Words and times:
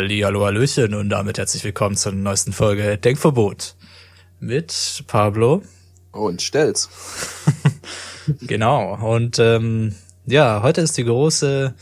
Halli, 0.00 0.20
hallo, 0.20 0.46
hallöchen 0.46 0.94
und 0.94 1.10
damit 1.10 1.36
herzlich 1.36 1.62
willkommen 1.62 1.94
zur 1.94 2.12
neuesten 2.12 2.54
Folge 2.54 2.96
Denkverbot 2.96 3.76
mit 4.38 5.04
Pablo. 5.06 5.60
Und 6.10 6.40
stell's. 6.40 6.88
Genau. 8.40 8.96
Und 8.96 9.38
ähm, 9.38 9.94
ja, 10.24 10.62
heute 10.62 10.80
ist 10.80 10.96
die 10.96 11.04
große, 11.04 11.74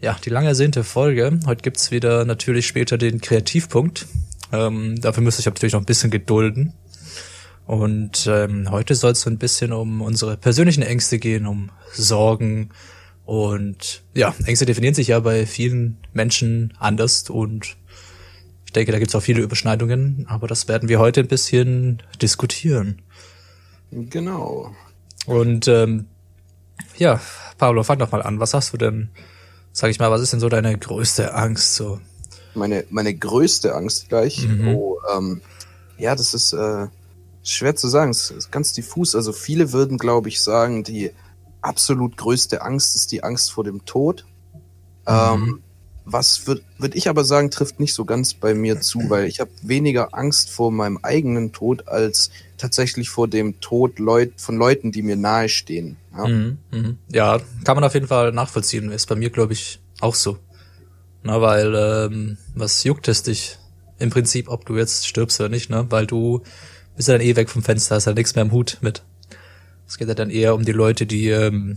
ja, 0.00 0.16
die 0.24 0.30
lang 0.30 0.46
ersehnte 0.46 0.82
Folge. 0.82 1.40
Heute 1.44 1.60
gibt's 1.60 1.90
wieder 1.90 2.24
natürlich 2.24 2.66
später 2.66 2.96
den 2.96 3.20
Kreativpunkt. 3.20 4.06
Ähm, 4.50 4.98
dafür 4.98 5.22
müsste 5.22 5.40
ich 5.40 5.46
natürlich 5.46 5.74
noch 5.74 5.82
ein 5.82 5.86
bisschen 5.86 6.10
gedulden. 6.10 6.72
Und 7.66 8.26
ähm, 8.32 8.70
heute 8.70 8.94
soll 8.94 9.12
es 9.12 9.20
so 9.20 9.28
ein 9.28 9.36
bisschen 9.36 9.74
um 9.74 10.00
unsere 10.00 10.38
persönlichen 10.38 10.82
Ängste 10.82 11.18
gehen, 11.18 11.46
um 11.46 11.70
Sorgen. 11.92 12.70
Und 13.24 14.02
ja, 14.14 14.34
Ängste 14.44 14.66
definieren 14.66 14.94
sich 14.94 15.08
ja 15.08 15.20
bei 15.20 15.46
vielen 15.46 15.98
Menschen 16.12 16.74
anders 16.78 17.28
und 17.30 17.76
ich 18.66 18.72
denke, 18.72 18.92
da 18.92 18.98
gibt's 18.98 19.14
auch 19.14 19.22
viele 19.22 19.42
Überschneidungen, 19.42 20.26
aber 20.28 20.48
das 20.48 20.66
werden 20.66 20.88
wir 20.88 20.98
heute 20.98 21.20
ein 21.20 21.28
bisschen 21.28 22.02
diskutieren. 22.20 23.02
Genau. 23.90 24.74
Und 25.26 25.68
ähm, 25.68 26.06
ja, 26.96 27.20
Pablo, 27.58 27.82
fang 27.82 27.98
doch 27.98 28.10
mal 28.10 28.22
an. 28.22 28.40
Was 28.40 28.54
hast 28.54 28.72
du 28.72 28.78
denn, 28.78 29.10
sag 29.72 29.90
ich 29.90 29.98
mal, 29.98 30.10
was 30.10 30.22
ist 30.22 30.32
denn 30.32 30.40
so 30.40 30.48
deine 30.48 30.76
größte 30.76 31.34
Angst 31.34 31.74
so? 31.74 32.00
Meine, 32.54 32.84
meine 32.90 33.14
größte 33.14 33.74
Angst 33.74 34.08
gleich. 34.08 34.46
Mhm. 34.48 34.68
Oh, 34.68 34.98
ähm, 35.14 35.42
ja, 35.98 36.16
das 36.16 36.34
ist 36.34 36.52
äh, 36.54 36.86
schwer 37.42 37.76
zu 37.76 37.88
sagen. 37.88 38.10
Es 38.10 38.30
ist 38.30 38.50
ganz 38.50 38.72
diffus. 38.72 39.14
Also 39.14 39.32
viele 39.32 39.72
würden, 39.72 39.98
glaube 39.98 40.28
ich, 40.28 40.40
sagen, 40.40 40.82
die 40.82 41.12
absolut 41.62 42.16
größte 42.16 42.62
Angst 42.62 42.94
ist 42.96 43.12
die 43.12 43.22
Angst 43.22 43.52
vor 43.52 43.64
dem 43.64 43.84
Tod. 43.84 44.26
Ähm, 45.06 45.62
was 46.04 46.46
würde 46.46 46.62
würd 46.78 46.94
ich 46.96 47.08
aber 47.08 47.24
sagen, 47.24 47.50
trifft 47.50 47.78
nicht 47.78 47.94
so 47.94 48.04
ganz 48.04 48.34
bei 48.34 48.54
mir 48.54 48.80
zu, 48.80 48.98
weil 49.08 49.26
ich 49.26 49.40
habe 49.40 49.50
weniger 49.62 50.14
Angst 50.14 50.50
vor 50.50 50.70
meinem 50.70 50.98
eigenen 51.02 51.52
Tod 51.52 51.88
als 51.88 52.30
tatsächlich 52.58 53.08
vor 53.08 53.28
dem 53.28 53.60
Tod 53.60 53.98
Leut 53.98 54.32
von 54.36 54.56
Leuten, 54.56 54.92
die 54.92 55.02
mir 55.02 55.16
nahestehen. 55.16 55.96
Ja? 56.12 56.26
Mhm, 56.26 56.58
mhm. 56.70 56.98
Ja, 57.10 57.40
kann 57.64 57.76
man 57.76 57.84
auf 57.84 57.94
jeden 57.94 58.08
Fall 58.08 58.32
nachvollziehen. 58.32 58.90
Ist 58.90 59.06
bei 59.06 59.14
mir, 59.14 59.30
glaube 59.30 59.52
ich, 59.52 59.80
auch 60.00 60.14
so. 60.14 60.38
Na, 61.22 61.40
weil, 61.40 61.74
ähm, 61.74 62.38
was 62.54 62.82
juckt 62.82 63.06
es 63.06 63.22
dich 63.22 63.58
im 63.98 64.10
Prinzip, 64.10 64.48
ob 64.48 64.66
du 64.66 64.76
jetzt 64.76 65.06
stirbst 65.06 65.38
oder 65.40 65.48
nicht, 65.48 65.70
ne? 65.70 65.86
Weil 65.90 66.06
du 66.06 66.42
bist 66.96 67.08
ja 67.08 67.14
dann 67.14 67.26
eh 67.26 67.36
weg 67.36 67.48
vom 67.48 67.62
Fenster, 67.62 67.94
hast 67.94 68.06
ja 68.06 68.12
nichts 68.12 68.34
mehr 68.34 68.44
im 68.44 68.50
Hut 68.50 68.78
mit. 68.80 69.04
Es 69.92 69.98
geht 69.98 70.08
ja 70.08 70.14
dann 70.14 70.30
eher 70.30 70.54
um 70.54 70.64
die 70.64 70.72
Leute, 70.72 71.04
die, 71.04 71.28
ähm, 71.28 71.76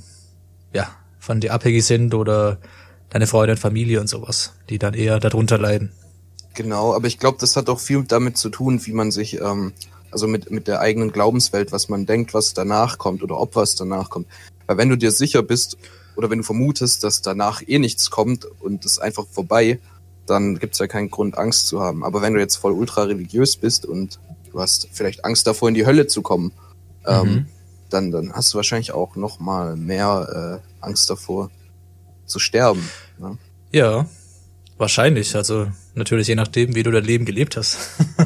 ja, 0.72 0.88
von 1.20 1.42
dir 1.42 1.54
abhängig 1.54 1.84
sind 1.84 2.14
oder 2.14 2.60
deine 3.10 3.28
Freunde 3.28 3.56
und 3.56 3.60
Familie 3.60 4.00
und 4.00 4.08
sowas, 4.08 4.54
die 4.70 4.80
dann 4.80 4.94
eher 4.94 5.20
darunter 5.20 5.58
leiden. 5.58 5.92
Genau, 6.54 6.96
aber 6.96 7.08
ich 7.08 7.20
glaube, 7.20 7.40
das 7.42 7.58
hat 7.58 7.68
auch 7.68 7.82
viel 7.82 8.06
damit 8.06 8.38
zu 8.38 8.48
tun, 8.48 8.80
wie 8.86 8.94
man 8.94 9.12
sich, 9.12 9.42
ähm, 9.42 9.74
also 10.12 10.28
mit, 10.28 10.50
mit 10.50 10.70
der 10.70 10.80
eigenen 10.80 11.12
Glaubenswelt, 11.12 11.74
was 11.74 11.90
man 11.90 12.06
denkt, 12.06 12.34
was 12.34 12.54
danach 12.54 13.00
kommt 13.00 13.22
oder 13.22 13.38
ob 13.38 13.58
was 13.58 13.76
danach 13.76 14.10
kommt. 14.10 14.28
Weil 14.66 14.78
wenn 14.78 14.88
du 14.88 14.96
dir 14.96 15.12
sicher 15.12 15.44
bist 15.44 15.78
oder 16.16 16.30
wenn 16.30 16.38
du 16.38 16.46
vermutest, 16.46 17.04
dass 17.04 17.22
danach 17.22 17.62
eh 17.68 17.80
nichts 17.80 18.12
kommt 18.12 18.46
und 18.62 18.86
es 18.86 18.94
ist 18.94 19.00
einfach 19.00 19.26
vorbei, 19.30 19.82
dann 20.26 20.58
gibt's 20.58 20.80
ja 20.80 20.88
keinen 20.88 21.12
Grund, 21.12 21.38
Angst 21.38 21.68
zu 21.68 21.82
haben. 21.82 22.06
Aber 22.06 22.22
wenn 22.22 22.34
du 22.34 22.40
jetzt 22.40 22.56
voll 22.56 22.72
ultra 22.72 23.04
religiös 23.04 23.58
bist 23.58 23.86
und 23.86 24.22
du 24.54 24.62
hast 24.62 24.88
vielleicht 24.94 25.26
Angst 25.26 25.46
davor, 25.48 25.68
in 25.68 25.76
die 25.76 25.86
Hölle 25.86 26.08
zu 26.08 26.22
kommen, 26.22 26.54
ähm, 27.06 27.28
Mhm. 27.28 27.46
Dann, 27.96 28.12
dann 28.12 28.34
hast 28.34 28.54
du 28.54 28.58
wahrscheinlich 28.58 28.92
auch 28.92 29.16
noch 29.16 29.40
mal 29.40 29.76
mehr 29.78 30.62
äh, 30.62 30.86
Angst 30.86 31.10
davor 31.10 31.50
zu 32.26 32.40
sterben. 32.40 32.88
Ne? 33.18 33.38
Ja, 33.72 34.08
wahrscheinlich. 34.78 35.36
Also 35.36 35.68
natürlich 35.94 36.28
je 36.28 36.36
nachdem, 36.36 36.76
wie 36.76 36.84
du 36.84 36.92
dein 36.92 37.06
Leben 37.06 37.26
gelebt 37.26 37.56
hast. 37.58 37.78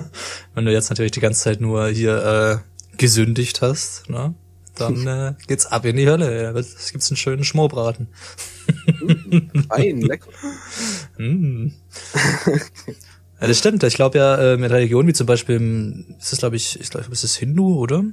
Wenn 0.56 0.66
du 0.66 0.72
jetzt 0.72 0.90
natürlich 0.90 1.12
die 1.12 1.19
ganze 1.19 1.41
Zeit 1.41 1.62
nur 1.62 1.88
hier 1.90 2.63
äh, 2.63 2.97
gesündigt 2.97 3.62
hast, 3.62 4.09
ne? 4.09 4.34
dann 4.75 5.06
äh, 5.07 5.34
geht's 5.47 5.68
ab 5.68 5.86
in 5.86 5.96
die 5.97 6.07
Hölle. 6.07 6.50
Es 6.57 6.91
gibt's 6.91 7.12
einen 7.12 7.18
schönen 7.18 7.44
Schmorbraten. 7.44 8.07
Fein, 9.69 10.01
lecker. 10.01 10.30
Mm. 11.18 11.68
ja, 13.41 13.47
das 13.47 13.57
stimmt. 13.57 13.84
Ich 13.84 13.96
glaube 13.96 14.18
ja, 14.18 14.53
äh, 14.53 14.57
mit 14.57 14.72
Religionen 14.72 15.07
wie 15.09 15.13
zum 15.13 15.28
Beispiel, 15.28 15.57
im- 15.57 16.16
ist 16.19 16.34
es 16.34 16.40
glaube 16.40 16.56
ich, 16.56 16.80
ich 16.80 16.90
glaube, 16.90 17.12
ist 17.12 17.24
es 17.24 17.36
Hindu, 17.36 17.75
oder? 17.78 18.03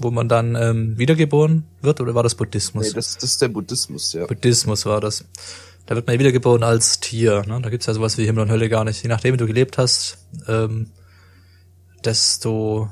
Wo 0.00 0.10
man 0.10 0.28
dann 0.28 0.56
ähm, 0.56 0.98
wiedergeboren 0.98 1.64
wird, 1.82 2.00
oder 2.00 2.14
war 2.14 2.22
das 2.22 2.34
Buddhismus? 2.34 2.88
Nee, 2.88 2.92
das, 2.94 3.14
das 3.14 3.24
ist 3.24 3.42
der 3.42 3.48
Buddhismus, 3.48 4.12
ja. 4.14 4.26
Buddhismus 4.26 4.86
war 4.86 5.00
das. 5.00 5.24
Da 5.86 5.94
wird 5.94 6.06
man 6.06 6.18
wiedergeboren 6.18 6.62
als 6.62 7.00
Tier. 7.00 7.42
Ne? 7.46 7.60
Da 7.62 7.68
gibt's 7.68 7.86
ja 7.86 7.94
sowas 7.94 8.16
wie 8.16 8.24
Himmel 8.24 8.44
und 8.44 8.50
Hölle 8.50 8.68
gar 8.68 8.84
nicht. 8.84 9.02
Je 9.02 9.08
nachdem, 9.08 9.34
wie 9.34 9.38
du 9.38 9.46
gelebt 9.46 9.76
hast, 9.76 10.18
ähm, 10.46 10.90
desto 12.04 12.90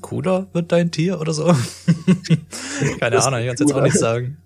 cooler 0.00 0.48
wird 0.52 0.72
dein 0.72 0.90
Tier 0.90 1.20
oder 1.20 1.32
so. 1.32 1.44
Keine 2.98 3.16
Desto 3.16 3.28
Ahnung, 3.28 3.40
ich 3.40 3.46
kann 3.46 3.56
jetzt 3.58 3.72
auch 3.72 3.82
nicht 3.82 3.98
sagen. 3.98 4.38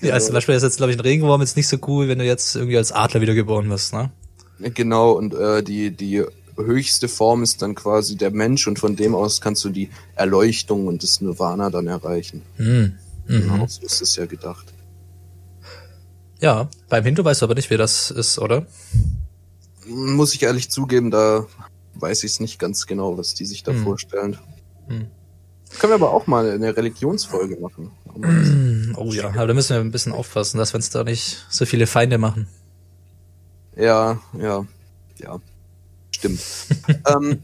Ja, 0.00 0.14
also 0.14 0.26
zum 0.26 0.34
Beispiel 0.34 0.54
ist 0.54 0.62
jetzt, 0.62 0.78
glaube 0.78 0.92
ich, 0.92 0.98
ein 0.98 1.02
Regenwurm 1.02 1.40
jetzt 1.40 1.56
nicht 1.56 1.68
so 1.68 1.76
cool, 1.86 2.08
wenn 2.08 2.18
du 2.18 2.24
jetzt 2.24 2.56
irgendwie 2.56 2.76
als 2.76 2.92
Adler 2.92 3.20
wiedergeboren 3.20 3.68
wirst, 3.68 3.92
ne? 3.92 4.10
Genau, 4.58 5.12
und 5.12 5.34
äh, 5.34 5.62
die, 5.62 5.90
die 5.90 6.24
höchste 6.64 7.08
Form 7.08 7.42
ist 7.42 7.62
dann 7.62 7.74
quasi 7.74 8.16
der 8.16 8.30
Mensch 8.30 8.66
und 8.66 8.78
von 8.78 8.96
dem 8.96 9.14
aus 9.14 9.40
kannst 9.40 9.64
du 9.64 9.70
die 9.70 9.90
Erleuchtung 10.14 10.86
und 10.86 11.02
das 11.02 11.20
Nirvana 11.20 11.70
dann 11.70 11.86
erreichen. 11.86 12.42
Hm. 12.56 12.94
Mhm. 13.26 13.40
Genau, 13.42 13.66
so 13.66 13.82
ist 13.82 14.00
es 14.02 14.16
ja 14.16 14.26
gedacht. 14.26 14.72
Ja, 16.40 16.68
beim 16.88 17.04
Hindu 17.04 17.24
weißt 17.24 17.42
du 17.42 17.44
aber 17.46 17.54
nicht, 17.54 17.70
wie 17.70 17.76
das 17.76 18.10
ist, 18.10 18.38
oder? 18.38 18.66
Muss 19.86 20.34
ich 20.34 20.42
ehrlich 20.42 20.70
zugeben, 20.70 21.10
da 21.10 21.46
weiß 21.94 22.24
ich 22.24 22.32
es 22.32 22.40
nicht 22.40 22.58
ganz 22.58 22.86
genau, 22.86 23.18
was 23.18 23.34
die 23.34 23.44
sich 23.44 23.62
da 23.62 23.72
Hm. 23.72 23.84
vorstellen. 23.84 24.38
Hm. 24.88 25.06
Können 25.78 25.90
wir 25.92 25.94
aber 25.94 26.12
auch 26.12 26.26
mal 26.26 26.50
eine 26.50 26.76
Religionsfolge 26.76 27.56
machen. 27.60 27.92
Oh 28.96 29.12
ja, 29.12 29.28
aber 29.28 29.46
da 29.46 29.54
müssen 29.54 29.74
wir 29.74 29.80
ein 29.80 29.92
bisschen 29.92 30.12
aufpassen, 30.12 30.58
dass 30.58 30.72
wir 30.72 30.76
uns 30.76 30.90
da 30.90 31.04
nicht 31.04 31.44
so 31.48 31.64
viele 31.64 31.86
Feinde 31.86 32.18
machen. 32.18 32.48
Ja, 33.76 34.18
ja, 34.36 34.66
ja. 35.18 35.40
Stimmt. 36.20 36.40
ähm, 37.06 37.40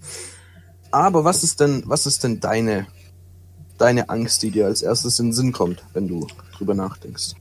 aber 0.90 1.24
was 1.24 1.42
ist 1.44 1.60
denn, 1.60 1.82
was 1.86 2.06
ist 2.06 2.22
denn 2.24 2.40
deine, 2.40 2.86
deine 3.78 4.08
Angst, 4.08 4.42
die 4.42 4.50
dir 4.50 4.66
als 4.66 4.82
erstes 4.82 5.18
in 5.18 5.26
den 5.26 5.32
Sinn 5.32 5.52
kommt, 5.52 5.82
wenn 5.92 6.08
du 6.08 6.26
drüber 6.56 6.74
nachdenkst? 6.74 7.34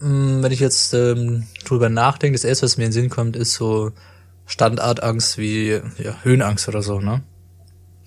Mm, 0.00 0.42
Wenn 0.42 0.52
ich 0.52 0.60
jetzt 0.60 0.92
ähm, 0.94 1.46
drüber 1.64 1.88
nachdenke, 1.88 2.36
das 2.36 2.44
erste, 2.44 2.64
was 2.66 2.76
mir 2.76 2.84
in 2.84 2.90
den 2.90 2.92
Sinn 2.94 3.10
kommt, 3.10 3.36
ist 3.36 3.54
so 3.54 3.92
Standardangst 4.46 5.38
wie 5.38 5.80
ja, 5.98 6.16
Höhenangst 6.22 6.68
oder 6.68 6.82
so, 6.82 7.00
ne? 7.00 7.22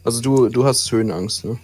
Also 0.04 0.22
du, 0.22 0.48
du 0.50 0.64
hast 0.66 0.90
Höhenangst, 0.92 1.46
ne? 1.46 1.58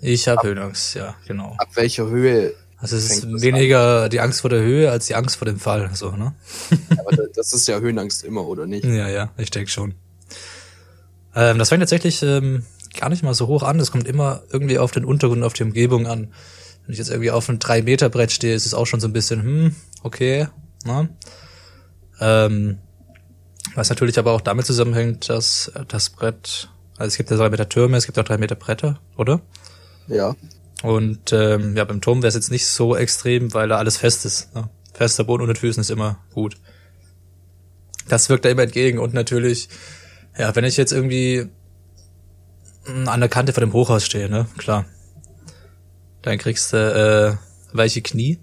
Ich 0.00 0.28
habe 0.28 0.46
Höhenangst, 0.46 0.94
ja, 0.94 1.16
genau. 1.26 1.56
Ab 1.58 1.68
welcher 1.74 2.06
Höhe? 2.06 2.54
Also 2.78 2.96
es 2.96 3.10
ist 3.10 3.42
weniger 3.42 4.08
die 4.08 4.20
Angst 4.20 4.40
vor 4.42 4.50
der 4.50 4.62
Höhe 4.62 4.90
als 4.90 5.06
die 5.06 5.16
Angst 5.16 5.36
vor 5.36 5.46
dem 5.46 5.58
Fall, 5.58 5.90
so, 5.94 6.12
ne? 6.12 6.34
Aber 6.98 7.10
da- 7.16 7.24
das 7.34 7.52
ist 7.52 7.66
ja 7.66 7.78
Höhenangst 7.80 8.22
immer, 8.24 8.46
oder 8.46 8.66
nicht? 8.66 8.84
Ja, 8.84 9.08
ja, 9.08 9.30
ich 9.36 9.50
denke 9.50 9.70
schon. 9.70 9.94
Ähm, 11.38 11.56
das 11.56 11.68
fängt 11.68 11.82
tatsächlich 11.82 12.20
ähm, 12.24 12.64
gar 12.98 13.10
nicht 13.10 13.22
mal 13.22 13.32
so 13.32 13.46
hoch 13.46 13.62
an. 13.62 13.78
Das 13.78 13.92
kommt 13.92 14.08
immer 14.08 14.42
irgendwie 14.50 14.78
auf 14.78 14.90
den 14.90 15.04
Untergrund, 15.04 15.44
auf 15.44 15.52
die 15.52 15.62
Umgebung 15.62 16.08
an. 16.08 16.32
Wenn 16.84 16.92
ich 16.92 16.98
jetzt 16.98 17.10
irgendwie 17.10 17.30
auf 17.30 17.48
einem 17.48 17.60
3-Meter-Brett 17.60 18.32
stehe, 18.32 18.56
ist 18.56 18.66
es 18.66 18.74
auch 18.74 18.86
schon 18.86 18.98
so 18.98 19.06
ein 19.06 19.12
bisschen, 19.12 19.42
hm, 19.42 19.76
okay, 20.02 20.48
ne? 20.84 21.08
Ähm, 22.20 22.78
was 23.76 23.88
natürlich 23.88 24.18
aber 24.18 24.32
auch 24.32 24.40
damit 24.40 24.66
zusammenhängt, 24.66 25.28
dass 25.28 25.70
das 25.86 26.10
Brett, 26.10 26.70
also 26.96 27.06
es 27.06 27.16
gibt 27.16 27.30
ja 27.30 27.36
drei 27.36 27.50
Meter 27.50 27.68
Türme, 27.68 27.96
es 27.96 28.06
gibt 28.06 28.18
auch 28.18 28.24
drei 28.24 28.38
Meter 28.38 28.56
Bretter, 28.56 28.98
oder? 29.16 29.40
Ja. 30.08 30.34
Und 30.82 31.32
ähm, 31.32 31.76
ja, 31.76 31.84
beim 31.84 32.00
Turm 32.00 32.22
wäre 32.22 32.28
es 32.28 32.34
jetzt 32.34 32.50
nicht 32.50 32.66
so 32.66 32.96
extrem, 32.96 33.54
weil 33.54 33.68
da 33.68 33.76
alles 33.76 33.96
fest 33.96 34.24
ist. 34.24 34.52
Ne? 34.56 34.68
Fester 34.92 35.22
Boden 35.22 35.42
unter 35.42 35.54
den 35.54 35.60
Füßen 35.60 35.80
ist 35.82 35.90
immer 35.90 36.18
gut. 36.34 36.56
Das 38.08 38.28
wirkt 38.28 38.44
da 38.44 38.48
immer 38.48 38.62
entgegen. 38.62 38.98
Und 38.98 39.14
natürlich, 39.14 39.68
ja, 40.38 40.54
wenn 40.54 40.64
ich 40.64 40.76
jetzt 40.76 40.92
irgendwie 40.92 41.48
an 43.06 43.20
der 43.20 43.28
Kante 43.28 43.52
vor 43.52 43.60
dem 43.60 43.72
Hochhaus 43.72 44.04
stehe, 44.04 44.30
ne, 44.30 44.46
klar. 44.56 44.86
Dann 46.22 46.38
kriegst 46.38 46.72
du 46.72 46.76
äh, 46.76 47.76
weiche 47.76 48.02
Knie. 48.02 48.38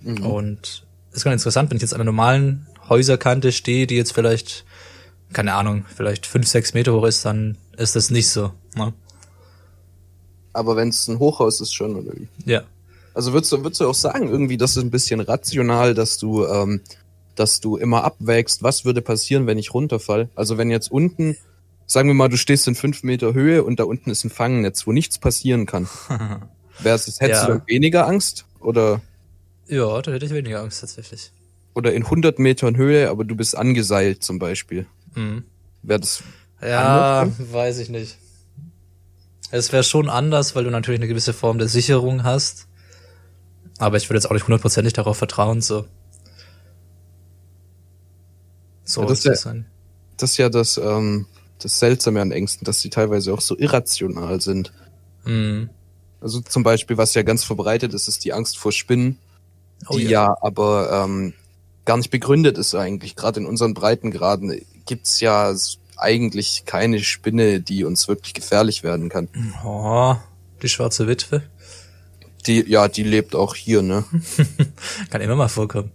Mhm. 0.00 0.26
Und 0.26 0.86
ist 1.12 1.24
ganz 1.24 1.40
interessant, 1.40 1.70
wenn 1.70 1.76
ich 1.76 1.82
jetzt 1.82 1.94
an 1.94 2.00
einer 2.00 2.10
normalen 2.10 2.66
Häuserkante 2.88 3.52
stehe, 3.52 3.86
die 3.86 3.96
jetzt 3.96 4.12
vielleicht, 4.12 4.64
keine 5.32 5.54
Ahnung, 5.54 5.84
vielleicht 5.94 6.26
fünf, 6.26 6.46
sechs 6.46 6.74
Meter 6.74 6.92
hoch 6.92 7.04
ist, 7.04 7.24
dann 7.24 7.56
ist 7.76 7.96
das 7.96 8.10
nicht 8.10 8.28
so. 8.28 8.52
Ne? 8.76 8.92
Aber 10.52 10.76
wenn 10.76 10.88
es 10.88 11.08
ein 11.08 11.18
Hochhaus 11.18 11.60
ist 11.60 11.72
schon, 11.72 11.96
oder 11.96 12.12
wie? 12.14 12.28
Ja. 12.44 12.62
Also 13.14 13.32
würdest 13.32 13.52
du, 13.52 13.62
würdest 13.62 13.80
du 13.80 13.88
auch 13.88 13.94
sagen, 13.94 14.28
irgendwie, 14.28 14.56
das 14.56 14.76
ist 14.76 14.82
ein 14.82 14.90
bisschen 14.90 15.20
rational, 15.20 15.94
dass 15.94 16.18
du, 16.18 16.46
ähm, 16.46 16.80
dass 17.34 17.60
du 17.60 17.76
immer 17.76 18.04
abwägst, 18.04 18.62
was 18.62 18.84
würde 18.84 19.02
passieren, 19.02 19.46
wenn 19.46 19.58
ich 19.58 19.74
runterfall? 19.74 20.28
Also 20.34 20.58
wenn 20.58 20.70
jetzt 20.70 20.90
unten, 20.90 21.36
sagen 21.86 22.08
wir 22.08 22.14
mal, 22.14 22.28
du 22.28 22.36
stehst 22.36 22.66
in 22.68 22.74
fünf 22.74 23.02
Meter 23.02 23.34
Höhe 23.34 23.64
und 23.64 23.80
da 23.80 23.84
unten 23.84 24.10
ist 24.10 24.24
ein 24.24 24.30
Fangnetz, 24.30 24.86
wo 24.86 24.92
nichts 24.92 25.18
passieren 25.18 25.66
kann. 25.66 25.88
Wär's, 26.80 27.06
hättest 27.20 27.48
Ja. 27.48 27.54
du 27.56 27.62
weniger 27.66 28.06
Angst? 28.06 28.46
Oder, 28.60 29.00
ja, 29.68 30.00
da 30.02 30.12
hätte 30.12 30.26
ich 30.26 30.32
weniger 30.32 30.60
Angst 30.62 30.80
tatsächlich. 30.80 31.30
oder 31.74 31.92
in 31.92 32.04
100 32.04 32.38
Metern 32.38 32.76
Höhe, 32.76 33.10
aber 33.10 33.24
du 33.24 33.34
bist 33.36 33.56
angeseilt 33.56 34.22
zum 34.22 34.38
Beispiel? 34.38 34.86
Mhm. 35.14 35.44
Wäre 35.82 36.00
das, 36.00 36.22
Ja, 36.62 37.20
Anders 37.22 37.52
weiß 37.52 37.78
ich 37.78 37.90
nicht. 37.90 38.16
Es 39.50 39.72
wäre 39.72 39.84
schon 39.84 40.08
anders, 40.08 40.56
weil 40.56 40.64
du 40.64 40.70
natürlich 40.70 40.98
eine 41.00 41.08
gewisse 41.08 41.32
Form 41.32 41.58
der 41.58 41.68
Sicherung 41.68 42.24
hast. 42.24 42.66
Aber 43.78 43.96
ich 43.96 44.08
würde 44.08 44.16
jetzt 44.18 44.26
auch 44.26 44.32
nicht 44.34 44.46
hundertprozentig 44.46 44.92
darauf 44.94 45.16
vertrauen, 45.16 45.60
so. 45.60 45.84
So 48.94 49.02
Ja, 49.02 49.08
das 49.08 49.22
sein. 49.42 49.66
das 50.16 50.32
ist 50.32 50.36
ja 50.38 50.48
das, 50.48 50.78
ähm, 50.78 51.26
das 51.60 51.78
Seltsame 51.78 52.20
an 52.20 52.30
Ängsten, 52.32 52.64
dass 52.64 52.80
sie 52.80 52.90
teilweise 52.90 53.32
auch 53.32 53.40
so 53.40 53.56
irrational 53.56 54.40
sind. 54.40 54.72
Mhm. 55.24 55.70
Also 56.20 56.40
zum 56.40 56.62
Beispiel, 56.62 56.96
was 56.96 57.14
ja 57.14 57.22
ganz 57.22 57.44
verbreitet 57.44 57.92
ist, 57.92 58.08
ist 58.08 58.24
die 58.24 58.32
Angst 58.32 58.56
vor 58.58 58.72
Spinnen, 58.72 59.18
Oh 59.88 59.96
die 59.96 60.04
ja. 60.04 60.34
aber 60.40 61.04
ähm, 61.04 61.34
gar 61.84 61.96
nicht 61.98 62.10
begründet 62.10 62.56
ist 62.58 62.74
eigentlich. 62.74 63.16
Gerade 63.16 63.40
in 63.40 63.46
unseren 63.46 63.74
Breitengraden 63.74 64.60
gibt's 64.86 65.20
ja 65.20 65.54
eigentlich 65.96 66.64
keine 66.64 67.00
Spinne, 67.00 67.60
die 67.60 67.84
uns 67.84 68.08
wirklich 68.08 68.34
gefährlich 68.34 68.82
werden 68.82 69.08
kann. 69.08 69.28
Oh, 69.64 70.16
die 70.62 70.68
schwarze 70.68 71.06
Witwe. 71.06 71.42
Die, 72.46 72.64
ja, 72.68 72.88
die 72.88 73.02
lebt 73.04 73.34
auch 73.34 73.54
hier, 73.54 73.82
ne? 73.82 74.04
Kann 75.10 75.20
immer 75.20 75.36
mal 75.36 75.48
vorkommen. 75.48 75.90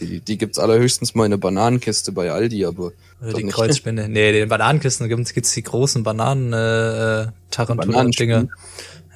Die, 0.00 0.20
die 0.20 0.38
gibt's 0.38 0.58
allerhöchstens 0.58 1.14
mal 1.14 1.26
in 1.26 1.30
der 1.30 1.38
Bananenkiste 1.38 2.12
bei 2.12 2.30
Aldi, 2.30 2.64
aber 2.64 2.92
Oder 3.20 3.34
die. 3.34 3.46
Kreuzspinne. 3.46 4.08
Nee, 4.08 4.32
den 4.32 4.48
Bananenkisten 4.48 5.08
gibt's, 5.08 5.34
gibt's 5.34 5.52
die 5.52 5.62
großen 5.62 6.02
Bananen, 6.02 6.52
äh, 6.52 7.22
äh, 7.22 7.26
Tarantula-Dinger. 7.50 8.48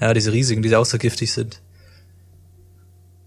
Ja, 0.01 0.13
diese 0.13 0.33
riesigen, 0.33 0.63
die 0.63 0.75
auch 0.77 0.85
so 0.85 0.99
giftig 0.99 1.33
sind. 1.33 1.63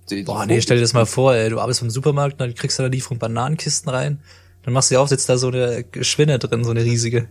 die, 0.10 0.18
die 0.18 0.24
Boah, 0.24 0.46
nee, 0.46 0.62
stell 0.62 0.78
dir 0.78 0.82
das 0.82 0.94
mal 0.94 1.06
vor, 1.06 1.34
ey, 1.34 1.50
du 1.50 1.60
arbeitest 1.60 1.82
beim 1.82 1.90
Supermarkt, 1.90 2.40
dann 2.40 2.54
kriegst 2.54 2.78
du 2.78 2.84
da 2.84 2.90
Lieferung 2.90 3.18
Bananenkisten 3.18 3.90
rein. 3.90 4.20
Dann 4.64 4.74
machst 4.74 4.92
du 4.92 4.96
ja 4.96 5.02
auch, 5.02 5.08
sitzt 5.08 5.30
da 5.30 5.38
so 5.38 5.48
eine 5.48 5.86
Schwinne 6.02 6.38
drin, 6.38 6.64
so 6.64 6.72
eine 6.72 6.84
riesige. 6.84 7.28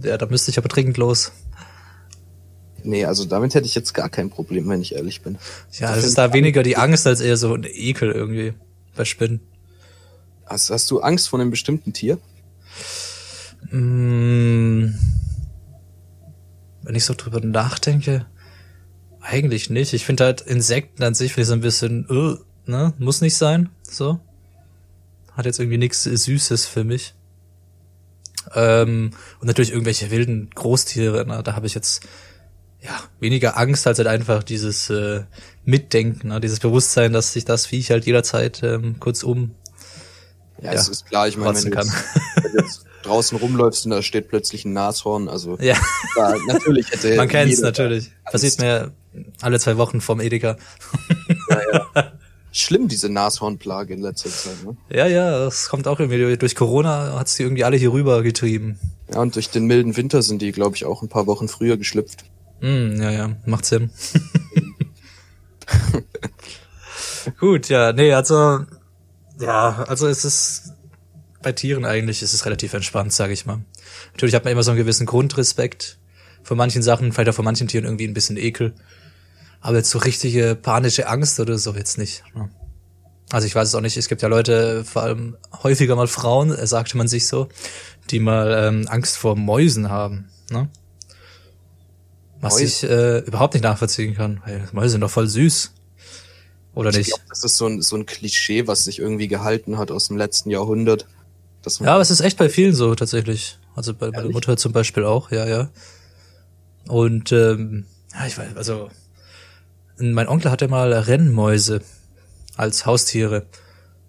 Ja, 0.00 0.16
da 0.16 0.26
müsste 0.26 0.50
ich 0.50 0.58
aber 0.58 0.68
dringend 0.68 0.96
los. 0.96 1.32
Nee, 2.84 3.04
also 3.04 3.24
damit 3.24 3.54
hätte 3.54 3.66
ich 3.66 3.74
jetzt 3.74 3.94
gar 3.94 4.08
kein 4.08 4.30
Problem, 4.30 4.68
wenn 4.68 4.80
ich 4.80 4.94
ehrlich 4.94 5.22
bin. 5.22 5.38
Ja, 5.72 5.96
es 5.96 6.04
ist 6.04 6.18
da 6.18 6.32
weniger 6.32 6.62
die 6.62 6.76
Angst 6.76 7.06
als 7.06 7.20
eher 7.20 7.36
so 7.36 7.54
ein 7.54 7.64
Ekel 7.64 8.10
irgendwie 8.10 8.54
bei 8.94 9.04
Spinnen. 9.04 9.40
Hast, 10.46 10.70
hast 10.70 10.90
du 10.90 11.00
Angst 11.00 11.28
vor 11.28 11.40
einem 11.40 11.50
bestimmten 11.50 11.92
Tier? 11.92 12.18
Mm, 13.70 14.94
wenn 16.82 16.94
ich 16.94 17.04
so 17.04 17.14
drüber 17.14 17.40
nachdenke, 17.40 18.26
eigentlich 19.20 19.70
nicht. 19.70 19.92
Ich 19.92 20.04
finde 20.04 20.24
halt 20.24 20.40
Insekten 20.40 21.02
an 21.04 21.14
sich 21.14 21.32
finde 21.32 21.42
ich 21.42 21.48
so 21.48 21.54
ein 21.54 21.60
bisschen, 21.60 22.06
äh, 22.10 22.70
ne, 22.70 22.92
muss 22.98 23.20
nicht 23.20 23.36
sein, 23.36 23.70
so. 23.82 24.20
Hat 25.32 25.46
jetzt 25.46 25.60
irgendwie 25.60 25.78
nichts 25.78 26.02
Süßes 26.02 26.66
für 26.66 26.84
mich. 26.84 27.14
Ähm, 28.54 29.12
und 29.40 29.46
natürlich 29.46 29.70
irgendwelche 29.70 30.10
wilden 30.10 30.50
Großtiere, 30.50 31.24
ne, 31.26 31.42
da 31.42 31.54
habe 31.54 31.66
ich 31.66 31.74
jetzt 31.74 32.06
ja 32.82 33.00
weniger 33.20 33.56
Angst 33.56 33.86
als 33.86 33.98
halt 33.98 34.08
einfach 34.08 34.42
dieses 34.42 34.90
äh, 34.90 35.22
Mitdenken, 35.64 36.28
ne, 36.28 36.40
dieses 36.40 36.60
Bewusstsein, 36.60 37.12
dass 37.12 37.32
sich 37.32 37.44
das 37.44 37.66
Viech 37.66 37.90
halt 37.90 38.06
jederzeit 38.06 38.62
ähm, 38.62 38.96
kurz 38.98 39.22
um 39.22 39.54
Ja, 40.60 40.72
Ja, 40.72 40.80
es 40.80 40.88
ist 40.88 41.06
klar, 41.06 41.28
ich 41.28 41.36
meine, 41.36 41.62
wenn 41.62 41.70
du, 41.70 41.78
jetzt, 41.78 41.92
wenn 42.42 42.52
du 42.52 42.58
jetzt 42.58 42.84
draußen 43.02 43.38
rumläufst 43.38 43.84
und 43.84 43.92
da 43.92 44.02
steht 44.02 44.28
plötzlich 44.28 44.64
ein 44.64 44.72
Nashorn, 44.72 45.28
also 45.28 45.56
Ja, 45.60 45.76
ja, 46.16 46.36
natürlich 46.46 46.90
hätte 46.90 47.16
man 47.16 47.28
kennt's 47.28 47.60
natürlich. 47.60 48.06
Angst. 48.24 48.32
Passiert 48.32 48.58
mir 48.60 48.92
alle 49.40 49.60
zwei 49.60 49.76
Wochen 49.76 50.00
vom 50.00 50.20
Edeka. 50.20 50.56
Schlimm, 52.54 52.86
diese 52.86 53.08
Nashornplage 53.08 53.94
in 53.94 54.02
letzter 54.02 54.28
Zeit. 54.28 54.62
Ne? 54.64 54.76
Ja, 54.90 55.06
ja, 55.06 55.46
es 55.46 55.70
kommt 55.70 55.88
auch 55.88 55.98
irgendwie 55.98 56.36
durch 56.36 56.54
Corona 56.54 57.14
hat's 57.18 57.36
die 57.36 57.44
irgendwie 57.44 57.64
alle 57.64 57.78
hier 57.78 57.92
rüber 57.92 58.22
getrieben. 58.22 58.78
Ja, 59.10 59.20
und 59.20 59.36
durch 59.36 59.48
den 59.48 59.64
milden 59.64 59.96
Winter 59.96 60.22
sind 60.22 60.42
die, 60.42 60.52
glaube 60.52 60.76
ich, 60.76 60.84
auch 60.84 61.00
ein 61.00 61.08
paar 61.08 61.26
Wochen 61.26 61.48
früher 61.48 61.78
geschlüpft. 61.78 62.24
Hm, 62.62 63.02
ja, 63.02 63.10
ja, 63.10 63.36
macht 63.44 63.64
Sinn. 63.66 63.90
Gut, 67.38 67.68
ja, 67.68 67.92
nee, 67.92 68.12
also 68.12 68.60
ja, 69.40 69.84
also 69.88 70.06
es 70.06 70.24
ist 70.24 70.72
bei 71.42 71.50
Tieren 71.50 71.84
eigentlich 71.84 72.22
ist 72.22 72.34
es 72.34 72.46
relativ 72.46 72.72
entspannt, 72.72 73.12
sage 73.12 73.32
ich 73.32 73.46
mal. 73.46 73.64
Natürlich 74.12 74.36
hat 74.36 74.44
man 74.44 74.52
immer 74.52 74.62
so 74.62 74.70
einen 74.70 74.78
gewissen 74.78 75.06
Grundrespekt 75.06 75.98
vor 76.44 76.56
manchen 76.56 76.82
Sachen, 76.82 77.12
vielleicht 77.12 77.30
auch 77.30 77.34
vor 77.34 77.44
manchen 77.44 77.66
Tieren 77.66 77.84
irgendwie 77.84 78.06
ein 78.06 78.14
bisschen 78.14 78.36
Ekel. 78.36 78.74
Aber 79.60 79.78
jetzt 79.78 79.90
so 79.90 79.98
richtige 79.98 80.54
panische 80.54 81.08
Angst 81.08 81.40
oder 81.40 81.58
so 81.58 81.74
jetzt 81.74 81.98
nicht. 81.98 82.22
ne? 82.34 82.48
Also 83.32 83.46
ich 83.46 83.54
weiß 83.56 83.68
es 83.68 83.74
auch 83.74 83.80
nicht, 83.80 83.96
es 83.96 84.08
gibt 84.08 84.22
ja 84.22 84.28
Leute, 84.28 84.84
vor 84.84 85.02
allem 85.02 85.36
häufiger 85.64 85.96
mal 85.96 86.06
Frauen, 86.06 86.52
äh, 86.52 86.66
sagte 86.66 86.96
man 86.96 87.08
sich 87.08 87.26
so, 87.26 87.48
die 88.10 88.20
mal 88.20 88.52
ähm, 88.68 88.86
Angst 88.88 89.16
vor 89.16 89.36
Mäusen 89.36 89.88
haben. 89.88 90.28
Ne? 90.50 90.68
Was 92.42 92.54
Mäuse? 92.54 92.64
ich 92.64 92.82
äh, 92.82 93.18
überhaupt 93.20 93.54
nicht 93.54 93.62
nachvollziehen 93.62 94.14
kann, 94.14 94.42
weil 94.44 94.68
Mäuse 94.72 94.90
sind 94.90 95.00
doch 95.00 95.10
voll 95.10 95.28
süß. 95.28 95.72
Oder 96.74 96.90
Ich 96.90 96.96
nicht? 96.98 97.06
glaube, 97.08 97.22
das 97.28 97.44
ist 97.44 97.56
so 97.56 97.66
ein, 97.66 97.80
so 97.82 97.96
ein 97.96 98.04
Klischee, 98.04 98.66
was 98.66 98.84
sich 98.84 98.98
irgendwie 98.98 99.28
gehalten 99.28 99.78
hat 99.78 99.90
aus 99.90 100.08
dem 100.08 100.16
letzten 100.16 100.50
Jahrhundert. 100.50 101.06
Ja, 101.80 101.92
aber 101.92 102.00
es 102.02 102.10
ist 102.10 102.20
echt 102.20 102.38
bei 102.38 102.48
vielen 102.48 102.74
so 102.74 102.94
tatsächlich. 102.94 103.58
Also 103.76 103.94
bei, 103.94 104.08
Ehrlich? 104.08 104.32
Mutter 104.32 104.56
zum 104.56 104.72
Beispiel 104.72 105.04
auch, 105.04 105.30
ja, 105.30 105.46
ja. 105.46 105.70
Und 106.88 107.30
ähm, 107.32 107.86
ja, 108.12 108.26
ich 108.26 108.36
weiß, 108.36 108.56
also 108.56 108.90
mein 109.98 110.28
Onkel 110.28 110.50
hatte 110.50 110.66
mal 110.68 110.92
Rennmäuse 110.92 111.82
als 112.56 112.84
Haustiere. 112.86 113.46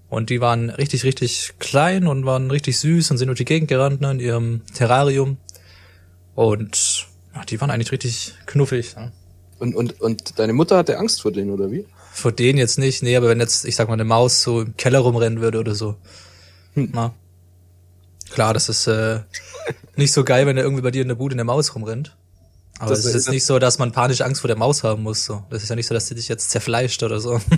Und 0.09 0.29
die 0.29 0.41
waren 0.41 0.69
richtig, 0.69 1.03
richtig 1.03 1.53
klein 1.59 2.07
und 2.07 2.25
waren 2.25 2.49
richtig 2.51 2.79
süß 2.79 3.11
und 3.11 3.17
sind 3.17 3.27
durch 3.27 3.37
die 3.37 3.45
Gegend 3.45 3.67
gerannt 3.67 4.01
ne, 4.01 4.11
in 4.11 4.19
ihrem 4.19 4.61
Terrarium. 4.73 5.37
Und 6.35 6.92
ja, 7.35 7.43
die 7.45 7.59
waren 7.61 7.69
eigentlich 7.71 7.91
richtig 7.91 8.33
knuffig. 8.45 8.95
Ne? 8.95 9.11
und, 9.59 9.75
und, 9.75 10.01
und 10.01 10.39
deine 10.39 10.53
Mutter 10.53 10.77
hatte 10.77 10.97
Angst 10.97 11.21
vor 11.21 11.31
denen, 11.31 11.51
oder 11.51 11.71
wie? 11.71 11.85
Vor 12.11 12.31
denen 12.31 12.59
jetzt 12.59 12.77
nicht, 12.77 13.01
nee, 13.01 13.15
aber 13.15 13.29
wenn 13.29 13.39
jetzt, 13.39 13.65
ich 13.65 13.75
sag 13.75 13.87
mal, 13.87 13.93
eine 13.93 14.03
Maus 14.03 14.41
so 14.43 14.61
im 14.61 14.75
Keller 14.77 14.99
rumrennen 14.99 15.41
würde 15.41 15.59
oder 15.59 15.73
so. 15.73 15.95
Hm. 16.73 16.89
Na. 16.93 17.13
Klar, 18.29 18.53
das 18.53 18.69
ist 18.69 18.87
äh, 18.87 19.21
nicht 19.95 20.11
so 20.11 20.23
geil, 20.23 20.45
wenn 20.45 20.55
da 20.55 20.61
irgendwie 20.63 20.81
bei 20.83 20.91
dir 20.91 21.01
in 21.01 21.07
der 21.07 21.15
Bude 21.15 21.33
eine 21.33 21.43
Maus 21.43 21.73
rumrennt. 21.75 22.15
Aber 22.79 22.89
Das 22.89 22.99
es 22.99 23.05
ist 23.05 23.13
jetzt 23.13 23.29
nicht 23.29 23.45
so, 23.45 23.59
dass 23.59 23.79
man 23.79 23.91
panische 23.91 24.25
Angst 24.25 24.41
vor 24.41 24.47
der 24.47 24.57
Maus 24.57 24.83
haben 24.83 25.03
muss. 25.03 25.23
So. 25.25 25.43
Das 25.49 25.63
ist 25.63 25.69
ja 25.69 25.75
nicht 25.75 25.87
so, 25.87 25.93
dass 25.93 26.07
die 26.07 26.15
dich 26.15 26.27
jetzt 26.27 26.49
zerfleischt 26.51 27.03
oder 27.03 27.19
so. 27.19 27.39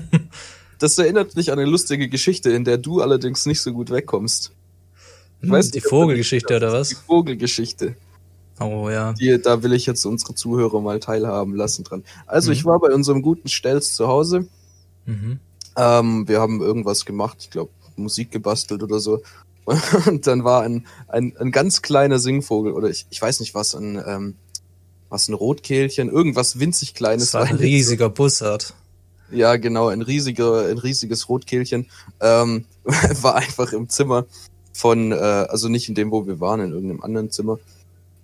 Das 0.78 0.98
erinnert 0.98 1.38
mich 1.38 1.54
an 1.54 1.58
eine 1.58 1.70
lustige 1.70 2.10
Geschichte, 2.10 2.50
in 2.52 2.66
der 2.66 2.78
du 2.78 3.02
allerdings 3.02 3.46
nicht 3.46 3.62
so 3.62 3.72
gut 3.72 3.92
wegkommst. 3.92 4.52
Hm, 5.40 5.50
die 5.50 5.56
ob 5.56 5.72
du 5.72 5.80
Vogelgeschichte 5.90 6.48
die- 6.50 6.56
oder 6.58 6.68
Die 6.68 6.74
was? 6.74 6.92
Vogelgeschichte. 6.94 7.96
Oh 8.60 8.90
ja. 8.90 9.14
Die, 9.14 9.40
da 9.42 9.64
will 9.64 9.74
ich 9.74 9.86
jetzt 9.86 10.06
unsere 10.06 10.34
Zuhörer 10.36 10.80
mal 10.82 11.00
teilhaben 11.00 11.56
lassen 11.56 11.84
dran. 11.84 12.04
Also 12.26 12.50
Mhm. 12.52 12.54
ich 12.54 12.66
war 12.66 12.80
bei 12.80 12.94
unserem 12.94 13.22
guten 13.22 13.50
Stelz 13.50 13.94
zu 13.94 14.08
Hause. 14.08 14.48
Mhm. 15.06 15.40
Ähm, 15.78 16.28
wir 16.28 16.40
haben 16.40 16.62
irgendwas 16.62 17.06
gemacht, 17.06 17.38
ich 17.42 17.50
glaube 17.50 17.72
Musik 17.98 18.32
gebastelt 18.32 18.82
oder 18.84 19.00
so. 19.00 19.22
Und 20.08 20.28
dann 20.28 20.44
war 20.44 20.62
ein, 20.64 20.86
ein, 21.08 21.36
ein 21.38 21.52
ganz 21.52 21.82
kleiner 21.82 22.20
Singvogel 22.20 22.72
oder 22.74 22.90
ich, 22.90 23.08
ich 23.10 23.22
weiß 23.22 23.40
nicht 23.40 23.56
was, 23.56 23.74
ein, 23.76 24.02
ähm, 24.06 24.36
was 25.10 25.28
ein 25.28 25.34
Rotkehlchen, 25.34 26.10
irgendwas 26.10 26.60
winzig 26.60 26.94
kleines. 26.94 27.32
Das 27.32 27.34
war 27.42 27.48
ein 27.48 27.56
in- 27.56 27.62
riesiger 27.62 28.10
Bussard. 28.10 28.74
Ja, 29.32 29.56
genau, 29.58 29.88
ein 29.88 30.04
riesiger, 30.04 30.68
ein 30.68 30.78
riesiges 30.78 31.28
Rotkehlchen 31.30 31.88
ähm, 32.22 32.66
war 33.22 33.36
einfach 33.36 33.74
im 33.74 33.90
Zimmer 33.90 34.26
von, 34.72 35.12
äh, 35.12 35.16
also 35.16 35.68
nicht 35.68 35.90
in 35.90 35.96
dem, 35.96 36.12
wo 36.12 36.28
wir 36.28 36.40
waren, 36.40 36.60
in 36.62 36.72
irgendeinem 36.72 37.02
anderen 37.02 37.32
Zimmer. 37.32 37.58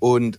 Und 0.02 0.38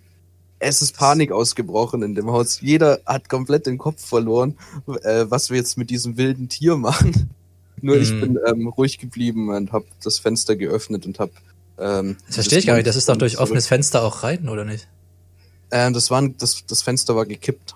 es 0.58 0.82
ist 0.82 0.96
Panik 0.96 1.32
ausgebrochen 1.32 2.02
in 2.02 2.14
dem 2.14 2.30
Haus. 2.30 2.60
Jeder 2.60 3.00
hat 3.06 3.28
komplett 3.30 3.64
den 3.66 3.78
Kopf 3.78 4.04
verloren, 4.06 4.58
äh, 5.02 5.24
was 5.28 5.48
wir 5.48 5.56
jetzt 5.56 5.78
mit 5.78 5.88
diesem 5.88 6.18
wilden 6.18 6.48
Tier 6.50 6.76
machen. 6.76 7.30
Nur 7.80 7.96
ich 7.96 8.12
Mhm. 8.12 8.20
bin 8.20 8.38
ähm, 8.46 8.66
ruhig 8.68 8.98
geblieben 8.98 9.48
und 9.48 9.72
habe 9.72 9.86
das 10.04 10.18
Fenster 10.18 10.54
geöffnet 10.56 11.06
und 11.06 11.18
habe. 11.18 11.32
Ähm, 11.78 12.16
Das 12.26 12.34
verstehe 12.36 12.58
ich 12.58 12.66
gar 12.66 12.74
nicht. 12.76 12.86
Das 12.86 12.96
ist 12.96 13.08
doch 13.08 13.16
durch 13.16 13.32
zurück- 13.32 13.44
offenes 13.44 13.66
Fenster 13.66 14.02
auch 14.02 14.22
rein, 14.22 14.48
oder 14.48 14.64
nicht? 14.66 14.86
Ähm, 15.70 15.92
das, 15.94 16.10
war, 16.10 16.28
das, 16.28 16.64
das 16.66 16.82
Fenster 16.82 17.16
war 17.16 17.24
gekippt. 17.26 17.74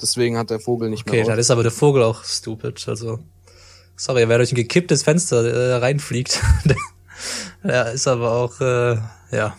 Deswegen 0.00 0.38
hat 0.38 0.50
der 0.50 0.60
Vogel 0.60 0.88
nicht 0.90 1.06
Okay, 1.06 1.16
mehr. 1.16 1.24
dann 1.24 1.32
raus- 1.34 1.40
ist 1.40 1.50
aber 1.50 1.62
der 1.62 1.72
Vogel 1.72 2.02
auch 2.04 2.22
stupid. 2.24 2.86
Also, 2.88 3.18
sorry, 3.96 4.28
wer 4.28 4.38
durch 4.38 4.52
ein 4.52 4.56
gekipptes 4.56 5.02
Fenster 5.02 5.44
äh, 5.44 5.74
reinfliegt, 5.76 6.40
der, 6.64 6.76
der 7.64 7.92
ist 7.92 8.06
aber 8.08 8.32
auch, 8.32 8.60
äh, 8.60 8.96
ja, 9.36 9.56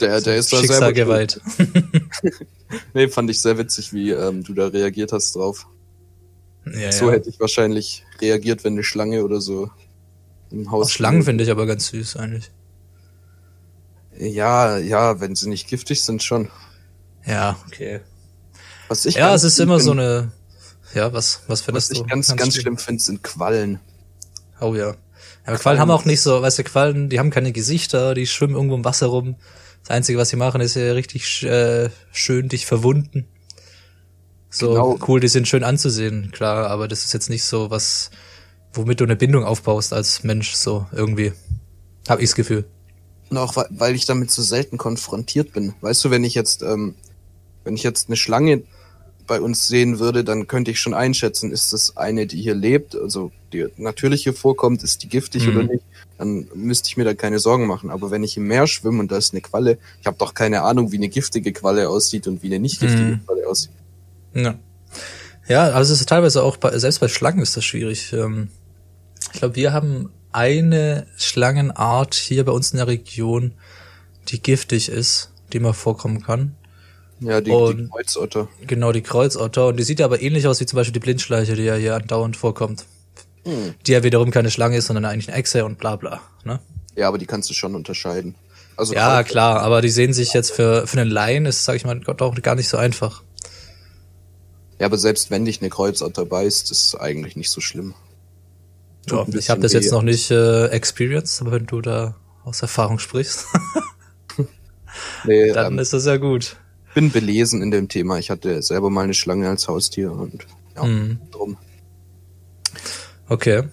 der, 0.00 0.20
der 0.20 0.36
ist 0.36 0.52
da 0.52 0.58
selber 0.62 0.92
geweiht. 0.92 1.40
Nee, 2.94 3.06
fand 3.08 3.30
ich 3.30 3.40
sehr 3.40 3.58
witzig, 3.58 3.92
wie 3.92 4.10
ähm, 4.10 4.42
du 4.42 4.52
da 4.52 4.66
reagiert 4.66 5.12
hast 5.12 5.36
drauf. 5.36 5.68
Ja, 6.64 6.90
so 6.90 7.06
ja. 7.06 7.12
hätte 7.12 7.28
ich 7.30 7.38
wahrscheinlich 7.38 8.04
reagiert, 8.20 8.64
wenn 8.64 8.72
eine 8.72 8.82
Schlange 8.82 9.22
oder 9.22 9.40
so 9.40 9.70
im 10.50 10.70
Haus. 10.70 10.86
Auch 10.86 10.90
Schlangen 10.90 11.22
finde 11.22 11.44
ich 11.44 11.50
aber 11.50 11.66
ganz 11.66 11.88
süß 11.88 12.16
eigentlich. 12.16 12.50
Ja, 14.18 14.78
ja, 14.78 15.20
wenn 15.20 15.36
sie 15.36 15.48
nicht 15.48 15.68
giftig 15.68 16.02
sind, 16.02 16.22
schon. 16.22 16.50
Ja, 17.24 17.56
okay. 17.66 18.00
Was 18.88 19.04
ich 19.04 19.14
Ja, 19.14 19.34
es 19.34 19.44
ist 19.44 19.58
immer 19.60 19.78
so 19.78 19.90
find- 19.92 20.00
eine. 20.00 20.32
Ja, 20.94 21.12
was, 21.12 21.42
was 21.46 21.60
Was 21.60 21.62
findest 21.62 21.92
ich 21.92 21.98
du? 21.98 22.06
ganz, 22.06 22.34
ganz 22.34 22.56
schlimm 22.56 22.78
finde, 22.78 23.02
sind 23.02 23.22
Quallen. 23.22 23.80
Oh 24.60 24.74
ja. 24.74 24.90
ja 24.90 24.96
aber 25.44 25.58
Quallen 25.58 25.78
haben 25.78 25.90
auch 25.90 26.04
nicht 26.04 26.20
so, 26.20 26.40
weißt 26.40 26.58
du, 26.58 26.64
Quallen, 26.64 27.10
die 27.10 27.18
haben 27.18 27.30
keine 27.30 27.52
Gesichter, 27.52 28.14
die 28.14 28.26
schwimmen 28.26 28.54
irgendwo 28.54 28.76
im 28.76 28.84
Wasser 28.84 29.06
rum. 29.06 29.36
Das 29.86 29.94
Einzige, 29.94 30.18
was 30.18 30.30
sie 30.30 30.36
machen, 30.36 30.60
ist 30.60 30.74
ja 30.74 30.92
richtig 30.94 31.26
sch- 31.26 31.46
äh, 31.46 31.90
schön 32.10 32.48
dich 32.48 32.66
verwunden. 32.66 33.26
So 34.50 34.70
Genau. 34.70 34.98
cool, 35.06 35.20
die 35.20 35.28
sind 35.28 35.46
schön 35.46 35.62
anzusehen, 35.62 36.32
klar, 36.32 36.66
aber 36.70 36.88
das 36.88 37.04
ist 37.04 37.12
jetzt 37.12 37.30
nicht 37.30 37.44
so 37.44 37.70
was, 37.70 38.10
womit 38.72 38.98
du 39.00 39.04
eine 39.04 39.14
Bindung 39.14 39.44
aufbaust 39.44 39.92
als 39.92 40.24
Mensch, 40.24 40.54
so 40.54 40.86
irgendwie. 40.90 41.32
Hab 42.08 42.20
ich's 42.20 42.34
Gefühl. 42.34 42.64
Und 43.30 43.38
auch 43.38 43.54
weil, 43.54 43.66
weil 43.70 43.94
ich 43.94 44.06
damit 44.06 44.32
so 44.32 44.42
selten 44.42 44.76
konfrontiert 44.76 45.52
bin. 45.52 45.74
Weißt 45.80 46.04
du, 46.04 46.10
wenn 46.10 46.24
ich 46.24 46.34
jetzt, 46.34 46.62
ähm, 46.62 46.96
wenn 47.62 47.76
ich 47.76 47.84
jetzt 47.84 48.08
eine 48.08 48.16
Schlange 48.16 48.64
bei 49.28 49.40
uns 49.40 49.68
sehen 49.68 50.00
würde, 50.00 50.24
dann 50.24 50.48
könnte 50.48 50.72
ich 50.72 50.80
schon 50.80 50.94
einschätzen, 50.94 51.52
ist 51.52 51.72
das 51.72 51.96
eine, 51.96 52.26
die 52.26 52.42
hier 52.42 52.54
lebt, 52.56 52.96
also 52.96 53.30
die 53.52 53.66
natürlich 53.76 54.24
hier 54.24 54.34
vorkommt, 54.34 54.82
ist 54.82 55.04
die 55.04 55.08
giftig 55.08 55.46
Mhm. 55.46 55.56
oder 55.56 55.62
nicht, 55.64 55.84
dann 56.18 56.48
müsste 56.54 56.88
ich 56.88 56.96
mir 56.96 57.04
da 57.04 57.14
keine 57.14 57.38
Sorgen 57.38 57.66
machen. 57.66 57.90
Aber 57.90 58.10
wenn 58.10 58.22
ich 58.24 58.36
im 58.36 58.46
Meer 58.46 58.66
schwimme 58.66 59.00
und 59.00 59.10
da 59.12 59.16
ist 59.16 59.32
eine 59.34 59.40
Qualle, 59.42 59.78
ich 60.00 60.06
habe 60.06 60.16
doch 60.18 60.34
keine 60.34 60.62
Ahnung, 60.62 60.92
wie 60.92 60.96
eine 60.96 61.08
giftige 61.08 61.52
Qualle 61.52 61.88
aussieht 61.88 62.26
und 62.26 62.42
wie 62.42 62.46
eine 62.48 62.58
nicht 62.60 62.80
giftige 62.80 63.02
Mhm. 63.02 63.26
Qualle 63.26 63.46
aussieht. 63.48 63.70
Ja. 64.34 64.54
Ja, 65.48 65.68
aber 65.70 65.80
es 65.80 65.90
ist 65.90 66.08
teilweise 66.08 66.42
auch, 66.42 66.56
bei, 66.56 66.76
selbst 66.78 66.98
bei 67.00 67.08
Schlangen 67.08 67.40
ist 67.40 67.56
das 67.56 67.64
schwierig. 67.64 68.12
Ähm, 68.12 68.48
Ich 69.32 69.40
glaube, 69.40 69.56
wir 69.56 69.72
haben 69.72 70.10
eine 70.32 71.06
Schlangenart 71.16 72.14
hier 72.14 72.44
bei 72.44 72.52
uns 72.52 72.70
in 72.72 72.78
der 72.78 72.86
Region, 72.86 73.52
die 74.28 74.40
giftig 74.42 74.88
ist, 74.88 75.30
die 75.52 75.60
mal 75.60 75.72
vorkommen 75.72 76.22
kann. 76.22 76.54
Ja, 77.20 77.40
die, 77.40 77.46
die 77.50 77.56
Und- 77.56 77.90
Kreuzotter. 77.90 78.48
Genau, 78.66 78.92
die 78.92 79.02
Kreuzotter. 79.02 79.68
Und 79.68 79.78
die 79.78 79.82
sieht 79.84 80.00
ja 80.00 80.06
aber 80.06 80.20
ähnlich 80.20 80.46
aus 80.46 80.60
wie 80.60 80.66
zum 80.66 80.76
Beispiel 80.78 80.92
die 80.92 81.00
Blindschleiche, 81.00 81.54
die 81.54 81.62
ja 81.64 81.74
hier 81.76 81.94
andauernd 81.94 82.36
vorkommt. 82.36 82.84
Hm. 83.46 83.74
Die 83.86 83.92
ja 83.92 84.02
wiederum 84.02 84.30
keine 84.30 84.50
Schlange 84.50 84.76
ist, 84.76 84.86
sondern 84.86 85.04
eigentlich 85.04 85.28
eine 85.28 85.38
Echse 85.38 85.64
und 85.64 85.78
bla 85.78 85.96
bla. 85.96 86.20
Ne? 86.44 86.60
Ja, 86.96 87.08
aber 87.08 87.18
die 87.18 87.26
kannst 87.26 87.48
du 87.48 87.54
schon 87.54 87.74
unterscheiden. 87.74 88.34
Also 88.76 88.92
Ja, 88.94 89.22
Kreuz- 89.22 89.30
klar, 89.30 89.60
aber 89.62 89.80
die 89.80 89.88
sehen 89.88 90.12
sich 90.12 90.32
jetzt 90.34 90.50
für, 90.52 90.86
für 90.86 91.00
einen 91.00 91.10
Laien, 91.10 91.46
ist, 91.46 91.64
sag 91.64 91.76
ich 91.76 91.84
mal, 91.84 91.98
Gott 92.00 92.20
auch 92.22 92.34
gar 92.42 92.56
nicht 92.56 92.68
so 92.68 92.76
einfach. 92.76 93.22
Ja, 94.78 94.86
aber 94.86 94.98
selbst 94.98 95.30
wenn 95.30 95.44
dich 95.46 95.60
eine 95.62 95.70
Kreuzotter 95.70 96.26
beißt, 96.26 96.70
ist 96.70 96.86
es 96.88 96.94
eigentlich 96.94 97.36
nicht 97.36 97.50
so 97.50 97.60
schlimm. 97.62 97.94
Ja, 99.08 99.24
ich 99.32 99.48
habe 99.48 99.60
das 99.60 99.72
jetzt 99.72 99.92
noch 99.92 100.02
nicht 100.02 100.30
äh, 100.30 100.66
experienced, 100.66 101.40
aber 101.40 101.52
wenn 101.52 101.66
du 101.66 101.80
da 101.80 102.16
aus 102.44 102.60
Erfahrung 102.62 102.98
sprichst, 102.98 103.46
Nee, 105.24 105.52
dann 105.52 105.74
ähm, 105.74 105.78
ist 105.78 105.92
das 105.92 106.04
ja 106.06 106.16
gut. 106.16 106.56
bin 106.94 107.10
belesen 107.10 107.62
in 107.62 107.70
dem 107.70 107.88
Thema. 107.88 108.18
Ich 108.18 108.30
hatte 108.30 108.62
selber 108.62 108.90
mal 108.90 109.04
eine 109.04 109.14
Schlange 109.14 109.48
als 109.48 109.68
Haustier 109.68 110.12
und 110.12 110.46
ja, 110.74 110.84
Mhm. 110.84 111.18
drum. 111.30 111.56
Okay. 113.28 113.64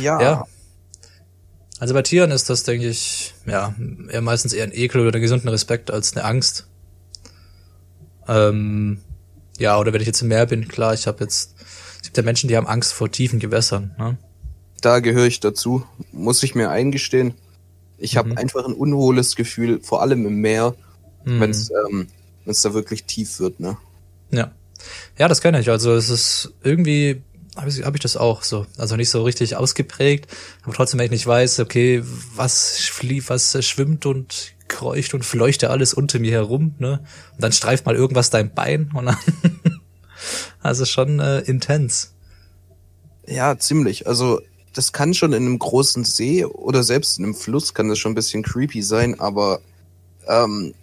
Ja. 0.00 0.20
Ja. 0.20 0.44
Also 1.80 1.94
bei 1.94 2.02
Tieren 2.02 2.30
ist 2.32 2.50
das, 2.50 2.64
denke 2.64 2.88
ich, 2.88 3.34
ja, 3.46 3.74
eher 4.10 4.20
meistens 4.20 4.52
eher 4.52 4.64
ein 4.64 4.72
Ekel 4.74 5.00
oder 5.02 5.14
einen 5.14 5.22
gesunden 5.22 5.48
Respekt 5.48 5.90
als 5.90 6.14
eine 6.16 6.24
Angst. 6.24 6.66
Ähm, 8.26 8.98
ja, 9.58 9.78
oder 9.78 9.92
wenn 9.92 10.00
ich 10.00 10.06
jetzt 10.06 10.22
im 10.22 10.28
Meer 10.28 10.46
bin, 10.46 10.68
klar, 10.68 10.92
ich 10.94 11.06
habe 11.06 11.22
jetzt, 11.24 11.54
es 11.96 12.02
gibt 12.02 12.16
ja 12.16 12.22
Menschen, 12.22 12.48
die 12.48 12.56
haben 12.56 12.66
Angst 12.66 12.92
vor 12.92 13.10
tiefen 13.10 13.38
Gewässern. 13.38 13.94
Ne? 13.98 14.18
Da 14.80 15.00
gehöre 15.00 15.26
ich 15.26 15.40
dazu, 15.40 15.84
muss 16.12 16.42
ich 16.42 16.54
mir 16.54 16.70
eingestehen. 16.70 17.34
Ich 17.96 18.16
habe 18.16 18.30
Mhm. 18.30 18.38
einfach 18.38 18.64
ein 18.66 18.74
unwohles 18.74 19.34
Gefühl, 19.36 19.80
vor 19.80 20.02
allem 20.02 20.26
im 20.26 20.36
Meer, 20.40 20.74
Hm. 21.24 21.40
wenn 21.40 21.50
es 21.50 21.70
ähm, 21.70 22.08
wenn's 22.44 22.62
da 22.62 22.74
wirklich 22.74 23.04
tief 23.04 23.40
wird. 23.40 23.60
Ne? 23.60 23.76
Ja. 24.30 24.52
Ja, 25.18 25.26
das 25.26 25.40
kenne 25.40 25.58
ich. 25.60 25.70
Also 25.70 25.94
es 25.94 26.08
ist 26.08 26.52
irgendwie, 26.62 27.22
habe 27.58 27.70
ich, 27.70 27.82
hab 27.84 27.94
ich 27.94 28.00
das 28.00 28.16
auch 28.16 28.42
so. 28.42 28.66
Also 28.76 28.96
nicht 28.96 29.10
so 29.10 29.22
richtig 29.22 29.56
ausgeprägt, 29.56 30.28
aber 30.62 30.74
trotzdem, 30.74 30.98
wenn 30.98 31.06
ich 31.06 31.10
nicht 31.10 31.26
weiß, 31.26 31.60
okay, 31.60 32.02
was 32.34 32.78
fliegt, 32.78 33.28
was 33.28 33.64
schwimmt 33.64 34.06
und 34.06 34.52
kreucht 34.68 35.14
und 35.14 35.24
fleucht 35.24 35.62
ja 35.62 35.70
alles 35.70 35.94
unter 35.94 36.18
mir 36.18 36.32
herum, 36.32 36.74
ne? 36.78 37.00
Und 37.34 37.42
dann 37.42 37.52
streift 37.52 37.86
mal 37.86 37.96
irgendwas 37.96 38.30
dein 38.30 38.54
Bein 38.54 38.90
und 38.94 39.06
dann, 39.06 39.16
also 40.60 40.84
schon 40.84 41.20
äh, 41.20 41.40
intens. 41.40 42.14
Ja, 43.26 43.58
ziemlich. 43.58 44.06
Also 44.06 44.40
das 44.74 44.92
kann 44.92 45.14
schon 45.14 45.32
in 45.32 45.44
einem 45.44 45.58
großen 45.58 46.04
See 46.04 46.44
oder 46.44 46.82
selbst 46.82 47.18
in 47.18 47.24
einem 47.24 47.34
Fluss 47.34 47.74
kann 47.74 47.88
das 47.88 47.98
schon 47.98 48.12
ein 48.12 48.14
bisschen 48.14 48.42
creepy 48.42 48.82
sein, 48.82 49.18
aber 49.18 49.60
ähm, 50.26 50.74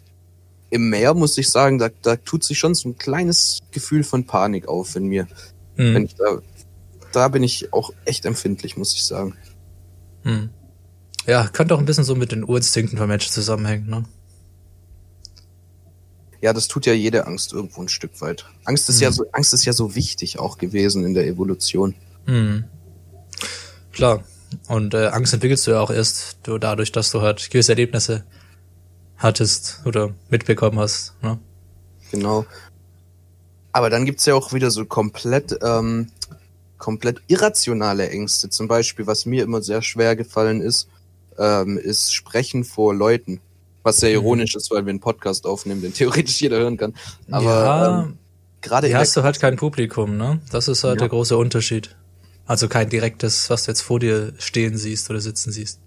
im 0.71 0.89
Meer 0.89 1.13
muss 1.13 1.37
ich 1.37 1.49
sagen, 1.49 1.77
da, 1.77 1.89
da 2.01 2.15
tut 2.17 2.43
sich 2.43 2.57
schon 2.57 2.75
so 2.75 2.89
ein 2.89 2.97
kleines 2.97 3.61
Gefühl 3.71 4.03
von 4.03 4.25
Panik 4.25 4.67
auf 4.67 4.95
in 4.95 5.05
mir. 5.05 5.27
Wenn 5.75 5.95
Hm. 5.95 6.05
ich 6.05 6.15
da, 6.15 6.39
da 7.15 7.27
bin 7.27 7.43
ich 7.43 7.73
auch 7.73 7.91
echt 8.05 8.25
empfindlich, 8.25 8.77
muss 8.77 8.93
ich 8.93 9.05
sagen. 9.05 9.35
Hm. 10.23 10.49
Ja, 11.25 11.47
könnte 11.47 11.73
auch 11.75 11.79
ein 11.79 11.85
bisschen 11.85 12.03
so 12.03 12.15
mit 12.15 12.31
den 12.31 12.43
Urinstinkten 12.43 12.97
von 12.97 13.07
Menschen 13.07 13.31
zusammenhängen, 13.31 13.87
ne? 13.89 14.05
Ja, 16.41 16.53
das 16.53 16.67
tut 16.67 16.85
ja 16.85 16.93
jede 16.93 17.25
Angst 17.25 17.53
irgendwo 17.53 17.81
ein 17.81 17.87
Stück 17.89 18.21
weit. 18.21 18.45
Angst 18.65 18.87
ist 18.89 18.97
Mhm. 18.97 19.03
ja 19.03 19.11
so, 19.11 19.25
Angst 19.31 19.53
ist 19.53 19.65
ja 19.65 19.73
so 19.73 19.95
wichtig 19.95 20.37
auch 20.37 20.57
gewesen 20.57 21.03
in 21.05 21.13
der 21.13 21.25
Evolution. 21.25 21.95
Hm. 22.25 22.65
Klar. 23.91 24.23
Und 24.67 24.93
äh, 24.93 25.07
Angst 25.07 25.33
entwickelst 25.33 25.65
du 25.65 25.71
ja 25.71 25.79
auch 25.79 25.89
erst 25.89 26.37
du, 26.43 26.57
dadurch, 26.59 26.91
dass 26.91 27.09
du 27.11 27.21
halt 27.21 27.49
gewisse 27.49 27.71
Erlebnisse 27.71 28.23
hattest 29.17 29.81
oder 29.85 30.13
mitbekommen 30.29 30.77
hast. 30.79 31.13
Ne? 31.23 31.39
Genau. 32.11 32.45
Aber 33.71 33.89
dann 33.89 34.05
gibt's 34.05 34.25
ja 34.25 34.35
auch 34.35 34.53
wieder 34.53 34.69
so 34.71 34.85
komplett, 34.85 35.57
ähm, 35.63 36.11
komplett 36.85 37.19
irrationale 37.25 38.09
Ängste. 38.11 38.47
Zum 38.51 38.67
Beispiel, 38.67 39.07
was 39.07 39.25
mir 39.25 39.43
immer 39.43 39.63
sehr 39.63 39.81
schwer 39.81 40.15
gefallen 40.15 40.61
ist, 40.61 40.87
ähm, 41.39 41.79
ist 41.79 42.13
Sprechen 42.13 42.63
vor 42.63 42.93
Leuten. 42.93 43.41
Was 43.81 43.97
sehr 43.97 44.09
Mhm. 44.11 44.15
ironisch 44.25 44.55
ist, 44.55 44.69
weil 44.69 44.85
wir 44.85 44.91
einen 44.91 44.99
Podcast 44.99 45.45
aufnehmen, 45.47 45.81
den 45.81 45.93
theoretisch 45.99 46.39
jeder 46.41 46.59
hören 46.59 46.77
kann. 46.77 46.93
Aber 47.31 47.43
ja, 47.65 48.03
ähm, 48.03 48.17
gerade 48.61 48.85
hier 48.87 48.99
hast 48.99 49.17
du 49.17 49.23
halt 49.23 49.39
kein 49.39 49.55
Publikum, 49.55 50.15
ne? 50.15 50.39
Das 50.51 50.67
ist 50.67 50.83
halt 50.83 50.95
Ja. 50.97 50.99
der 50.99 51.09
große 51.09 51.35
Unterschied. 51.35 51.95
Also 52.45 52.67
kein 52.67 52.87
direktes, 52.89 53.49
was 53.49 53.63
du 53.63 53.71
jetzt 53.71 53.81
vor 53.81 53.99
dir 53.99 54.33
stehen 54.37 54.77
siehst 54.77 55.09
oder 55.09 55.19
sitzen 55.19 55.51
siehst. 55.51 55.79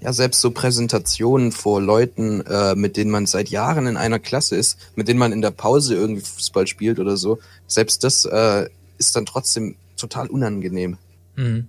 Ja, 0.00 0.12
selbst 0.12 0.40
so 0.40 0.50
Präsentationen 0.50 1.52
vor 1.52 1.80
Leuten, 1.80 2.40
äh, 2.42 2.74
mit 2.74 2.96
denen 2.96 3.10
man 3.12 3.26
seit 3.26 3.48
Jahren 3.50 3.86
in 3.86 3.96
einer 3.96 4.18
Klasse 4.18 4.56
ist, 4.56 4.78
mit 4.96 5.06
denen 5.06 5.18
man 5.20 5.30
in 5.32 5.42
der 5.42 5.52
Pause 5.52 5.94
irgendwie 5.94 6.22
Fußball 6.22 6.66
spielt 6.66 6.98
oder 6.98 7.16
so, 7.16 7.38
selbst 7.68 8.02
das 8.02 8.24
äh, 8.24 8.68
ist 8.98 9.14
dann 9.14 9.26
trotzdem 9.26 9.76
total 10.00 10.28
unangenehm. 10.28 10.98
Mhm. 11.36 11.68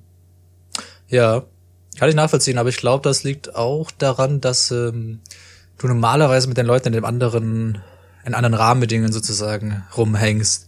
Ja, 1.07 1.43
kann 1.97 2.09
ich 2.09 2.15
nachvollziehen, 2.15 2.57
aber 2.57 2.69
ich 2.69 2.77
glaube, 2.77 3.03
das 3.03 3.23
liegt 3.23 3.55
auch 3.55 3.91
daran, 3.91 4.41
dass 4.41 4.71
ähm, 4.71 5.19
du 5.77 5.87
normalerweise 5.87 6.47
mit 6.47 6.57
den 6.57 6.65
Leuten 6.65 6.87
in 6.87 6.93
dem 6.93 7.05
anderen, 7.05 7.79
in 8.25 8.33
anderen 8.33 8.53
Rahmenbedingungen 8.53 9.11
sozusagen 9.11 9.83
rumhängst. 9.97 10.67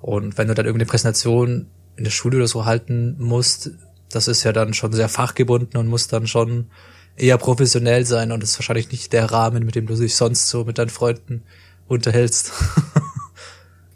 Und 0.00 0.36
wenn 0.36 0.48
du 0.48 0.54
dann 0.54 0.66
irgendeine 0.66 0.88
Präsentation 0.88 1.66
in 1.96 2.04
der 2.04 2.10
Schule 2.10 2.38
oder 2.38 2.48
so 2.48 2.64
halten 2.64 3.16
musst, 3.18 3.70
das 4.10 4.28
ist 4.28 4.42
ja 4.44 4.52
dann 4.52 4.74
schon 4.74 4.92
sehr 4.92 5.08
fachgebunden 5.08 5.78
und 5.78 5.86
muss 5.86 6.08
dann 6.08 6.26
schon 6.26 6.66
eher 7.16 7.38
professionell 7.38 8.04
sein 8.04 8.32
und 8.32 8.42
ist 8.42 8.58
wahrscheinlich 8.58 8.90
nicht 8.90 9.12
der 9.12 9.30
Rahmen, 9.30 9.64
mit 9.64 9.76
dem 9.76 9.86
du 9.86 9.94
dich 9.94 10.16
sonst 10.16 10.48
so 10.48 10.64
mit 10.64 10.78
deinen 10.78 10.90
Freunden 10.90 11.42
unterhältst. 11.86 12.52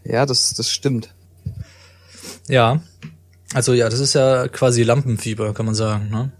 Ja, 0.09 0.25
das, 0.25 0.55
das 0.55 0.71
stimmt. 0.71 1.15
Ja. 2.49 2.83
Also 3.55 3.73
ja, 3.73 3.89
das 3.89 4.01
ist 4.01 4.15
ja 4.15 4.49
quasi 4.49 4.83
Lampenfieber, 4.83 5.55
kann 5.55 5.67
man 5.67 5.75
sagen, 5.75 6.11
ne? 6.11 6.33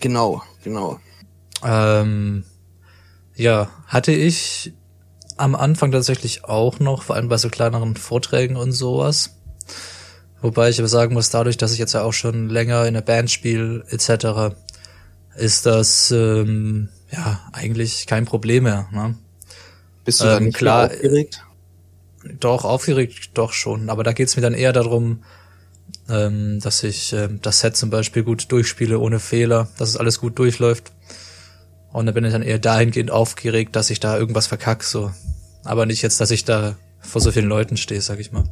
Genau, 0.00 0.42
genau. 0.64 0.98
Ähm, 1.64 2.44
ja, 3.36 3.70
hatte 3.86 4.12
ich 4.12 4.72
am 5.36 5.54
Anfang 5.54 5.92
tatsächlich 5.92 6.44
auch 6.44 6.80
noch, 6.80 7.02
vor 7.02 7.16
allem 7.16 7.28
bei 7.28 7.36
so 7.36 7.48
kleineren 7.48 7.96
Vorträgen 7.96 8.56
und 8.56 8.72
sowas. 8.72 9.36
Wobei 10.40 10.70
ich 10.70 10.78
aber 10.80 10.88
sagen 10.88 11.14
muss, 11.14 11.30
dadurch, 11.30 11.56
dass 11.56 11.72
ich 11.72 11.78
jetzt 11.78 11.92
ja 11.92 12.02
auch 12.02 12.12
schon 12.12 12.48
länger 12.48 12.86
in 12.86 12.94
der 12.94 13.00
Band 13.00 13.30
spiele, 13.30 13.84
etc., 13.90 14.56
ist 15.36 15.64
das 15.64 16.10
ähm, 16.10 16.88
ja 17.10 17.40
eigentlich 17.52 18.06
kein 18.06 18.24
Problem 18.24 18.64
mehr. 18.64 18.88
Ne? 18.92 19.16
Bist 20.04 20.20
du 20.20 20.26
Ähm, 20.26 20.52
klar, 20.52 20.88
klar 20.88 20.96
aufgeregt? 20.96 21.44
Doch, 22.38 22.64
aufgeregt 22.64 23.30
doch 23.34 23.52
schon. 23.52 23.90
Aber 23.90 24.04
da 24.04 24.12
geht's 24.12 24.36
mir 24.36 24.42
dann 24.42 24.54
eher 24.54 24.72
darum, 24.72 25.24
ähm, 26.08 26.60
dass 26.60 26.82
ich 26.82 27.12
ähm, 27.12 27.40
das 27.42 27.60
Set 27.60 27.76
zum 27.76 27.90
Beispiel 27.90 28.22
gut 28.22 28.50
durchspiele, 28.50 28.98
ohne 28.98 29.18
Fehler, 29.18 29.68
dass 29.78 29.88
es 29.88 29.96
alles 29.96 30.20
gut 30.20 30.38
durchläuft. 30.38 30.92
Und 31.92 32.06
da 32.06 32.12
bin 32.12 32.24
ich 32.24 32.32
dann 32.32 32.42
eher 32.42 32.58
dahingehend 32.58 33.10
aufgeregt, 33.10 33.76
dass 33.76 33.90
ich 33.90 34.00
da 34.00 34.16
irgendwas 34.16 34.46
verkack, 34.46 34.82
so. 34.82 35.12
Aber 35.64 35.86
nicht 35.86 36.02
jetzt, 36.02 36.20
dass 36.20 36.30
ich 36.30 36.44
da 36.44 36.76
vor 37.00 37.20
so 37.20 37.32
vielen 37.32 37.48
Leuten 37.48 37.76
stehe, 37.76 38.00
sag 38.00 38.18
ich 38.18 38.32
mal. 38.32 38.44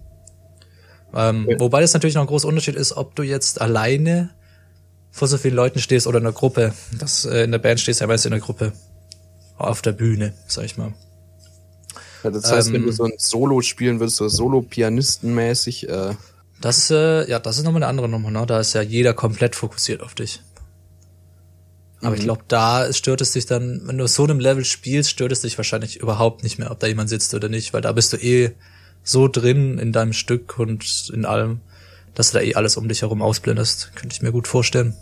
Ähm, 1.15 1.47
Ja. 1.49 1.59
Wobei 1.59 1.81
das 1.81 1.95
natürlich 1.95 2.15
noch 2.15 2.23
ein 2.23 2.29
großer 2.29 2.49
Unterschied 2.49 2.77
ist, 2.77 2.93
ob 2.97 3.15
du 3.15 3.23
jetzt 3.23 3.61
alleine 3.61 4.31
vor 5.11 5.27
so 5.27 5.39
vielen 5.39 5.55
Leuten 5.57 5.81
stehst 5.81 6.07
oder 6.07 6.19
in 6.19 6.27
einer 6.27 6.35
Gruppe. 6.35 6.73
Das 6.99 7.25
äh, 7.25 7.43
in 7.43 7.53
der 7.53 7.59
Band 7.59 7.81
stehst 7.81 8.01
du 8.01 8.05
ja 8.05 8.09
meist 8.09 8.27
in 8.27 8.33
der 8.33 8.41
Gruppe. 8.41 8.73
Auf 9.57 9.83
der 9.83 9.93
Bühne, 9.93 10.35
sag 10.47 10.65
ich 10.65 10.77
mal. 10.77 10.95
Das 12.23 12.51
heißt, 12.53 12.73
wenn 12.73 12.83
Ähm, 12.83 12.87
du 12.87 12.93
so 12.93 13.05
ein 13.05 13.13
Solo 13.19 13.61
spielen 13.63 14.01
würdest, 14.01 14.17
so 14.17 14.29
Solo-Pianisten-mäßig, 14.29 15.89
äh, 15.89 16.15
Das, 16.61 16.91
äh, 16.91 17.29
ja, 17.31 17.39
das 17.39 17.57
ist 17.59 17.65
nochmal 17.65 17.83
eine 17.83 17.89
andere 17.89 18.09
Nummer, 18.09 18.31
ne? 18.31 18.45
Da 18.47 18.61
ist 18.61 18.75
ja 18.75 18.83
jeder 18.83 19.15
komplett 19.15 19.57
fokussiert 19.57 20.03
auf 20.03 20.15
dich. 20.15 20.43
Aber 22.03 22.15
ich 22.15 22.21
Mhm. 22.21 22.25
glaube, 22.25 22.45
da 22.49 22.93
stört 22.93 23.21
es 23.21 23.33
dich 23.33 23.47
dann, 23.47 23.83
wenn 23.85 23.99
du 23.99 24.07
so 24.07 24.25
einem 24.25 24.41
Level 24.41 24.65
spielst, 24.65 25.11
stört 25.11 25.33
es 25.33 25.41
dich 25.43 25.57
wahrscheinlich 25.59 25.97
überhaupt 25.99 26.43
nicht 26.43 26.59
mehr, 26.59 26.71
ob 26.71 26.79
da 26.81 26.87
jemand 26.87 27.09
sitzt 27.11 27.33
oder 27.35 27.49
nicht, 27.49 27.73
weil 27.73 27.83
da 27.83 27.93
bist 27.93 28.13
du 28.13 28.17
eh 28.17 28.53
so 29.03 29.29
drin 29.29 29.79
in 29.79 29.93
deinem 29.93 30.13
Stück 30.13 30.59
und 30.59 31.11
in 31.13 31.25
allem, 31.25 31.61
dass 32.15 32.31
du 32.31 32.39
da 32.39 32.45
eh 32.45 32.55
alles 32.55 32.77
um 32.77 32.89
dich 32.89 33.03
herum 33.03 33.23
ausblendest. 33.23 33.93
Könnte 33.95 34.15
ich 34.15 34.23
mir 34.23 34.33
gut 34.33 34.49
vorstellen. 34.49 34.95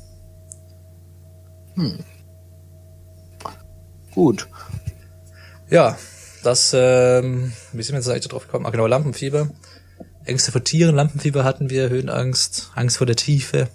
gut. 4.15 4.49
Ja, 5.71 5.97
das, 6.49 6.73
ähm, 6.75 7.53
wie 7.73 7.83
sind 7.83 7.95
wir 7.95 7.99
jetzt 7.99 8.09
eigentlich 8.09 8.29
drauf 8.29 8.47
gekommen? 8.47 8.65
Ah, 8.65 8.71
genau, 8.71 8.87
Lampenfieber. 8.87 9.51
Ängste 10.25 10.51
vor 10.51 10.65
Tieren, 10.65 10.95
Lampenfieber 10.95 11.45
hatten 11.45 11.69
wir, 11.69 11.91
Höhenangst, 11.91 12.71
Angst 12.75 12.97
vor 12.97 13.07
der 13.07 13.17
Tiefe. 13.17 13.69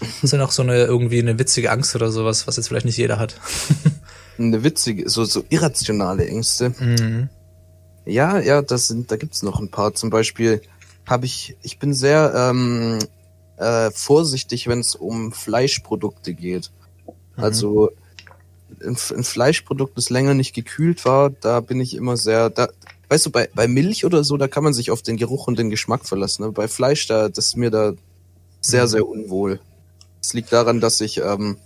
Das 0.00 0.24
ist 0.24 0.32
ja 0.32 0.38
noch 0.38 0.50
so 0.50 0.62
eine, 0.62 0.84
irgendwie 0.84 1.20
eine 1.20 1.38
witzige 1.38 1.70
Angst 1.70 1.94
oder 1.94 2.10
sowas, 2.10 2.46
was 2.46 2.56
jetzt 2.56 2.68
vielleicht 2.68 2.86
nicht 2.86 2.98
jeder 2.98 3.18
hat. 3.18 3.40
Eine 4.38 4.64
witzige, 4.64 5.08
so, 5.10 5.24
so 5.24 5.44
irrationale 5.50 6.26
Ängste. 6.26 6.74
Mhm. 6.78 7.28
Ja, 8.06 8.40
ja, 8.40 8.62
das 8.62 8.88
sind, 8.88 9.10
da 9.12 9.16
gibt's 9.16 9.42
noch 9.42 9.60
ein 9.60 9.70
paar. 9.70 9.94
Zum 9.94 10.08
Beispiel 10.08 10.62
habe 11.06 11.26
ich, 11.26 11.56
ich 11.62 11.78
bin 11.78 11.92
sehr 11.92 12.32
ähm, 12.34 12.98
äh, 13.58 13.90
vorsichtig, 13.90 14.66
wenn 14.68 14.80
es 14.80 14.94
um 14.94 15.32
Fleischprodukte 15.32 16.32
geht. 16.32 16.72
Also 17.36 17.90
ein, 18.80 18.96
ein 18.96 19.24
Fleischprodukt, 19.24 19.96
das 19.96 20.10
länger 20.10 20.34
nicht 20.34 20.54
gekühlt 20.54 21.04
war, 21.04 21.30
da 21.30 21.60
bin 21.60 21.80
ich 21.80 21.94
immer 21.94 22.16
sehr, 22.16 22.50
da, 22.50 22.68
weißt 23.08 23.26
du, 23.26 23.30
bei, 23.30 23.48
bei 23.54 23.68
Milch 23.68 24.04
oder 24.04 24.24
so, 24.24 24.36
da 24.36 24.48
kann 24.48 24.64
man 24.64 24.72
sich 24.72 24.90
auf 24.90 25.02
den 25.02 25.16
Geruch 25.16 25.46
und 25.46 25.58
den 25.58 25.70
Geschmack 25.70 26.06
verlassen. 26.06 26.44
Ne? 26.44 26.52
Bei 26.52 26.68
Fleisch, 26.68 27.06
da, 27.06 27.28
das 27.28 27.46
ist 27.46 27.56
mir 27.56 27.70
da 27.70 27.92
sehr, 28.60 28.88
sehr 28.88 29.06
unwohl. 29.06 29.60
Es 30.22 30.32
liegt 30.34 30.52
daran, 30.52 30.80
dass 30.80 31.00
ich, 31.00 31.18
ähm, 31.18 31.56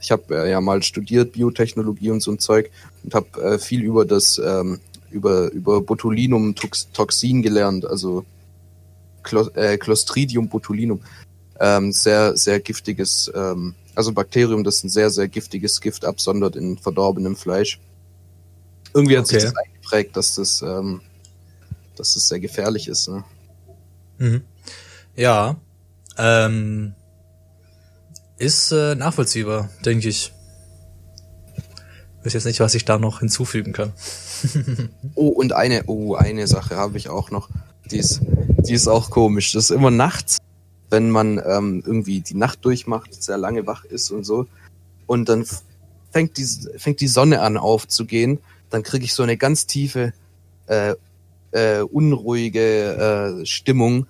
ich 0.00 0.10
habe 0.10 0.34
äh, 0.34 0.50
ja 0.50 0.60
mal 0.60 0.82
studiert 0.82 1.32
Biotechnologie 1.32 2.10
und 2.10 2.22
so 2.22 2.32
ein 2.32 2.38
Zeug 2.38 2.70
und 3.04 3.14
habe 3.14 3.42
äh, 3.42 3.58
viel 3.58 3.82
über 3.82 4.04
das 4.04 4.40
ähm, 4.44 4.80
über 5.10 5.50
über 5.52 5.80
Botulinum 5.82 6.54
Tox 6.54 6.90
Toxin 6.92 7.42
gelernt, 7.42 7.84
also 7.84 8.24
äh, 9.54 9.76
Clostridium 9.76 10.48
botulinum, 10.48 11.00
ähm, 11.60 11.92
sehr 11.92 12.36
sehr 12.36 12.60
giftiges, 12.60 13.30
ähm, 13.34 13.74
also 13.94 14.10
ein 14.10 14.14
Bakterium, 14.14 14.64
das 14.64 14.82
ein 14.84 14.88
sehr 14.88 15.10
sehr 15.10 15.28
giftiges 15.28 15.80
Gift 15.80 16.04
absondert 16.04 16.56
in 16.56 16.78
verdorbenem 16.78 17.36
Fleisch. 17.36 17.80
Irgendwie 18.94 19.16
hat 19.18 19.26
sich 19.26 19.38
Okay. 19.38 19.46
das 19.46 19.56
eingeprägt, 19.56 20.16
dass 20.16 20.34
das 20.34 20.62
ähm, 20.62 21.00
dass 21.96 22.14
das 22.14 22.28
sehr 22.28 22.40
gefährlich 22.40 22.88
ist. 22.88 23.08
Ne? 23.08 23.24
Mhm. 24.18 24.42
Ja, 25.16 25.56
ähm, 26.18 26.94
ist 28.38 28.72
äh, 28.72 28.94
nachvollziehbar, 28.94 29.68
denke 29.84 30.08
ich. 30.08 30.32
Ich 32.20 32.26
weiß 32.26 32.32
jetzt 32.34 32.44
nicht, 32.44 32.60
was 32.60 32.74
ich 32.74 32.84
da 32.84 32.98
noch 32.98 33.20
hinzufügen 33.20 33.72
kann. 33.72 33.92
Oh, 35.14 35.28
und 35.28 35.52
eine, 35.52 35.84
oh, 35.86 36.14
eine 36.16 36.48
Sache 36.48 36.74
habe 36.76 36.98
ich 36.98 37.08
auch 37.08 37.30
noch. 37.30 37.48
Die 37.92 37.98
ist, 37.98 38.20
die 38.66 38.72
ist 38.74 38.88
auch 38.88 39.10
komisch. 39.10 39.52
Das 39.52 39.64
ist 39.64 39.70
immer 39.70 39.92
nachts, 39.92 40.38
wenn 40.92 41.10
man 41.10 41.38
ähm, 41.44 41.82
irgendwie 41.84 42.20
die 42.20 42.34
Nacht 42.34 42.64
durchmacht, 42.64 43.20
sehr 43.22 43.38
lange 43.38 43.66
wach 43.66 43.84
ist 43.84 44.10
und 44.10 44.24
so. 44.24 44.46
Und 45.06 45.28
dann 45.28 45.44
fängt 46.12 46.36
die, 46.36 46.46
fängt 46.76 47.00
die 47.00 47.08
Sonne 47.08 47.40
an 47.40 47.56
aufzugehen. 47.56 48.38
Dann 48.70 48.82
kriege 48.82 49.04
ich 49.04 49.14
so 49.14 49.22
eine 49.22 49.36
ganz 49.36 49.66
tiefe, 49.66 50.12
äh, 50.66 50.94
äh, 51.50 51.80
unruhige 51.80 53.40
äh, 53.40 53.46
Stimmung. 53.46 54.06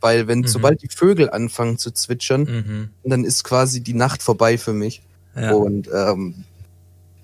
Weil 0.00 0.26
wenn, 0.26 0.40
Mhm. 0.40 0.46
sobald 0.48 0.82
die 0.82 0.88
Vögel 0.88 1.30
anfangen 1.30 1.78
zu 1.78 1.90
zwitschern, 1.90 2.42
Mhm. 2.42 2.90
dann 3.04 3.24
ist 3.24 3.44
quasi 3.44 3.80
die 3.80 3.94
Nacht 3.94 4.22
vorbei 4.22 4.58
für 4.58 4.72
mich. 4.72 5.02
Ja. 5.36 5.52
Und 5.52 5.88
ähm, 5.92 6.44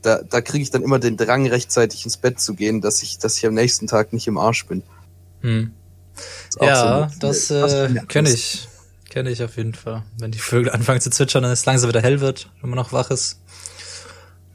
da, 0.03 0.21
da 0.23 0.41
kriege 0.41 0.63
ich 0.63 0.71
dann 0.71 0.83
immer 0.83 0.99
den 0.99 1.17
Drang, 1.17 1.47
rechtzeitig 1.47 2.05
ins 2.05 2.17
Bett 2.17 2.41
zu 2.41 2.55
gehen, 2.55 2.81
dass 2.81 3.03
ich, 3.03 3.19
dass 3.19 3.37
ich 3.37 3.47
am 3.47 3.55
nächsten 3.55 3.87
Tag 3.87 4.13
nicht 4.13 4.27
im 4.27 4.39
Arsch 4.39 4.67
bin. 4.67 4.83
Hm. 5.43 5.73
Ist 6.49 6.59
so 6.59 6.65
Ja, 6.65 7.03
eine- 7.05 7.13
das 7.21 7.51
äh, 7.51 7.95
kenne 8.09 8.31
ich. 8.31 8.69
Kenne 9.09 9.31
ich 9.31 9.43
auf 9.43 9.57
jeden 9.57 9.75
Fall. 9.75 10.05
Wenn 10.19 10.31
die 10.31 10.39
Vögel 10.39 10.71
anfangen 10.73 11.01
zu 11.01 11.11
zwitschern, 11.11 11.43
dann 11.43 11.53
es 11.53 11.67
langsam 11.67 11.89
wieder 11.89 12.01
hell 12.03 12.21
wird, 12.21 12.49
wenn 12.61 12.71
man 12.71 12.77
noch 12.77 12.93
wach 12.93 13.11
ist. 13.11 13.41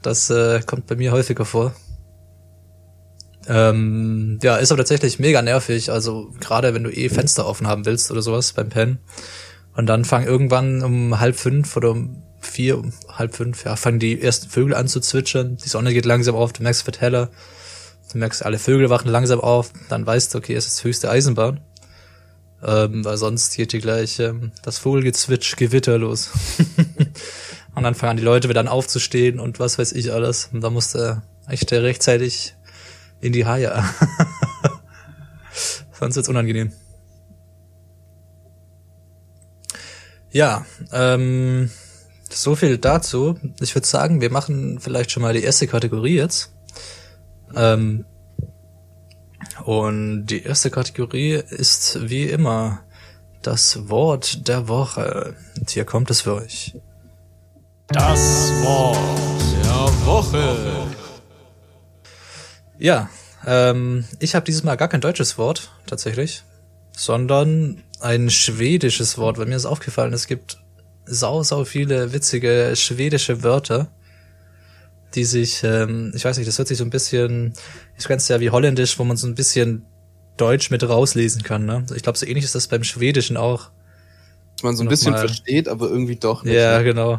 Das 0.02 0.30
äh, 0.30 0.60
kommt 0.64 0.86
bei 0.86 0.94
mir 0.96 1.12
häufiger 1.12 1.44
vor. 1.44 1.74
Ähm, 3.48 4.38
ja, 4.42 4.56
ist 4.56 4.72
aber 4.72 4.78
tatsächlich 4.78 5.18
mega 5.18 5.42
nervig. 5.42 5.90
Also 5.90 6.32
gerade 6.40 6.74
wenn 6.74 6.84
du 6.84 6.90
eh 6.90 7.08
Fenster 7.08 7.46
offen 7.46 7.66
haben 7.66 7.84
willst 7.86 8.10
oder 8.10 8.22
sowas 8.22 8.52
beim 8.52 8.68
Pennen. 8.70 8.98
Und 9.74 9.86
dann 9.86 10.04
fangen 10.04 10.26
irgendwann 10.26 10.82
um 10.82 11.20
halb 11.20 11.36
fünf 11.36 11.76
oder 11.76 11.90
um 11.90 12.22
vier, 12.40 12.78
um 12.78 12.92
halb 13.12 13.34
fünf, 13.34 13.64
ja, 13.64 13.76
fangen 13.76 13.98
die 13.98 14.20
ersten 14.20 14.48
Vögel 14.48 14.74
an 14.74 14.88
zu 14.88 15.00
zwitschern. 15.00 15.56
Die 15.58 15.68
Sonne 15.68 15.92
geht 15.92 16.06
langsam 16.06 16.34
auf, 16.34 16.52
du 16.52 16.62
merkst, 16.62 16.82
es 16.82 16.86
wird 16.86 17.00
heller. 17.00 17.30
Du 18.16 18.20
merkst, 18.20 18.46
alle 18.46 18.58
Vögel 18.58 18.88
wachen 18.88 19.10
langsam 19.10 19.40
auf. 19.40 19.74
Dann 19.90 20.06
weißt 20.06 20.32
du, 20.32 20.38
okay, 20.38 20.54
es 20.54 20.66
ist 20.66 20.82
höchste 20.82 21.10
Eisenbahn. 21.10 21.60
Ähm, 22.64 23.04
weil 23.04 23.18
sonst 23.18 23.54
geht 23.54 23.72
hier 23.72 23.80
gleich 23.82 24.18
ähm, 24.20 24.52
das 24.62 24.78
Vogelgezwitsch, 24.78 25.54
Gewitter 25.56 25.98
los. 25.98 26.30
und 27.74 27.82
dann 27.82 27.94
fangen 27.94 28.16
die 28.16 28.22
Leute 28.22 28.48
wieder 28.48 28.60
an 28.60 28.68
aufzustehen 28.68 29.38
und 29.38 29.60
was 29.60 29.78
weiß 29.78 29.92
ich 29.92 30.14
alles. 30.14 30.48
Und 30.50 30.62
da 30.62 30.70
musste 30.70 31.24
echt 31.46 31.70
rechtzeitig 31.70 32.56
in 33.20 33.34
die 33.34 33.44
Haie. 33.44 33.84
sonst 35.92 36.16
wird's 36.16 36.30
unangenehm. 36.30 36.72
Ja, 40.30 40.64
ähm, 40.90 41.68
so 42.30 42.56
viel 42.56 42.78
dazu. 42.78 43.38
Ich 43.60 43.74
würde 43.74 43.86
sagen, 43.86 44.22
wir 44.22 44.30
machen 44.30 44.80
vielleicht 44.80 45.10
schon 45.10 45.22
mal 45.22 45.34
die 45.34 45.42
erste 45.42 45.66
Kategorie 45.66 46.16
jetzt. 46.16 46.55
Ähm, 47.54 48.04
und 49.64 50.26
die 50.26 50.42
erste 50.42 50.70
Kategorie 50.70 51.32
ist 51.32 52.08
wie 52.08 52.24
immer 52.24 52.80
das 53.42 53.88
Wort 53.88 54.48
der 54.48 54.68
Woche. 54.68 55.34
Und 55.58 55.70
hier 55.70 55.84
kommt 55.84 56.10
es 56.10 56.22
für 56.22 56.34
euch. 56.34 56.74
Das 57.88 58.50
Wort 58.62 58.98
der 59.64 60.06
Woche. 60.06 60.86
Ja, 62.78 63.08
ähm, 63.46 64.04
ich 64.18 64.34
habe 64.34 64.44
dieses 64.44 64.64
Mal 64.64 64.76
gar 64.76 64.88
kein 64.88 65.00
deutsches 65.00 65.38
Wort 65.38 65.70
tatsächlich, 65.86 66.42
sondern 66.96 67.82
ein 68.00 68.28
schwedisches 68.30 69.18
Wort. 69.18 69.38
Weil 69.38 69.46
mir 69.46 69.56
ist 69.56 69.66
aufgefallen, 69.66 70.12
es 70.12 70.26
gibt 70.26 70.58
sau, 71.06 71.42
sau 71.42 71.64
viele 71.64 72.12
witzige 72.12 72.74
schwedische 72.74 73.42
Wörter, 73.42 73.88
die 75.16 75.24
sich, 75.24 75.62
ähm, 75.64 76.12
ich 76.14 76.24
weiß 76.24 76.36
nicht, 76.36 76.46
das 76.46 76.58
hört 76.58 76.68
sich 76.68 76.78
so 76.78 76.84
ein 76.84 76.90
bisschen, 76.90 77.54
ich 77.98 78.04
kenne 78.06 78.18
es 78.18 78.28
ja 78.28 78.38
wie 78.38 78.50
Holländisch, 78.50 78.98
wo 78.98 79.04
man 79.04 79.16
so 79.16 79.26
ein 79.26 79.34
bisschen 79.34 79.84
Deutsch 80.36 80.70
mit 80.70 80.86
rauslesen 80.88 81.42
kann. 81.42 81.64
Ne? 81.64 81.84
Ich 81.96 82.02
glaube, 82.02 82.18
so 82.18 82.26
ähnlich 82.26 82.44
ist 82.44 82.54
das 82.54 82.68
beim 82.68 82.84
Schwedischen 82.84 83.36
auch. 83.36 83.70
Dass 84.56 84.62
man 84.62 84.76
so 84.76 84.82
ein 84.84 84.88
bisschen 84.88 85.12
mal- 85.12 85.18
versteht, 85.26 85.68
aber 85.68 85.88
irgendwie 85.88 86.16
doch 86.16 86.44
nicht. 86.44 86.54
Ja, 86.54 86.78
ne? 86.78 86.84
genau. 86.84 87.12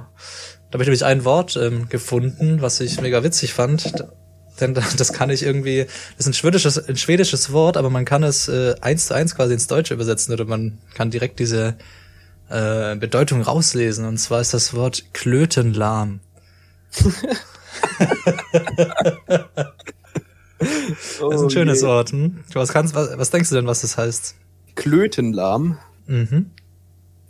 Da 0.69 0.73
habe 0.73 0.83
ich 0.83 0.87
nämlich 0.87 1.05
ein 1.05 1.25
Wort 1.25 1.55
ähm, 1.55 1.89
gefunden, 1.89 2.61
was 2.61 2.79
ich 2.79 3.01
mega 3.01 3.23
witzig 3.23 3.53
fand. 3.53 3.91
Denn 4.59 4.73
da- 4.73 4.83
das 4.97 5.13
kann 5.13 5.29
ich 5.29 5.43
irgendwie, 5.43 5.85
das 6.17 6.25
ist 6.25 6.27
ein 6.27 6.33
schwedisches, 6.33 6.77
ein 6.87 6.97
schwedisches 6.97 7.51
Wort, 7.51 7.77
aber 7.77 7.89
man 7.89 8.05
kann 8.05 8.23
es 8.23 8.47
äh, 8.47 8.75
eins 8.81 9.07
zu 9.07 9.13
eins 9.13 9.35
quasi 9.35 9.53
ins 9.53 9.67
Deutsche 9.67 9.93
übersetzen 9.93 10.33
oder 10.33 10.45
man 10.45 10.77
kann 10.93 11.09
direkt 11.11 11.39
diese 11.39 11.75
äh, 12.49 12.95
Bedeutung 12.95 13.41
rauslesen. 13.41 14.05
Und 14.05 14.17
zwar 14.17 14.41
ist 14.41 14.53
das 14.53 14.73
Wort 14.73 15.13
Klötenlahm. 15.13 16.19
Oh 21.19 21.29
Das 21.29 21.41
ist 21.41 21.43
ein 21.43 21.49
schönes 21.49 21.81
je. 21.81 21.87
Wort. 21.87 22.11
Hm? 22.11 22.43
Was, 22.53 22.73
kannst, 22.73 22.95
was, 22.95 23.17
was 23.17 23.29
denkst 23.29 23.49
du 23.49 23.55
denn, 23.55 23.67
was 23.67 23.81
das 23.81 23.97
heißt? 23.97 24.35
Klötenlahm. 24.75 25.77
Mhm. 26.07 26.51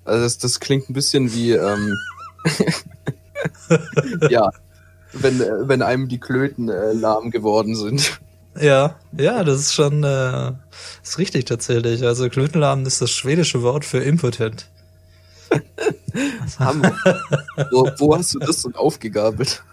Also 0.06 0.24
das, 0.24 0.38
das 0.38 0.60
klingt 0.60 0.90
ein 0.90 0.94
bisschen 0.94 1.34
wie, 1.34 1.52
ähm, 1.52 1.98
ja, 4.30 4.52
wenn, 5.14 5.40
wenn 5.40 5.82
einem 5.82 6.08
die 6.08 6.20
Klöten 6.20 6.70
äh, 6.70 6.94
lahm 6.94 7.32
geworden 7.32 7.76
sind. 7.76 8.20
Ja, 8.60 8.96
ja, 9.18 9.44
das 9.44 9.60
ist 9.60 9.74
schon, 9.74 10.04
äh, 10.04 10.54
ist 11.04 11.20
richtig 11.20 11.46
tatsächlich. 11.46 12.04
Also 12.04 12.30
Klötenlahm 12.30 12.86
ist 12.86 13.02
das 13.02 13.12
schwedische 13.12 13.62
Wort 13.62 13.86
für 13.86 14.00
impotent. 14.00 14.70
Hammer. 16.60 16.94
wo, 17.72 17.90
wo 17.98 18.16
hast 18.16 18.34
du 18.34 18.40
das 18.40 18.64
denn 18.64 18.76
aufgegabelt? 18.76 19.64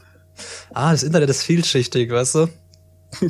Ah, 0.72 0.92
das 0.92 1.02
Internet 1.02 1.30
ist 1.30 1.42
vielschichtig, 1.42 2.10
weißt 2.10 2.34
du? 2.36 2.48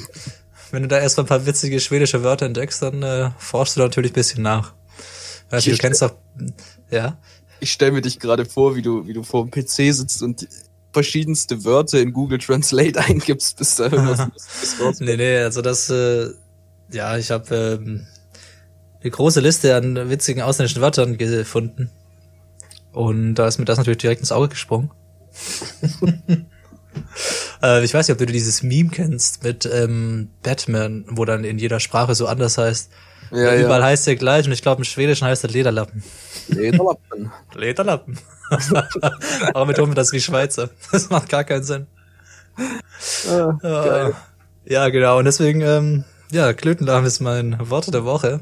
Wenn 0.70 0.82
du 0.82 0.88
da 0.88 0.98
erstmal 0.98 1.24
ein 1.24 1.28
paar 1.28 1.46
witzige 1.46 1.78
schwedische 1.78 2.22
Wörter 2.22 2.46
entdeckst, 2.46 2.82
dann 2.82 3.02
äh, 3.02 3.30
forschst 3.38 3.76
du 3.76 3.80
da 3.80 3.86
natürlich 3.86 4.12
ein 4.12 4.14
bisschen 4.14 4.42
nach. 4.42 4.74
Also, 5.50 5.70
du 5.70 5.76
kennst 5.76 6.02
doch, 6.02 6.14
ja. 6.90 7.18
Ich 7.60 7.72
stelle 7.72 7.92
mir 7.92 8.00
dich 8.00 8.18
gerade 8.18 8.44
vor, 8.44 8.74
wie 8.74 8.82
du, 8.82 9.06
wie 9.06 9.12
du 9.12 9.22
vor 9.22 9.46
dem 9.46 9.50
PC 9.50 9.94
sitzt 9.94 10.22
und 10.22 10.48
verschiedenste 10.92 11.64
Wörter 11.64 12.00
in 12.00 12.12
Google 12.12 12.38
Translate 12.38 12.98
eingibst, 13.00 13.56
bis 13.58 13.76
da 13.76 13.84
irgendwas 13.84 14.20
rauskommt. 14.80 15.00
Nee, 15.00 15.16
nee, 15.16 15.38
also 15.38 15.62
das, 15.62 15.90
äh, 15.90 16.30
ja, 16.90 17.16
ich 17.18 17.30
habe 17.30 17.78
ähm, 17.80 18.06
eine 19.00 19.10
große 19.10 19.40
Liste 19.40 19.76
an 19.76 20.08
witzigen 20.08 20.42
ausländischen 20.42 20.80
Wörtern 20.80 21.18
gefunden. 21.18 21.90
Und 22.92 23.34
da 23.34 23.46
ist 23.46 23.58
mir 23.58 23.64
das 23.64 23.76
natürlich 23.76 23.98
direkt 23.98 24.20
ins 24.20 24.32
Auge 24.32 24.48
gesprungen. 24.48 24.90
Äh, 27.62 27.84
ich 27.84 27.94
weiß 27.94 28.08
nicht, 28.08 28.14
ob 28.14 28.18
du 28.18 28.26
dieses 28.26 28.62
Meme 28.62 28.90
kennst 28.90 29.42
mit 29.42 29.68
ähm, 29.72 30.28
Batman, 30.42 31.04
wo 31.08 31.24
dann 31.24 31.44
in 31.44 31.58
jeder 31.58 31.80
Sprache 31.80 32.14
so 32.14 32.26
anders 32.26 32.58
heißt. 32.58 32.90
Ja, 33.30 33.56
Überall 33.56 33.80
ja. 33.80 33.86
heißt 33.86 34.06
er 34.08 34.16
gleich 34.16 34.46
und 34.46 34.52
ich 34.52 34.62
glaube 34.62 34.80
im 34.80 34.84
Schwedischen 34.84 35.26
heißt 35.26 35.44
er 35.44 35.50
Lederlappen. 35.50 36.02
Lederlappen. 36.48 37.32
Lederlappen. 37.54 38.18
Warum 39.52 39.68
betonen 39.68 39.92
wir 39.92 39.96
das 39.96 40.12
wie 40.12 40.20
Schweizer? 40.20 40.70
Das 40.92 41.10
macht 41.10 41.28
gar 41.28 41.44
keinen 41.44 41.64
Sinn. 41.64 41.86
Ah. 43.28 44.08
Äh, 44.08 44.12
ja, 44.72 44.88
genau. 44.90 45.18
Und 45.18 45.24
deswegen, 45.24 45.60
ähm, 45.62 46.04
ja, 46.30 46.52
Klötenlahm 46.52 47.04
ist 47.04 47.20
mein 47.20 47.58
Wort 47.70 47.92
der 47.92 48.04
Woche. 48.04 48.40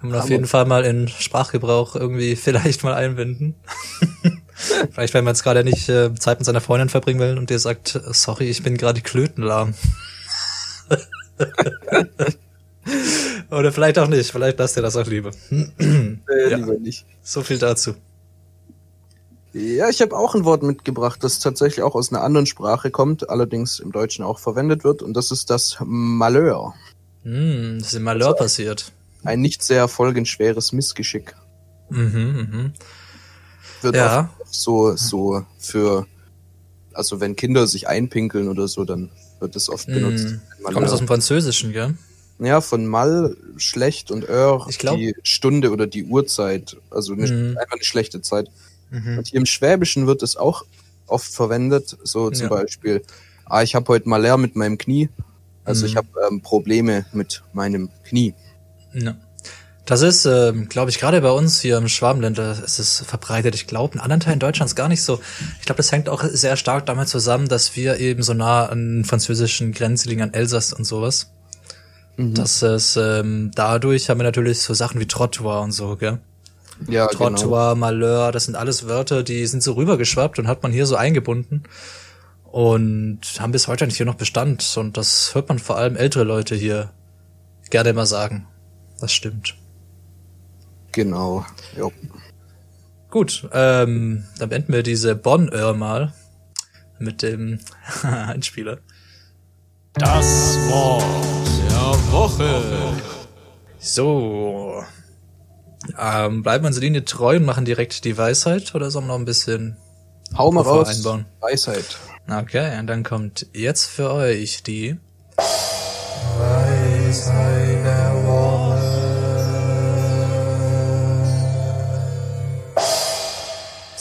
Kann 0.00 0.10
man 0.10 0.20
auf 0.20 0.28
jeden 0.28 0.46
Fall 0.46 0.66
mal 0.66 0.84
in 0.84 1.08
Sprachgebrauch 1.08 1.96
irgendwie 1.96 2.36
vielleicht 2.36 2.84
mal 2.84 2.94
einbinden. 2.94 3.54
vielleicht, 4.92 5.14
wenn 5.14 5.24
man 5.24 5.34
jetzt 5.34 5.42
gerade 5.42 5.64
nicht 5.64 5.88
äh, 5.88 6.14
Zeit 6.14 6.38
mit 6.38 6.46
seiner 6.46 6.60
Freundin 6.60 6.88
verbringen 6.88 7.20
will 7.20 7.38
und 7.38 7.50
dir 7.50 7.58
sagt, 7.58 8.00
sorry, 8.10 8.48
ich 8.48 8.62
bin 8.62 8.76
gerade 8.76 9.00
klötenlahm. 9.00 9.74
Oder 13.50 13.72
vielleicht 13.72 13.98
auch 13.98 14.08
nicht, 14.08 14.30
vielleicht 14.30 14.58
lasst 14.58 14.76
ihr 14.76 14.82
das 14.82 14.96
auch 14.96 15.06
lieber. 15.06 15.30
Äh, 15.50 16.50
Ja. 16.50 16.56
Lieber 16.56 16.74
nicht. 16.74 17.04
So 17.22 17.42
viel 17.42 17.58
dazu. 17.58 17.94
Ja, 19.52 19.88
ich 19.88 20.02
habe 20.02 20.14
auch 20.16 20.34
ein 20.34 20.44
Wort 20.44 20.62
mitgebracht, 20.62 21.24
das 21.24 21.38
tatsächlich 21.38 21.82
auch 21.82 21.94
aus 21.94 22.12
einer 22.12 22.22
anderen 22.22 22.44
Sprache 22.46 22.90
kommt, 22.90 23.30
allerdings 23.30 23.80
im 23.80 23.90
Deutschen 23.90 24.22
auch 24.22 24.38
verwendet 24.38 24.84
wird, 24.84 25.02
und 25.02 25.14
das 25.14 25.30
ist 25.30 25.48
das 25.48 25.78
Malheur. 25.82 26.74
Hm, 27.22 27.78
das 27.78 27.88
ist 27.88 27.94
im 27.94 28.02
Malheur 28.02 28.34
passiert. 28.36 28.92
Ein 29.24 29.40
nicht 29.40 29.62
sehr 29.62 29.88
folgenschweres 29.88 30.72
Missgeschick. 30.72 31.34
Mhm, 31.88 32.48
mhm. 32.52 32.72
Wird 33.80 33.96
Ja. 33.96 34.30
So, 34.62 34.96
so 34.96 35.44
für, 35.58 36.06
also 36.92 37.20
wenn 37.20 37.36
Kinder 37.36 37.66
sich 37.66 37.88
einpinkeln 37.88 38.48
oder 38.48 38.68
so, 38.68 38.84
dann 38.84 39.10
wird 39.40 39.54
das 39.56 39.68
oft 39.68 39.86
benutzt. 39.86 40.24
Hm. 40.26 40.40
Malheur. 40.62 40.72
Kommt 40.74 40.86
das 40.86 40.92
aus 40.92 40.98
dem 40.98 41.08
Französischen, 41.08 41.72
gell? 41.72 41.94
Ja, 42.38 42.60
von 42.60 42.86
Mal 42.86 43.36
schlecht 43.56 44.10
und 44.10 44.24
Ich 44.68 44.78
glaub- 44.78 44.96
die 44.98 45.14
Stunde 45.22 45.70
oder 45.70 45.86
die 45.86 46.04
Uhrzeit. 46.04 46.76
Also 46.90 47.14
eine, 47.14 47.26
Mhm. 47.26 47.56
einfach 47.58 47.72
eine 47.72 47.84
schlechte 47.84 48.20
Zeit. 48.20 48.50
Mhm. 48.90 49.18
Und 49.18 49.28
hier 49.28 49.40
im 49.40 49.46
Schwäbischen 49.46 50.06
wird 50.06 50.22
es 50.22 50.36
auch 50.36 50.64
oft 51.06 51.32
verwendet. 51.32 51.96
So 52.04 52.30
zum 52.30 52.44
Ja. 52.44 52.48
Beispiel, 52.50 53.02
ah, 53.46 53.62
ich 53.62 53.74
habe 53.74 53.88
heute 53.88 54.08
Malheur 54.08 54.36
mit 54.36 54.54
meinem 54.54 54.76
Knie. 54.76 55.08
Also 55.64 55.84
Mhm. 55.84 55.90
ich 55.90 55.96
habe 55.96 56.08
ähm, 56.30 56.40
Probleme 56.42 57.06
mit 57.12 57.42
meinem 57.54 57.88
Knie. 58.04 58.34
Ja. 58.92 59.16
Das 59.86 60.02
ist, 60.02 60.26
ähm, 60.26 60.68
glaube 60.68 60.90
ich, 60.90 60.98
gerade 60.98 61.20
bei 61.20 61.30
uns 61.30 61.60
hier 61.60 61.78
im 61.78 61.86
Schwabenland, 61.86 62.38
ist 62.38 62.80
es 62.80 63.04
verbreitet. 63.06 63.54
Ich 63.54 63.68
glaube, 63.68 63.94
in 63.94 64.00
anderen 64.00 64.18
Teilen 64.20 64.40
Deutschlands 64.40 64.74
gar 64.74 64.88
nicht 64.88 65.02
so. 65.02 65.20
Ich 65.60 65.64
glaube, 65.64 65.76
das 65.76 65.92
hängt 65.92 66.08
auch 66.08 66.24
sehr 66.24 66.56
stark 66.56 66.86
damit 66.86 67.08
zusammen, 67.08 67.48
dass 67.48 67.76
wir 67.76 67.98
eben 68.00 68.24
so 68.24 68.34
nah 68.34 68.66
an 68.66 69.04
französischen 69.04 69.70
Grenzen 69.70 70.08
liegen, 70.08 70.22
an 70.22 70.34
Elsass 70.34 70.72
und 70.72 70.84
sowas. 70.84 71.30
Mhm. 72.16 72.34
Das 72.34 72.62
ist, 72.62 72.96
ähm, 72.96 73.52
dadurch 73.54 74.10
haben 74.10 74.18
wir 74.18 74.24
natürlich 74.24 74.60
so 74.60 74.74
Sachen 74.74 75.00
wie 75.00 75.06
Trottoir 75.06 75.60
und 75.60 75.70
so, 75.70 75.96
gell? 75.96 76.18
Ja, 76.88 77.06
genau. 77.06 77.30
Trottoir, 77.30 77.76
Malheur, 77.76 78.32
das 78.32 78.46
sind 78.46 78.56
alles 78.56 78.88
Wörter, 78.88 79.22
die 79.22 79.46
sind 79.46 79.62
so 79.62 79.74
rübergeschwappt 79.74 80.40
und 80.40 80.48
hat 80.48 80.64
man 80.64 80.72
hier 80.72 80.86
so 80.86 80.96
eingebunden. 80.96 81.62
Und 82.42 83.20
haben 83.38 83.52
bis 83.52 83.68
heute 83.68 83.84
eigentlich 83.84 83.98
hier 83.98 84.06
noch 84.06 84.14
Bestand. 84.14 84.76
Und 84.76 84.96
das 84.96 85.34
hört 85.34 85.48
man 85.48 85.60
vor 85.60 85.76
allem 85.76 85.94
ältere 85.94 86.24
Leute 86.24 86.56
hier 86.56 86.90
gerne 87.70 87.90
immer 87.90 88.06
sagen. 88.06 88.48
Das 89.00 89.12
stimmt. 89.12 89.54
Genau. 90.96 91.44
Jo. 91.76 91.92
Gut, 93.10 93.46
ähm, 93.52 94.24
dann 94.38 94.48
beenden 94.48 94.72
wir 94.72 94.82
diese 94.82 95.14
Bonn-Öhr 95.14 95.74
mal 95.74 96.14
mit 96.98 97.20
dem 97.20 97.60
Einspieler. 98.02 98.78
Das 99.92 100.24
Wort 100.70 101.04
der 101.70 102.12
Woche. 102.12 102.62
So. 103.78 104.82
Ähm, 106.00 106.42
bleiben 106.42 106.64
wir 106.64 106.68
unserer 106.68 106.84
Linie 106.84 107.04
treu 107.04 107.36
und 107.36 107.44
machen 107.44 107.66
direkt 107.66 108.06
die 108.06 108.16
Weisheit 108.16 108.74
oder 108.74 108.90
sollen 108.90 109.04
wir 109.04 109.12
noch 109.12 109.18
ein 109.18 109.26
bisschen 109.26 109.76
Hau 110.38 110.50
mal 110.50 110.62
raus. 110.62 110.88
einbauen. 110.88 111.26
Weisheit. 111.40 111.98
Okay, 112.26 112.78
und 112.80 112.86
dann 112.86 113.02
kommt 113.02 113.46
jetzt 113.52 113.84
für 113.84 114.10
euch 114.12 114.62
die 114.62 114.96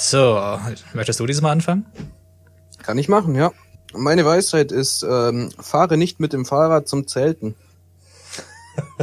So, 0.08 0.40
möchtest 0.94 1.20
du 1.20 1.26
diesmal 1.26 1.52
anfangen? 1.52 1.84
Kann 2.84 3.00
ich 3.00 3.10
machen, 3.10 3.34
ja. 3.34 3.52
Meine 3.92 4.24
Weisheit 4.24 4.72
ist, 4.72 5.02
ähm, 5.02 5.50
fahre 5.60 5.98
nicht 5.98 6.20
mit 6.20 6.32
dem 6.32 6.46
Fahrrad 6.46 6.88
zum 6.88 7.08
Zelten. 7.08 7.56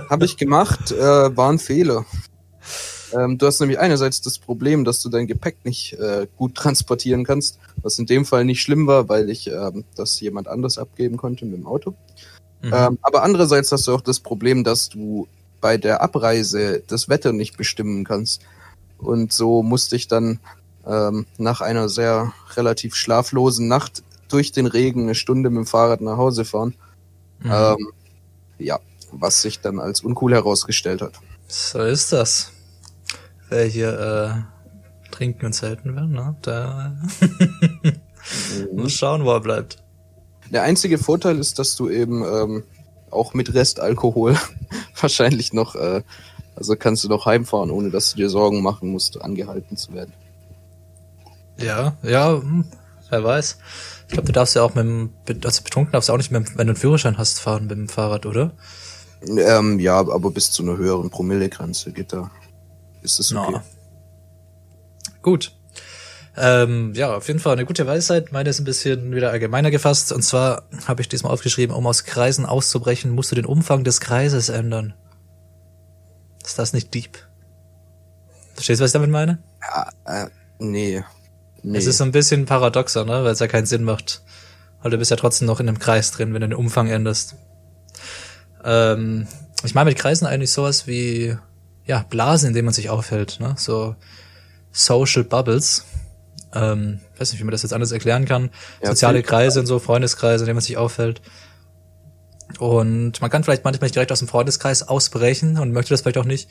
Habe 0.09 0.27
ich 0.27 0.37
gemacht, 0.37 0.93
äh, 0.93 1.37
war 1.37 1.51
ein 1.51 1.59
Fehler. 1.59 2.07
Ähm, 3.13 3.37
du 3.37 3.47
hast 3.47 3.59
nämlich 3.59 3.81
einerseits 3.81 4.21
das 4.21 4.39
Problem, 4.39 4.85
dass 4.85 5.03
du 5.03 5.09
dein 5.09 5.27
Gepäck 5.27 5.65
nicht 5.65 5.95
äh, 5.95 6.29
gut 6.37 6.55
transportieren 6.55 7.25
kannst, 7.25 7.59
was 7.79 7.99
in 7.99 8.07
dem 8.07 8.25
Fall 8.25 8.45
nicht 8.45 8.63
schlimm 8.63 8.87
war, 8.87 9.09
weil 9.09 9.29
ich 9.29 9.49
ähm, 9.49 9.85
das 9.97 10.21
jemand 10.21 10.47
anders 10.47 10.79
abgeben 10.79 11.17
konnte 11.17 11.47
mit 11.47 11.59
dem 11.59 11.67
Auto. 11.67 11.97
Mhm. 12.61 12.73
Ähm, 12.73 12.99
aber 13.03 13.25
andererseits 13.25 13.73
hast 13.73 13.89
du 13.89 13.95
auch 13.95 14.03
das 14.03 14.21
Problem, 14.21 14.63
dass 14.63 14.89
du 14.89 15.27
bei 15.61 15.79
der 15.79 16.01
Abreise 16.01 16.81
das 16.87 17.09
Wetter 17.09 17.33
nicht 17.33 17.57
bestimmen 17.57 18.05
kannst. 18.05 18.43
Und 18.99 19.33
so 19.33 19.65
musste 19.65 19.97
ich 19.97 20.07
dann 20.07 20.39
ähm, 20.87 21.27
nach 21.39 21.61
einer 21.61 21.89
sehr 21.89 22.33
relativ 22.57 22.95
schlaflosen 22.95 23.69
Nacht 23.69 24.03
durch 24.29 24.53
den 24.53 24.67
Regen 24.67 25.03
eine 25.03 25.15
Stunde 25.15 25.51
mit 25.51 25.59
dem 25.59 25.67
Fahrrad 25.67 26.01
nach 26.01 26.17
Hause 26.17 26.45
fahren. 26.45 26.75
Mhm. 27.41 27.51
Ähm, 27.53 27.93
ja, 28.59 28.79
was 29.13 29.43
sich 29.43 29.61
dann 29.61 29.79
als 29.79 30.01
uncool 30.01 30.33
herausgestellt 30.33 31.03
hat. 31.03 31.15
So 31.49 31.81
ist 31.81 32.13
das. 32.13 32.53
Wer 33.49 33.65
hier 33.65 33.99
äh, 34.01 35.11
trinken 35.13 35.47
und 35.47 35.53
zelten 35.53 35.95
will, 35.95 36.07
ne? 36.07 36.37
Da 36.43 36.97
muss 38.73 38.93
schauen, 38.93 39.25
wo 39.25 39.33
er 39.33 39.41
bleibt. 39.41 39.83
Der 40.51 40.63
einzige 40.63 40.99
Vorteil 40.99 41.39
ist, 41.39 41.59
dass 41.59 41.77
du 41.77 41.89
eben 41.91 42.25
ähm, 42.25 42.65
auch 43.11 43.35
mit 43.35 43.53
Restalkohol 43.55 44.37
wahrscheinlich 45.01 45.53
noch, 45.53 45.75
äh, 45.75 46.03
also 46.57 46.77
kannst 46.77 47.05
du 47.05 47.09
noch 47.09 47.27
heimfahren, 47.27 47.71
ohne 47.71 47.91
dass 47.91 48.13
du 48.13 48.17
dir 48.17 48.31
Sorgen 48.31 48.63
machen 48.63 48.91
musst, 48.91 49.21
angehalten 49.21 49.77
zu 49.77 49.93
werden. 49.93 50.13
Ja, 51.59 51.97
ja, 52.03 52.41
hm, 52.41 52.65
wer 53.11 53.25
weiß. 53.25 53.59
Ich 54.07 54.15
glaube, 54.15 54.27
du 54.27 54.33
darfst 54.33 54.55
ja 54.57 54.63
auch 54.63 54.75
mit 54.75 54.85
dem, 54.85 55.11
also 55.45 55.63
betrunken 55.63 55.93
darfst 55.93 56.09
du 56.09 56.13
auch 56.13 56.19
nicht 56.19 56.31
mehr, 56.31 56.41
wenn 56.41 56.67
du 56.67 56.73
einen 56.73 56.77
Führerschein 56.77 57.19
hast, 57.19 57.41
fahren 57.41 57.67
mit 57.67 57.79
dem 57.79 57.89
Fahrrad, 57.89 58.27
oder? 58.27 58.53
Ähm, 59.27 59.79
ja, 59.79 59.99
aber 59.99 60.31
bis 60.31 60.51
zu 60.51 60.63
einer 60.63 60.77
höheren 60.77 61.11
Promillegrenze 61.11 61.93
geht 61.93 62.13
da. 62.13 62.31
Ist 63.03 63.21
es 63.21 63.35
okay. 63.35 63.53
Na. 63.53 63.63
Gut. 65.23 65.53
Ähm, 66.37 66.93
ja, 66.95 67.15
auf 67.17 67.29
jeden 67.29 67.41
Fall 67.41 67.53
eine 67.53 67.67
gute 67.67 67.87
Weisheit. 67.87 68.33
Meine 68.33 68.49
ist 68.49 68.59
ein 68.59 68.65
bisschen 68.65 69.15
wieder 69.15 69.31
allgemeiner 69.31 69.71
gefasst. 69.71 70.13
Und 70.13 70.23
zwar 70.23 70.63
habe 70.87 71.03
ich 71.03 71.09
diesmal 71.09 71.33
aufgeschrieben, 71.33 71.77
um 71.77 71.87
aus 71.87 72.05
Kreisen 72.05 72.47
auszubrechen, 72.47 73.11
musst 73.11 73.31
du 73.31 73.37
den 73.37 73.47
Umfang 73.47 73.85
des 73.85 74.01
Kreises 74.01 74.49
ändern. 74.49 74.95
Ist 76.45 76.59
das 76.59 76.73
nicht 76.73 76.93
deep? 76.95 77.19
Verstehst 78.55 78.81
du, 78.81 78.85
was 78.85 78.91
ich 78.91 78.95
damit 78.95 79.11
meine? 79.11 79.39
Ja, 79.63 79.89
äh, 80.07 80.31
nee. 80.59 81.05
Nee. 81.63 81.79
Es 81.79 81.87
ist 81.87 81.99
so 81.99 82.05
ein 82.05 82.13
bisschen 82.13 82.47
paradoxer, 82.47 83.05
ne? 83.05 83.25
Weil 83.25 83.33
es 83.33 83.39
ja 83.39 83.47
keinen 83.47 83.67
Sinn 83.67 83.85
macht. 83.85 84.23
Weil 84.83 84.91
du 84.91 84.99
bist 84.99 85.11
ja 85.11 85.17
trotzdem 85.17 85.47
noch 85.47 85.61
in 85.61 85.69
einem 85.69 85.79
Kreis 85.79 86.11
drin, 86.11 86.35
wenn 86.35 86.41
du 86.41 86.49
den 86.49 86.59
Umfang 86.59 86.89
änderst. 86.89 87.37
Ähm, 88.65 89.29
ich 89.65 89.75
meine 89.75 89.91
mit 89.91 89.99
Kreisen 89.99 90.27
eigentlich 90.27 90.51
sowas 90.51 90.87
wie, 90.87 91.37
ja, 91.87 92.05
Blasen, 92.11 92.49
in 92.49 92.55
denen 92.55 92.67
man 92.67 92.75
sich 92.75 92.91
aufhält, 92.91 93.39
ne? 93.41 93.55
So 93.57 93.95
Social 94.73 95.25
Bubbles. 95.25 95.85
Ähm, 96.55 97.01
weiß 97.17 97.33
nicht, 97.33 97.41
wie 97.41 97.45
man 97.45 97.53
das 97.53 97.63
jetzt 97.63 97.73
anders 97.73 97.93
erklären 97.93 98.25
kann. 98.25 98.51
Ja, 98.83 98.89
Soziale 98.89 99.23
Kreise 99.23 99.61
und 99.61 99.67
so, 99.67 99.79
Freundeskreise, 99.79 100.45
in 100.45 100.47
denen 100.47 100.57
man 100.57 100.63
sich 100.63 100.77
aufhält. 100.77 101.23
Und 102.59 103.21
man 103.21 103.31
kann 103.31 103.45
vielleicht 103.45 103.65
manchmal 103.65 103.87
nicht 103.87 103.95
direkt 103.95 104.13
aus 104.13 104.19
dem 104.19 104.29
Freundeskreis 104.29 104.83
ausbrechen 104.83 105.59
und 105.59 105.73
möchte 105.73 105.91
das 105.91 106.03
vielleicht 106.03 106.19
auch 106.19 106.25
nicht. 106.25 106.51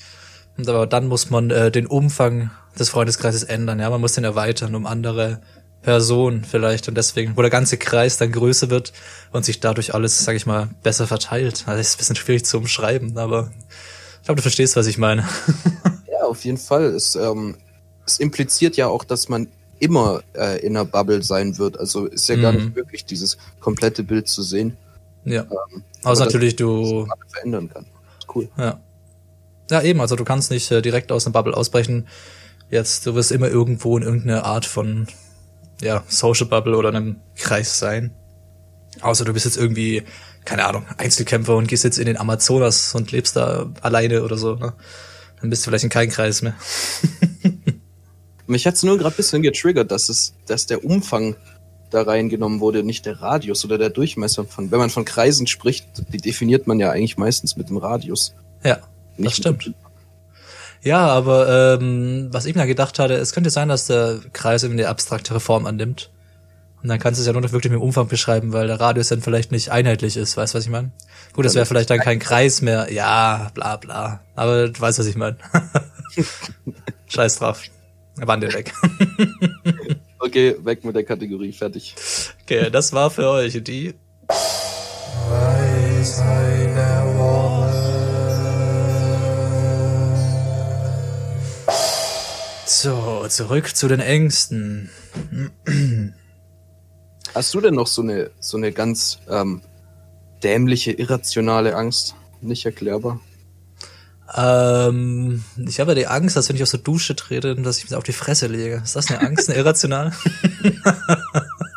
Und 0.58 0.68
aber 0.70 0.86
dann 0.88 1.08
muss 1.08 1.30
man 1.30 1.50
äh, 1.50 1.72
den 1.72 1.88
Umfang 1.88 2.52
des 2.78 2.90
Freundeskreises 2.90 3.44
ändern, 3.44 3.80
ja, 3.80 3.90
man 3.90 4.02
muss 4.02 4.14
den 4.14 4.24
erweitern 4.24 4.76
um 4.76 4.86
andere 4.86 5.42
Personen 5.82 6.44
vielleicht 6.44 6.88
und 6.88 6.96
deswegen, 6.96 7.36
wo 7.36 7.42
der 7.42 7.50
ganze 7.50 7.78
Kreis 7.78 8.18
dann 8.18 8.32
größer 8.32 8.70
wird 8.70 8.94
und 9.32 9.44
sich 9.46 9.60
dadurch 9.60 9.94
alles, 9.96 10.24
sag 10.24 10.36
ich 10.36 10.46
mal, 10.46 10.70
besser 10.84 11.08
verteilt. 11.08 11.64
Also 11.66 11.78
das 11.78 11.88
ist 11.90 11.96
ein 11.96 11.98
bisschen 11.98 12.16
schwierig 12.18 12.46
zu 12.46 12.58
umschreiben, 12.58 13.18
aber 13.18 13.50
ich 14.20 14.26
glaube, 14.26 14.36
du 14.38 14.42
verstehst, 14.44 14.76
was 14.76 14.86
ich 14.86 14.98
meine. 15.00 15.28
ja, 16.12 16.24
auf 16.28 16.46
jeden 16.46 16.60
Fall. 16.60 16.84
Es, 16.86 17.16
ähm, 17.16 17.58
es 18.06 18.20
impliziert 18.20 18.78
ja 18.78 18.88
auch, 18.88 19.04
dass 19.04 19.28
man 19.28 19.48
immer 19.80 20.22
äh, 20.36 20.60
in 20.64 20.78
einer 20.78 20.86
Bubble 20.86 21.24
sein 21.24 21.58
wird. 21.58 21.80
Also 21.80 22.06
ist 22.06 22.30
ja 22.30 22.36
gar 22.36 22.52
Mhm. 22.52 22.58
nicht 22.66 22.76
möglich, 22.76 23.06
dieses 23.06 23.38
komplette 23.60 24.04
Bild 24.04 24.28
zu 24.28 24.44
sehen, 24.44 24.78
Ja. 25.26 25.42
ähm, 25.42 25.84
Außer 26.04 26.26
natürlich 26.26 26.56
du, 26.56 27.08
verändern 27.30 27.70
kann. 27.74 27.88
Cool. 28.34 28.48
ja. 28.58 28.80
Ja, 29.72 29.82
eben, 29.82 30.02
also 30.02 30.18
du 30.18 30.26
kannst 30.26 30.52
nicht 30.52 30.70
äh, 30.70 30.82
direkt 30.82 31.14
aus 31.14 31.26
einer 31.26 31.32
Bubble 31.34 31.56
ausbrechen. 31.56 32.08
Jetzt, 32.70 33.06
du 33.06 33.16
wirst 33.16 33.32
immer 33.32 33.48
irgendwo 33.48 33.98
in 33.98 34.04
irgendeine 34.04 34.44
Art 34.44 34.66
von, 34.66 35.08
ja, 35.82 36.04
Social 36.08 36.46
Bubble 36.48 36.76
oder 36.76 36.90
einem 36.90 37.22
Kreis 37.36 37.80
sein. 37.80 38.14
Außer 39.00 39.24
du 39.24 39.32
bist 39.32 39.46
jetzt 39.46 39.58
irgendwie, 39.58 40.04
keine 40.44 40.66
Ahnung, 40.66 40.86
Einzelkämpfer 40.98 41.56
und 41.56 41.70
gehst 41.70 41.86
jetzt 41.86 42.00
in 42.00 42.06
den 42.06 42.18
Amazonas 42.18 42.94
und 42.96 43.14
lebst 43.14 43.38
da 43.38 43.72
alleine 43.82 44.24
oder 44.24 44.38
so, 44.38 44.56
ne? 44.56 44.74
Dann 45.40 45.50
bist 45.50 45.66
du 45.66 45.70
vielleicht 45.70 45.86
in 45.86 45.90
keinem 45.90 46.12
Kreis 46.12 46.42
mehr. 46.42 46.54
Mich 48.48 48.68
hat's 48.68 48.84
nur 48.84 48.98
gerade 48.98 49.16
bisschen 49.16 49.42
getriggert, 49.42 49.90
dass 49.90 50.10
es, 50.10 50.36
dass 50.46 50.66
der 50.66 50.84
Umfang 50.84 51.38
da 51.90 52.02
reingenommen 52.02 52.60
wurde, 52.60 52.84
nicht 52.84 53.06
der 53.06 53.22
Radius 53.22 53.64
oder 53.64 53.78
der 53.78 53.90
Durchmesser 53.90 54.44
von. 54.44 54.70
Wenn 54.70 54.80
man 54.80 54.90
von 54.90 55.06
Kreisen 55.06 55.48
spricht, 55.48 55.88
die 56.10 56.18
definiert 56.18 56.68
man 56.68 56.80
ja 56.80 56.92
eigentlich 56.92 57.18
meistens 57.18 57.56
mit 57.56 57.70
dem 57.70 57.78
Radius. 57.78 58.36
Ja, 58.64 58.80
das 59.24 59.38
stimmt. 59.38 59.74
Ja, 60.84 61.08
aber 61.08 61.78
ähm, 61.80 62.30
was 62.32 62.46
ich 62.46 62.56
mir 62.56 62.66
gedacht 62.66 62.98
hatte, 62.98 63.14
es 63.14 63.34
könnte 63.34 63.50
sein, 63.50 63.70
dass 63.70 63.88
der 63.88 64.20
Kreis 64.34 64.64
irgendwie 64.64 64.84
eine 64.84 64.90
abstraktere 64.90 65.40
Form 65.40 65.66
annimmt. 65.66 66.10
Und 66.82 66.90
dann 66.90 66.98
kannst 66.98 67.20
du 67.20 67.22
es 67.22 67.28
ja 67.28 67.34
nur 67.34 67.44
noch 67.44 67.52
wirklich 67.52 67.72
mit 67.72 67.80
dem 67.80 67.84
Umfang 67.84 68.08
beschreiben, 68.08 68.54
weil 68.54 68.66
der 68.66 68.80
Radius 68.80 69.10
dann 69.10 69.22
vielleicht 69.22 69.52
nicht 69.52 69.70
einheitlich 69.70 70.18
ist. 70.18 70.36
Weißt 70.36 70.54
du, 70.54 70.58
was 70.58 70.66
ich 70.66 70.72
meine? 70.72 70.92
Gut, 71.34 71.46
das 71.46 71.54
wäre 71.54 71.68
vielleicht 71.68 71.92
dann 71.92 72.00
kein 72.00 72.18
Kreis 72.18 72.62
mehr. 72.62 72.92
Ja, 72.92 73.52
bla 73.54 73.78
bla. 73.78 74.22
Aber 74.36 74.70
du 74.70 74.82
weißt, 74.82 74.98
was 74.98 75.06
ich 75.06 75.16
meine. 75.16 75.38
Scheiß 77.08 77.38
drauf. 77.38 77.62
Wandel 78.16 78.54
weg. 78.54 78.74
Okay, 80.24 80.56
weg 80.64 80.86
mit 80.86 80.96
der 80.96 81.04
Kategorie, 81.04 81.52
fertig. 81.52 81.96
Okay, 82.44 82.70
das 82.70 82.94
war 82.94 83.10
für 83.10 83.28
euch 83.28 83.60
die 83.64 83.96
So, 92.82 93.28
zurück 93.30 93.76
zu 93.76 93.88
den 93.88 94.00
Ängsten. 94.00 94.90
Hast 97.36 97.54
du 97.54 97.62
denn 97.62 97.76
noch 97.76 97.86
so 97.86 98.02
eine, 98.02 98.32
so 98.40 98.58
eine 98.58 98.72
ganz 98.72 99.20
ähm, 99.30 99.62
dämliche, 100.42 100.92
irrationale 100.92 101.76
Angst? 101.76 102.16
Nicht 102.42 102.66
erklärbar? 102.66 103.20
Ähm, 104.36 105.44
ich 105.64 105.80
habe 105.80 105.92
ja 105.92 105.96
die 105.96 106.08
Angst, 106.08 106.36
dass 106.36 106.50
wenn 106.50 106.56
ich 106.56 106.64
aus 106.64 106.72
der 106.72 106.80
Dusche 106.80 107.16
trete, 107.16 107.56
dass 107.56 107.78
ich 107.78 107.92
mir 107.92 107.98
auf 108.00 108.04
die 108.04 108.14
Fresse 108.14 108.48
lege. 108.48 108.82
Ist 108.84 108.96
das 108.96 109.12
eine 109.12 109.22
Angst, 109.22 109.50
eine 109.50 109.60
irrationale? 109.60 110.14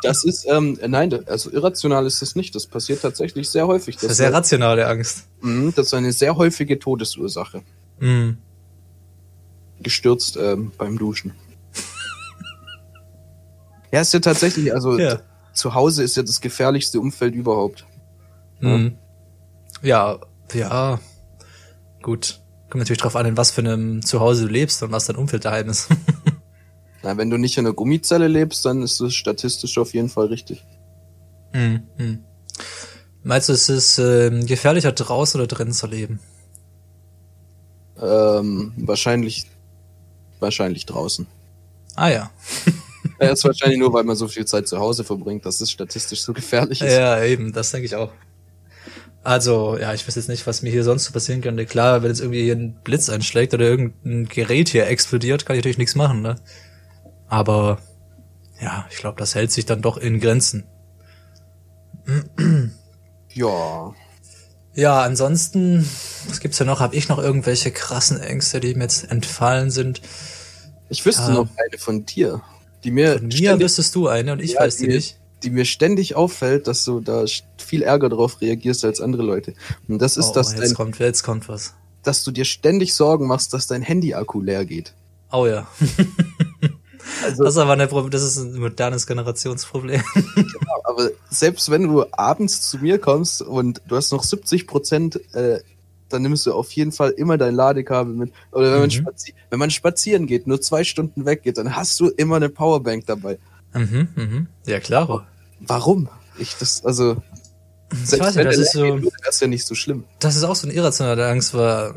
Das 0.03 0.23
ist, 0.23 0.47
ähm, 0.51 0.79
nein, 0.87 1.27
also 1.29 1.51
irrational 1.51 2.05
ist 2.05 2.21
es 2.21 2.37
nicht. 2.37 2.55
Das 2.55 2.67
passiert 2.67 3.01
tatsächlich 3.01 3.49
sehr 3.49 3.67
häufig. 3.67 3.97
Das 3.97 4.11
ist 4.11 4.17
sehr 4.19 4.35
rationale 4.35 4.87
Angst. 4.87 5.25
Mhm, 5.41 5.73
das 5.75 5.87
ist 5.87 5.95
eine 5.95 6.13
sehr 6.13 6.37
häufige 6.37 6.79
Todesursache. 6.79 7.63
Hm. 8.01 8.37
Gestürzt 9.81 10.37
ähm, 10.37 10.73
beim 10.79 10.99
Duschen. 10.99 11.33
ja, 13.93 14.01
ist 14.01 14.13
ja 14.13 14.21
tatsächlich, 14.21 14.73
also 14.73 14.99
Ja. 14.99 15.21
zu 15.53 15.75
Hause 15.75 16.03
ist 16.03 16.17
ja 16.17 16.23
das 16.23 16.41
gefährlichste 16.41 17.01
Umfeld 17.01 17.35
überhaupt. 17.35 17.87
Hm. 18.61 18.97
Ja, 19.83 20.19
ja. 20.53 20.99
Gut. 22.03 22.41
Kommt 22.71 22.81
natürlich 22.81 23.01
drauf 23.01 23.15
an, 23.17 23.27
in 23.27 23.37
was 23.37 23.51
für 23.51 23.61
einem 23.61 24.03
Zuhause 24.05 24.47
du 24.47 24.53
lebst 24.53 24.83
und 24.83 24.91
was 24.91 25.07
dein 25.07 25.17
Umfeld 25.17 25.45
daheim 25.45 25.69
ist. 25.69 25.89
Na, 27.03 27.17
wenn 27.19 27.31
du 27.31 27.37
nicht 27.37 27.57
in 27.59 27.67
einer 27.67 27.75
Gummizelle 27.75 28.27
lebst, 28.29 28.65
dann 28.65 28.83
ist 28.83 29.01
das 29.01 29.15
statistisch 29.15 29.77
auf 29.79 29.93
jeden 29.95 30.09
Fall 30.09 30.27
richtig. 30.27 30.65
hm. 31.53 31.83
Hm. 31.97 32.25
Meinst 33.23 33.49
du, 33.49 33.53
es 33.55 33.69
ist 33.69 33.99
ähm, 33.99 34.45
gefährlicher 34.47 34.93
draußen 34.93 35.41
oder 35.41 35.47
drinnen 35.49 35.73
zu 35.73 35.87
leben? 35.87 36.21
Ähm, 38.01 38.73
wahrscheinlich, 38.77 39.47
wahrscheinlich 40.41 40.87
draußen. 40.87 41.27
Ah 41.95 42.09
ja. 42.09 42.31
Ja, 43.21 43.29
ist 43.29 43.45
wahrscheinlich 43.45 43.79
nur, 43.79 43.93
weil 43.93 44.03
man 44.05 44.17
so 44.17 44.29
viel 44.29 44.47
Zeit 44.47 44.67
zu 44.67 44.79
Hause 44.79 45.05
verbringt, 45.05 45.45
dass 45.45 45.61
es 45.61 45.71
statistisch 45.71 46.23
so 46.23 46.33
gefährlich 46.33 46.81
ist. 46.81 46.93
Ja, 46.93 47.23
eben, 47.23 47.53
das 47.53 47.71
denke 47.71 47.85
ich 47.87 47.95
auch. 47.95 48.11
Also, 49.23 49.79
ja, 49.79 49.95
ich 49.95 50.07
weiß 50.07 50.17
jetzt 50.17 50.29
nicht, 50.29 50.47
was 50.47 50.63
mir 50.63 50.71
hier 50.71 50.85
sonst 50.85 51.05
so 51.05 51.13
passieren 51.13 51.41
könnte. 51.41 51.65
Klar, 51.65 52.03
wenn 52.03 52.11
jetzt 52.11 52.21
irgendwie 52.21 52.43
hier 52.43 52.57
ein 52.57 52.75
Blitz 52.83 53.09
einschlägt 53.09 53.55
oder 53.55 53.65
irgendein 53.65 54.27
Gerät 54.27 54.69
hier 54.69 54.87
explodiert, 54.87 55.47
kann 55.47 55.55
ich 55.55 55.61
natürlich 55.61 55.79
nichts 55.79 55.95
machen, 55.95 56.23
ne? 56.23 56.37
Aber, 57.29 57.79
ja, 58.61 58.87
ich 58.91 58.97
glaube, 58.99 59.19
das 59.19 59.35
hält 59.35 59.53
sich 59.53 59.65
dann 59.65 59.81
doch 59.81 59.97
in 59.97 60.21
Grenzen. 60.21 60.65
Ja. 63.33 63.95
Ja, 64.75 65.03
ansonsten, 65.03 65.89
was 66.29 66.41
gibt's 66.41 66.59
denn 66.59 66.67
noch? 66.67 66.81
Hab 66.81 66.95
ich 66.95 67.09
noch 67.09 67.19
irgendwelche 67.19 67.71
krassen 67.71 68.21
Ängste, 68.21 68.61
die 68.61 68.75
mir 68.75 68.85
jetzt 68.85 69.11
entfallen 69.11 69.71
sind? 69.71 70.01
Ich 70.89 71.05
wüsste 71.07 71.23
Ja. 71.23 71.31
noch 71.35 71.49
eine 71.57 71.79
von 71.79 72.05
dir, 72.05 72.43
die 72.83 72.91
mir, 72.91 73.19
Von 73.19 73.29
mir 73.29 73.37
ständig, 73.37 73.65
wüsstest 73.67 73.95
du 73.95 74.09
eine 74.09 74.33
und 74.33 74.41
ich 74.43 74.53
Ja, 74.55 74.61
weiß 74.61 74.77
die 74.79 74.89
die- 74.89 74.95
nicht. 74.97 75.19
die 75.45 75.51
mir 75.51 75.65
ständig 75.65 76.17
auffällt, 76.17 76.67
dass 76.67 76.85
du 76.85 77.01
da 77.01 77.25
viel 77.59 77.83
Ärger 77.83 78.09
drauf 78.09 78.41
reagierst 78.41 78.85
als 78.85 79.01
andere 79.01 79.23
Leute. 79.23 79.55
Und 79.89 80.01
das 80.03 80.17
ist, 80.17 80.31
oh, 80.31 80.33
dass, 80.35 80.53
jetzt 80.53 80.63
dein, 80.63 80.75
kommt, 80.75 80.99
jetzt 80.99 81.23
kommt 81.23 81.49
was. 81.49 81.75
dass 82.03 82.25
du 82.25 82.31
dir 82.33 82.45
ständig 82.45 82.95
Sorgen 82.95 83.27
machst, 83.27 83.53
dass 83.55 83.67
dein 83.67 83.83
Handy-Akku 83.83 84.41
leer 84.41 84.65
geht. 84.65 84.93
Oh 85.31 85.47
ja. 85.47 85.67
Also, 87.23 87.45
Das 87.45 87.55
ist 87.55 87.59
aber 87.59 87.73
eine, 87.75 87.87
das 87.87 88.23
ist 88.23 88.37
ein 88.39 88.59
modernes 88.59 89.07
Generationsproblem. 89.07 90.03
aber 90.85 91.11
selbst 91.31 91.71
wenn 91.71 91.85
du 91.89 92.05
abends 92.13 92.63
zu 92.71 92.79
mir 92.79 92.99
kommst 92.99 93.43
und 93.43 93.81
du 93.87 93.97
hast 93.97 94.11
noch 94.13 94.23
70 94.25 94.67
Prozent, 94.67 95.21
äh, 95.35 95.61
dann 96.09 96.23
nimmst 96.23 96.47
du 96.47 96.53
auf 96.53 96.71
jeden 96.73 96.93
Fall 96.93 97.11
immer 97.11 97.39
dein 97.39 97.55
Ladekabel 97.55 98.15
mit. 98.15 98.33
Oder 98.53 98.73
wenn, 98.73 98.81
man, 98.81 98.89
Mhm. 98.89 98.93
spazi 98.93 99.35
wenn 99.51 99.59
man 99.59 99.71
spazieren 99.71 100.27
geht, 100.27 100.47
nur 100.47 100.61
zwei 100.61 100.85
Stunden 100.85 101.25
weggeht, 101.27 101.59
dann 101.59 101.75
hast 101.77 101.99
du 102.01 102.09
immer 102.09 102.37
eine 102.37 102.49
Powerbank 102.49 103.07
dabei. 103.07 103.39
mhm, 103.73 104.09
mhm. 104.15 104.47
Ja, 104.67 104.81
klar. 104.81 105.27
Warum? 105.61 106.09
Ich 106.39 106.57
das, 106.59 106.85
also. 106.85 107.17
Ich 107.93 108.19
weiß 108.19 108.35
nicht, 108.37 108.47
das 108.47 108.59
ist 108.59 108.73
so, 108.73 108.81
wäre 108.83 109.11
es 109.29 109.41
ja 109.41 109.47
nicht 109.47 109.65
so 109.67 109.75
schlimm. 109.75 110.05
das 110.19 110.35
ist 110.37 110.43
auch 110.45 110.57
so 110.57 110.67
eine 110.67 110.75
irrationale 110.77 111.27
Angst, 111.29 111.55
weil 111.55 111.95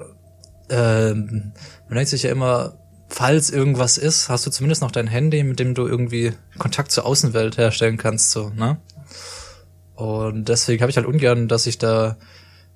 ähm, 0.69 1.51
man 1.87 1.95
denkt 1.95 2.09
sich 2.09 2.23
ja 2.23 2.31
immer, 2.31 2.77
falls 3.09 3.49
irgendwas 3.49 3.97
ist, 3.97 4.29
hast 4.29 4.45
du 4.45 4.51
zumindest 4.51 4.81
noch 4.81 4.91
dein 4.91 5.07
Handy, 5.07 5.43
mit 5.43 5.59
dem 5.59 5.73
du 5.73 5.87
irgendwie 5.87 6.33
Kontakt 6.57 6.91
zur 6.91 7.05
Außenwelt 7.05 7.57
herstellen 7.57 7.97
kannst, 7.97 8.31
so, 8.31 8.49
ne? 8.49 8.77
Und 9.95 10.47
deswegen 10.47 10.81
habe 10.81 10.91
ich 10.91 10.97
halt 10.97 11.07
ungern, 11.07 11.47
dass 11.47 11.65
ich 11.65 11.79
da 11.79 12.17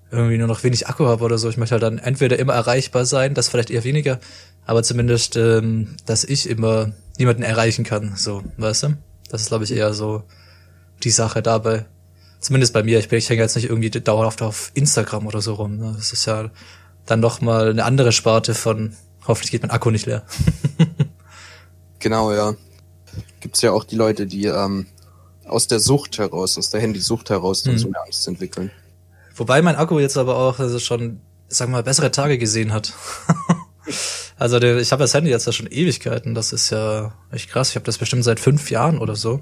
irgendwie 0.10 0.38
nur 0.38 0.48
noch 0.48 0.64
wenig 0.64 0.88
Akku 0.88 1.06
habe 1.06 1.24
oder 1.24 1.38
so. 1.38 1.50
Ich 1.50 1.58
möchte 1.58 1.74
halt 1.74 1.84
dann 1.84 2.00
entweder 2.00 2.40
immer 2.40 2.54
erreichbar 2.54 3.06
sein, 3.06 3.34
das 3.34 3.48
vielleicht 3.48 3.70
eher 3.70 3.84
weniger, 3.84 4.20
aber 4.66 4.84
zumindest, 4.84 5.36
ähm, 5.38 5.96
dass 6.06 6.24
ich 6.24 6.50
immer 6.50 6.92
niemanden 7.18 7.44
erreichen 7.44 7.84
kann, 7.84 8.14
so, 8.16 8.44
weißt 8.58 8.84
du? 8.84 8.98
Das 9.30 9.42
ist, 9.42 9.48
glaube 9.48 9.64
ich, 9.64 9.72
eher 9.72 9.94
so 9.94 10.24
die 11.04 11.12
Sache 11.12 11.42
dabei. 11.42 11.86
Zumindest 12.40 12.74
bei 12.74 12.84
mir. 12.84 13.00
Ich, 13.00 13.08
bin, 13.08 13.20
ich 13.20 13.30
hänge 13.30 13.42
jetzt 13.42 13.56
nicht 13.56 13.70
irgendwie 13.70 13.90
dauerhaft 13.92 14.42
auf 14.42 14.72
Instagram 14.74 15.28
oder 15.28 15.42
so 15.42 15.54
rum. 15.54 15.78
Ne? 15.78 15.94
Das 15.96 16.12
ist 16.12 16.26
ja 16.26 16.50
dann 17.06 17.20
noch 17.20 17.40
mal 17.40 17.70
eine 17.70 17.86
andere 17.86 18.12
Sparte 18.12 18.54
von 18.56 18.94
hoffentlich 19.28 19.52
geht 19.52 19.62
mein 19.62 19.72
Akku 19.72 19.92
nicht 19.92 20.06
leer. 20.06 20.24
Genau, 22.00 22.34
ja. 22.34 22.56
Gibt's 23.42 23.62
ja 23.62 23.72
auch 23.72 23.84
die 23.84 23.96
Leute, 23.96 24.26
die 24.26 24.46
ähm, 24.46 24.88
aus 25.46 25.68
der 25.68 25.80
Sucht 25.80 26.18
heraus, 26.18 26.58
aus 26.58 26.70
der 26.72 26.82
Handysucht 26.82 27.30
heraus 27.30 27.64
dann 27.64 27.74
Hm. 27.74 27.80
so 27.80 27.88
eine 27.88 28.02
Angst 28.04 28.28
entwickeln. 28.28 28.72
Wobei 29.36 29.62
mein 29.62 29.76
Akku 29.76 30.00
jetzt 30.00 30.18
aber 30.18 30.36
auch 30.36 30.60
also 30.60 30.80
schon, 30.80 31.22
sag 31.48 31.70
mal, 31.70 31.84
bessere 31.84 32.12
Tage 32.12 32.38
gesehen 32.38 32.74
hat. 32.74 32.94
also 34.38 34.60
der, 34.60 34.78
ich 34.78 34.92
habe 34.92 35.04
das 35.04 35.14
Handy 35.14 35.30
jetzt 35.30 35.46
ja 35.46 35.52
schon 35.54 35.68
Ewigkeiten. 35.68 36.34
Das 36.34 36.54
ist 36.54 36.70
ja 36.72 37.14
echt 37.32 37.50
krass. 37.50 37.70
Ich 37.70 37.76
habe 37.76 37.86
das 37.86 37.98
bestimmt 37.98 38.24
seit 38.24 38.40
fünf 38.40 38.72
Jahren 38.72 38.98
oder 38.98 39.16
so. 39.16 39.42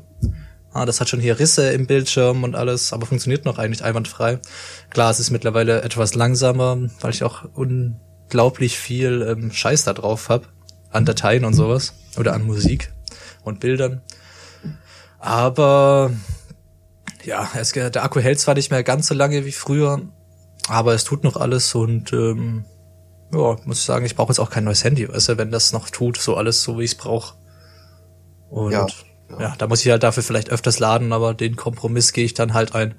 Ah, 0.71 0.85
das 0.85 1.01
hat 1.01 1.09
schon 1.09 1.19
hier 1.19 1.39
Risse 1.39 1.71
im 1.71 1.87
Bildschirm 1.87 2.43
und 2.43 2.55
alles, 2.55 2.93
aber 2.93 3.07
funktioniert 3.07 3.43
noch 3.45 3.57
eigentlich 3.57 3.83
einwandfrei. 3.83 4.39
Klar, 4.91 5.09
es 5.09 5.19
ist 5.19 5.31
mittlerweile 5.31 5.81
etwas 5.81 6.13
langsamer, 6.13 6.77
weil 7.01 7.11
ich 7.11 7.23
auch 7.23 7.45
unglaublich 8.29 8.77
viel 8.77 9.23
ähm, 9.27 9.51
Scheiß 9.51 9.85
da 9.85 9.93
drauf 9.93 10.29
hab 10.29 10.53
an 10.91 11.03
Dateien 11.03 11.45
und 11.45 11.55
sowas 11.55 11.95
oder 12.17 12.33
an 12.33 12.45
Musik 12.45 12.93
und 13.43 13.59
Bildern. 13.59 14.01
Aber 15.17 16.11
ja, 17.23 17.49
es, 17.55 17.71
der 17.71 18.03
Akku 18.03 18.19
hält 18.19 18.39
zwar 18.39 18.53
nicht 18.53 18.69
mehr 18.69 18.83
ganz 18.83 19.07
so 19.07 19.15
lange 19.15 19.45
wie 19.45 19.51
früher, 19.51 20.01
aber 20.67 20.93
es 20.93 21.05
tut 21.05 21.23
noch 21.23 21.37
alles 21.37 21.73
und 21.73 22.13
ähm, 22.13 22.65
ja, 23.33 23.57
muss 23.65 23.79
ich 23.79 23.85
sagen, 23.85 24.05
ich 24.05 24.15
brauche 24.15 24.29
jetzt 24.29 24.39
auch 24.39 24.51
kein 24.51 24.63
neues 24.63 24.83
Handy, 24.83 25.09
weißt 25.09 25.29
du, 25.29 25.37
wenn 25.39 25.49
das 25.49 25.73
noch 25.73 25.89
tut, 25.89 26.17
so 26.17 26.35
alles 26.37 26.61
so 26.61 26.77
wie 26.77 26.83
ich 26.83 26.91
es 26.91 26.97
brauche. 26.97 27.35
Und 28.51 28.71
Ja, 28.73 28.85
ja, 29.31 29.41
ja. 29.41 29.55
da 29.57 29.67
muss 29.67 29.83
ich 29.83 29.91
halt 29.91 30.03
dafür 30.03 30.21
vielleicht 30.21 30.51
öfters 30.51 30.77
laden, 30.77 31.13
aber 31.13 31.33
den 31.33 31.55
Kompromiss 31.55 32.13
gehe 32.13 32.25
ich 32.25 32.35
dann 32.35 32.53
halt 32.53 32.75
ein. 32.75 32.93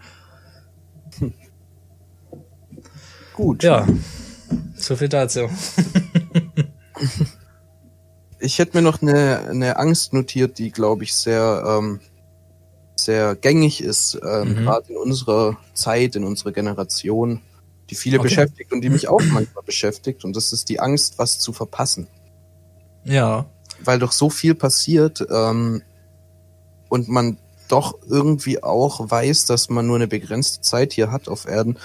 Gut. 3.34 3.62
Ja, 3.62 3.86
so 4.76 4.96
viel 4.96 5.08
dazu. 5.08 5.48
Ich 8.38 8.58
hätte 8.58 8.76
mir 8.76 8.82
noch 8.82 9.02
eine, 9.02 9.46
eine 9.50 9.76
Angst 9.76 10.12
notiert, 10.12 10.58
die, 10.58 10.70
glaube 10.70 11.04
ich, 11.04 11.14
sehr, 11.14 11.62
ähm, 11.66 12.00
sehr 12.96 13.34
gängig 13.34 13.82
ist, 13.82 14.18
ähm, 14.26 14.50
Mhm. 14.50 14.54
gerade 14.64 14.92
in 14.92 14.96
unserer 14.96 15.56
Zeit, 15.74 16.16
in 16.16 16.24
unserer 16.24 16.52
Generation, 16.52 17.40
die 17.90 17.94
viele 17.94 18.18
Okay. 18.18 18.28
beschäftigt 18.28 18.72
und 18.72 18.80
die 18.82 18.90
mich 18.90 19.08
auch 19.08 19.22
manchmal 19.22 19.64
beschäftigt. 19.64 20.24
Und 20.24 20.34
das 20.36 20.52
ist 20.52 20.68
die 20.68 20.80
Angst, 20.80 21.18
was 21.18 21.38
zu 21.38 21.52
verpassen. 21.52 22.06
Ja. 23.04 23.46
Weil 23.82 23.98
doch 23.98 24.12
so 24.12 24.30
viel 24.30 24.54
passiert 24.54 25.26
ähm, 25.30 25.82
und 26.88 27.08
man 27.08 27.36
doch 27.68 27.98
irgendwie 28.08 28.62
auch 28.62 29.10
weiß, 29.10 29.46
dass 29.46 29.68
man 29.70 29.86
nur 29.86 29.96
eine 29.96 30.08
begrenzte 30.08 30.60
Zeit 30.60 30.92
hier 30.92 31.10
hat 31.12 31.28
auf 31.28 31.46
Erden, 31.46 31.78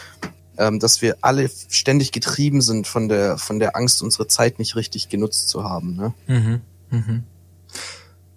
ähm, 0.57 0.79
dass 0.79 1.01
wir 1.01 1.17
alle 1.21 1.49
ständig 1.69 2.11
getrieben 2.11 2.61
sind 2.61 2.87
von 2.87 3.09
der, 3.09 3.37
von 3.37 3.59
der 3.59 3.75
Angst, 3.75 4.01
unsere 4.01 4.27
Zeit 4.27 4.59
nicht 4.59 4.75
richtig 4.75 5.09
genutzt 5.09 5.49
zu 5.49 5.63
haben. 5.63 5.95
Ne? 5.95 6.13
Mhm. 6.27 6.61
Mhm. 6.89 7.23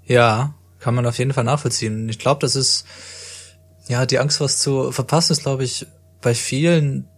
Ja, 0.06 0.54
kann 0.78 0.94
man 0.94 1.06
auf 1.06 1.18
jeden 1.18 1.32
Fall 1.32 1.44
nachvollziehen. 1.44 2.08
Ich 2.08 2.18
glaube, 2.18 2.40
das 2.40 2.56
ist, 2.56 2.84
ja, 3.88 4.06
die 4.06 4.18
Angst, 4.18 4.40
was 4.40 4.58
zu 4.58 4.92
verpassen, 4.92 5.32
ist, 5.32 5.42
glaube 5.42 5.64
ich, 5.64 5.86
bei 6.20 6.34
vielen 6.34 7.08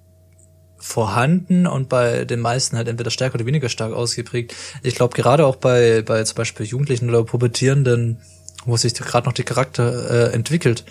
vorhanden 0.79 1.67
und 1.67 1.89
bei 1.89 2.25
den 2.25 2.41
meisten 2.41 2.77
halt 2.77 2.89
entweder 2.89 3.11
stärker 3.11 3.35
oder 3.35 3.47
weniger 3.47 3.69
stark 3.69 3.93
ausgeprägt. 3.93 4.55
Ich 4.83 4.95
glaube, 4.95 5.15
gerade 5.15 5.45
auch 5.45 5.57
bei, 5.57 6.03
bei 6.03 6.25
zum 6.25 6.37
Beispiel 6.37 6.67
Jugendlichen 6.67 7.09
oder 7.11 7.23
Pubertierenden, 7.23 8.21
wo 8.65 8.77
sich 8.77 8.95
gerade 8.95 9.27
noch 9.27 9.35
die 9.35 9.43
Charakter 9.43 10.31
äh, 10.31 10.35
entwickelt. 10.35 10.85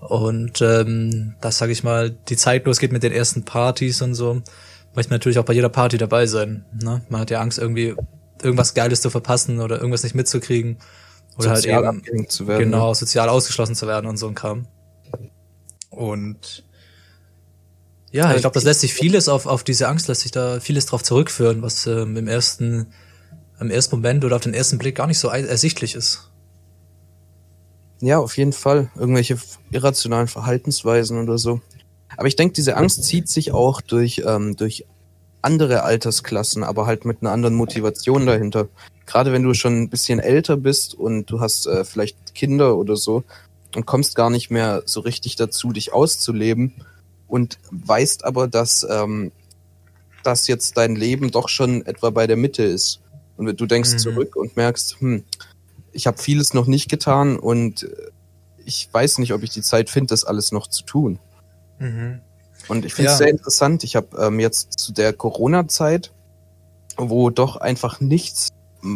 Und 0.00 0.60
ähm, 0.60 1.34
das 1.40 1.58
sage 1.58 1.72
ich 1.72 1.82
mal, 1.82 2.10
die 2.10 2.36
Zeit 2.36 2.66
losgeht 2.66 2.92
mit 2.92 3.02
den 3.02 3.12
ersten 3.12 3.44
Partys 3.44 4.00
und 4.00 4.14
so, 4.14 4.42
möchte 4.94 5.10
man 5.10 5.16
natürlich 5.16 5.38
auch 5.38 5.44
bei 5.44 5.52
jeder 5.52 5.68
Party 5.68 5.98
dabei 5.98 6.26
sein. 6.26 6.64
Ne? 6.80 7.02
Man 7.08 7.20
hat 7.20 7.30
ja 7.30 7.40
Angst, 7.40 7.58
irgendwie 7.58 7.94
irgendwas 8.42 8.74
Geiles 8.74 9.00
zu 9.00 9.10
verpassen 9.10 9.60
oder 9.60 9.76
irgendwas 9.76 10.04
nicht 10.04 10.14
mitzukriegen. 10.14 10.78
Oder 11.36 11.56
Sozial 11.56 11.86
halt 11.86 12.08
eben 12.08 12.28
zu 12.28 12.46
werden. 12.46 12.58
ne? 12.60 12.64
genau 12.66 12.94
sozial 12.94 13.28
ausgeschlossen 13.28 13.74
zu 13.74 13.86
werden 13.86 14.06
und 14.06 14.16
so 14.16 14.28
ein 14.28 14.34
Kram. 14.34 14.66
Und 15.90 16.64
ja, 18.10 18.34
ich 18.34 18.40
glaube, 18.40 18.54
das 18.54 18.64
lässt 18.64 18.80
sich 18.80 18.94
vieles 18.94 19.28
auf, 19.28 19.46
auf 19.46 19.64
diese 19.64 19.88
Angst, 19.88 20.08
lässt 20.08 20.22
sich 20.22 20.30
da 20.30 20.60
vieles 20.60 20.86
drauf 20.86 21.02
zurückführen, 21.02 21.62
was 21.62 21.86
ähm, 21.86 22.16
im 22.16 22.26
ersten, 22.26 22.92
im 23.60 23.70
ersten 23.70 23.96
Moment 23.96 24.24
oder 24.24 24.36
auf 24.36 24.42
den 24.42 24.54
ersten 24.54 24.78
Blick 24.78 24.96
gar 24.96 25.06
nicht 25.06 25.18
so 25.18 25.28
ersichtlich 25.28 25.94
ist. 25.94 26.30
Ja, 28.00 28.18
auf 28.18 28.36
jeden 28.36 28.52
Fall. 28.52 28.90
Irgendwelche 28.96 29.38
irrationalen 29.70 30.28
Verhaltensweisen 30.28 31.20
oder 31.20 31.38
so. 31.38 31.60
Aber 32.16 32.28
ich 32.28 32.36
denke, 32.36 32.54
diese 32.54 32.76
Angst 32.76 33.04
zieht 33.04 33.28
sich 33.28 33.52
auch 33.52 33.80
durch, 33.80 34.22
ähm, 34.26 34.56
durch 34.56 34.84
andere 35.42 35.82
Altersklassen, 35.82 36.64
aber 36.64 36.86
halt 36.86 37.04
mit 37.04 37.18
einer 37.20 37.30
anderen 37.32 37.54
Motivation 37.54 38.26
dahinter. 38.26 38.68
Gerade 39.06 39.32
wenn 39.32 39.42
du 39.42 39.54
schon 39.54 39.82
ein 39.82 39.88
bisschen 39.88 40.18
älter 40.18 40.56
bist 40.56 40.94
und 40.94 41.26
du 41.30 41.40
hast 41.40 41.66
äh, 41.66 41.84
vielleicht 41.84 42.34
Kinder 42.34 42.76
oder 42.76 42.96
so 42.96 43.24
und 43.74 43.86
kommst 43.86 44.14
gar 44.16 44.30
nicht 44.30 44.50
mehr 44.50 44.82
so 44.84 45.00
richtig 45.00 45.36
dazu, 45.36 45.72
dich 45.72 45.92
auszuleben 45.92 46.74
und 47.26 47.58
weißt 47.70 48.24
aber, 48.24 48.48
dass, 48.48 48.86
ähm, 48.88 49.32
dass 50.24 50.46
jetzt 50.48 50.76
dein 50.76 50.96
Leben 50.96 51.30
doch 51.30 51.48
schon 51.48 51.84
etwa 51.86 52.10
bei 52.10 52.26
der 52.26 52.36
Mitte 52.36 52.64
ist. 52.64 53.00
Und 53.36 53.60
du 53.60 53.66
denkst 53.66 53.92
Mhm. 53.92 53.98
zurück 53.98 54.34
und 54.36 54.56
merkst, 54.56 55.00
hm, 55.00 55.22
ich 55.98 56.06
habe 56.06 56.16
vieles 56.18 56.54
noch 56.54 56.66
nicht 56.66 56.88
getan 56.88 57.36
und 57.38 57.82
äh, 57.82 57.88
ich 58.64 58.88
weiß 58.92 59.18
nicht, 59.18 59.32
ob 59.32 59.42
ich 59.42 59.50
die 59.50 59.62
Zeit 59.62 59.90
finde, 59.90 60.08
das 60.12 60.24
alles 60.24 60.52
noch 60.52 60.66
zu 60.68 60.84
tun. 60.84 61.18
Und 61.80 62.84
ich 62.84 62.94
finde 62.94 63.10
es 63.10 63.14
Ja. 63.14 63.18
sehr 63.18 63.28
interessant. 63.30 63.82
Ich 63.82 63.96
habe 63.96 64.16
ähm, 64.18 64.38
jetzt 64.40 64.78
zu 64.78 64.92
der 64.92 65.12
Corona-Zeit, 65.12 66.12
wo 66.96 67.30
doch 67.30 67.56
einfach 67.56 68.00
nichts, 68.00 68.48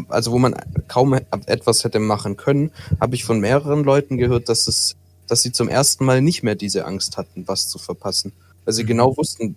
also 0.09 0.31
wo 0.33 0.39
man 0.39 0.55
kaum 0.89 1.15
etwas 1.47 1.83
hätte 1.85 1.99
machen 1.99 2.37
können, 2.37 2.71
habe 3.01 3.15
ich 3.15 3.25
von 3.25 3.41
mehreren 3.41 3.83
Leuten 3.83 4.17
gehört, 4.19 4.49
dass 4.49 4.67
es, 4.69 4.95
dass 5.27 5.43
sie 5.43 5.53
zum 5.53 5.69
ersten 5.69 6.05
Mal 6.05 6.21
nicht 6.23 6.43
mehr 6.43 6.55
diese 6.55 6.85
Angst 6.85 7.17
hatten, 7.17 7.49
was 7.49 7.69
zu 7.69 7.79
verpassen, 7.79 8.33
weil 8.65 8.75
sie 8.75 8.83
Mhm. 8.85 8.89
genau 8.89 9.17
wussten, 9.17 9.57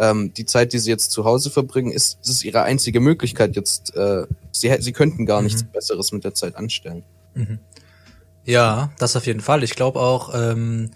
ähm, 0.00 0.32
die 0.34 0.46
Zeit, 0.46 0.72
die 0.72 0.78
sie 0.78 0.90
jetzt 0.90 1.12
zu 1.12 1.24
Hause 1.24 1.50
verbringen, 1.50 1.92
ist, 1.92 2.18
ist 2.26 2.42
ihre 2.42 2.62
einzige 2.62 3.00
Möglichkeit 3.00 3.54
jetzt. 3.54 3.94
Äh, 3.94 4.26
sie, 4.50 4.74
sie 4.80 4.92
könnten 4.92 5.26
gar 5.26 5.42
nichts 5.42 5.62
Mhm. 5.62 5.68
Besseres 5.72 6.10
mit 6.10 6.24
der 6.24 6.34
Zeit 6.34 6.56
anstellen. 6.56 7.04
Ja, 8.44 8.90
das 8.98 9.14
auf 9.14 9.26
jeden 9.26 9.40
Fall. 9.40 9.62
Ich 9.62 9.76
glaube 9.76 10.00
auch, 10.00 10.34
ähm, 10.34 10.90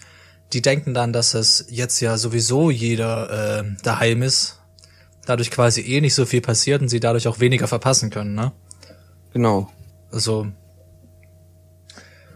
die 0.53 0.63
denken 0.63 0.95
dann, 0.95 1.13
dass 1.13 1.35
es 1.35 1.67
jetzt 1.69 2.01
ja 2.01 2.17
sowieso 2.17 2.71
jeder 2.71 3.61
äh, 3.61 3.65
daheim 3.83 4.23
ist, 4.23 4.59
dadurch 5.27 5.51
quasi 5.51 5.83
eh 5.83 6.01
nicht 6.01 6.15
so 6.15 6.25
viel 6.27 6.41
passiert 6.41 6.81
und 6.83 6.89
sie 6.89 7.01
dadurch 7.01 7.29
auch 7.29 7.41
weniger 7.41 7.69
verpassen 7.69 8.11
können, 8.11 8.35
ne? 8.35 8.53
Genau. 9.33 9.71
Also, 10.11 10.47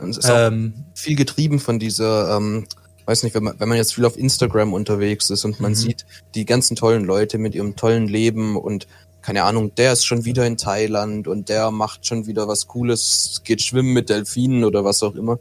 Und 0.00 0.11
es 0.11 0.18
ist 0.18 0.31
auch 0.31 0.48
ähm, 0.48 0.85
viel 0.94 1.16
getrieben 1.16 1.61
von 1.61 1.78
dieser, 1.78 2.37
ähm, 2.37 2.66
weiß 3.09 3.23
nicht, 3.23 3.35
wenn 3.35 3.42
man, 3.42 3.59
wenn 3.59 3.68
man 3.68 3.79
jetzt 3.79 3.94
viel 3.94 4.05
auf 4.05 4.16
Instagram 4.18 4.73
unterwegs 4.75 5.31
ist 5.31 5.44
und 5.44 5.61
man 5.61 5.73
Mhm. 5.73 5.77
sieht 5.77 6.07
die 6.35 6.44
ganzen 6.44 6.77
tollen 6.77 7.05
Leute 7.05 7.38
mit 7.38 7.55
ihrem 7.55 7.75
tollen 7.75 8.07
Leben 8.07 8.57
und 8.57 8.87
keine 9.23 9.44
Ahnung, 9.44 9.75
der 9.75 9.92
ist 9.92 10.05
schon 10.05 10.25
wieder 10.25 10.47
in 10.47 10.57
Thailand 10.57 11.27
und 11.27 11.49
der 11.49 11.71
macht 11.71 12.07
schon 12.07 12.27
wieder 12.27 12.47
was 12.49 12.66
Cooles, 12.66 13.40
geht 13.44 13.62
schwimmen 13.62 13.92
mit 13.92 14.09
Delfinen 14.11 14.62
oder 14.64 14.85
was 14.85 15.03
auch 15.03 15.14
immer. 15.16 15.38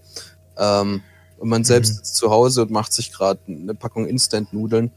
Ähm, 0.58 1.02
und 1.38 1.50
man 1.50 1.64
selbst 1.64 1.90
Mhm. 1.92 1.96
sitzt 1.98 2.16
zu 2.16 2.30
Hause 2.32 2.64
und 2.64 2.72
macht 2.72 2.92
sich 2.94 3.12
gerade 3.12 3.40
eine 3.48 3.76
Packung 3.76 4.08
Instant-Nudeln. 4.08 4.92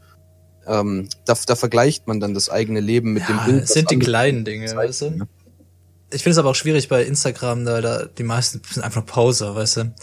Ähm, 0.65 1.09
da, 1.25 1.35
da 1.45 1.55
vergleicht 1.55 2.07
man 2.07 2.19
dann 2.19 2.33
das 2.33 2.49
eigene 2.49 2.79
Leben 2.79 3.13
mit 3.13 3.27
dem 3.27 3.37
ja, 3.37 3.45
Bild. 3.45 3.63
es 3.65 3.73
sind 3.73 3.91
die 3.91 3.99
kleinen 3.99 4.45
Dinge, 4.45 4.65
zeigen, 4.67 4.79
weißt 4.79 5.01
du? 5.01 5.09
ne? 5.11 5.27
Ich 6.13 6.23
finde 6.23 6.31
es 6.33 6.37
aber 6.39 6.49
auch 6.49 6.55
schwierig 6.55 6.87
bei 6.89 7.03
Instagram, 7.03 7.65
da, 7.65 7.81
da 7.81 8.05
die 8.05 8.23
meisten 8.23 8.61
sind 8.69 8.83
einfach 8.83 9.05
Pause, 9.05 9.55
weißt 9.55 9.77
du? 9.77 9.93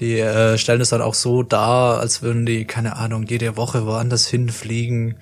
Die 0.00 0.20
äh, 0.20 0.58
stellen 0.58 0.80
es 0.80 0.90
dann 0.90 1.02
auch 1.02 1.14
so 1.14 1.42
dar, 1.42 1.98
als 1.98 2.22
würden 2.22 2.46
die, 2.46 2.64
keine 2.64 2.96
Ahnung, 2.96 3.24
jede 3.24 3.56
Woche 3.56 3.84
woanders 3.86 4.26
hinfliegen 4.26 5.16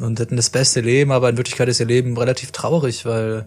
und 0.00 0.18
hätten 0.18 0.36
das 0.36 0.50
beste 0.50 0.80
Leben, 0.80 1.12
aber 1.12 1.28
in 1.28 1.36
Wirklichkeit 1.36 1.68
ist 1.68 1.80
ihr 1.80 1.86
Leben 1.86 2.16
relativ 2.16 2.52
traurig, 2.52 3.04
weil 3.04 3.46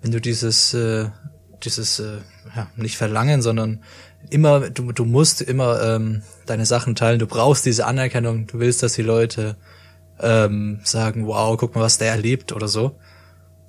wenn 0.00 0.10
du 0.10 0.20
dieses, 0.20 0.74
äh, 0.74 1.06
dieses, 1.62 2.00
äh, 2.00 2.18
ja, 2.56 2.66
nicht 2.76 2.96
verlangen, 2.96 3.42
sondern 3.42 3.82
immer, 4.30 4.70
du, 4.70 4.92
du 4.92 5.04
musst 5.04 5.42
immer 5.42 5.80
ähm, 5.82 6.22
deine 6.46 6.66
Sachen 6.66 6.94
teilen, 6.94 7.18
du 7.18 7.26
brauchst 7.26 7.64
diese 7.64 7.86
Anerkennung, 7.86 8.46
du 8.46 8.58
willst, 8.58 8.82
dass 8.82 8.94
die 8.94 9.02
Leute 9.02 9.56
ähm, 10.20 10.80
sagen, 10.82 11.26
wow, 11.26 11.56
guck 11.56 11.74
mal, 11.74 11.82
was 11.82 11.98
der 11.98 12.10
erlebt 12.10 12.52
oder 12.52 12.68
so. 12.68 12.96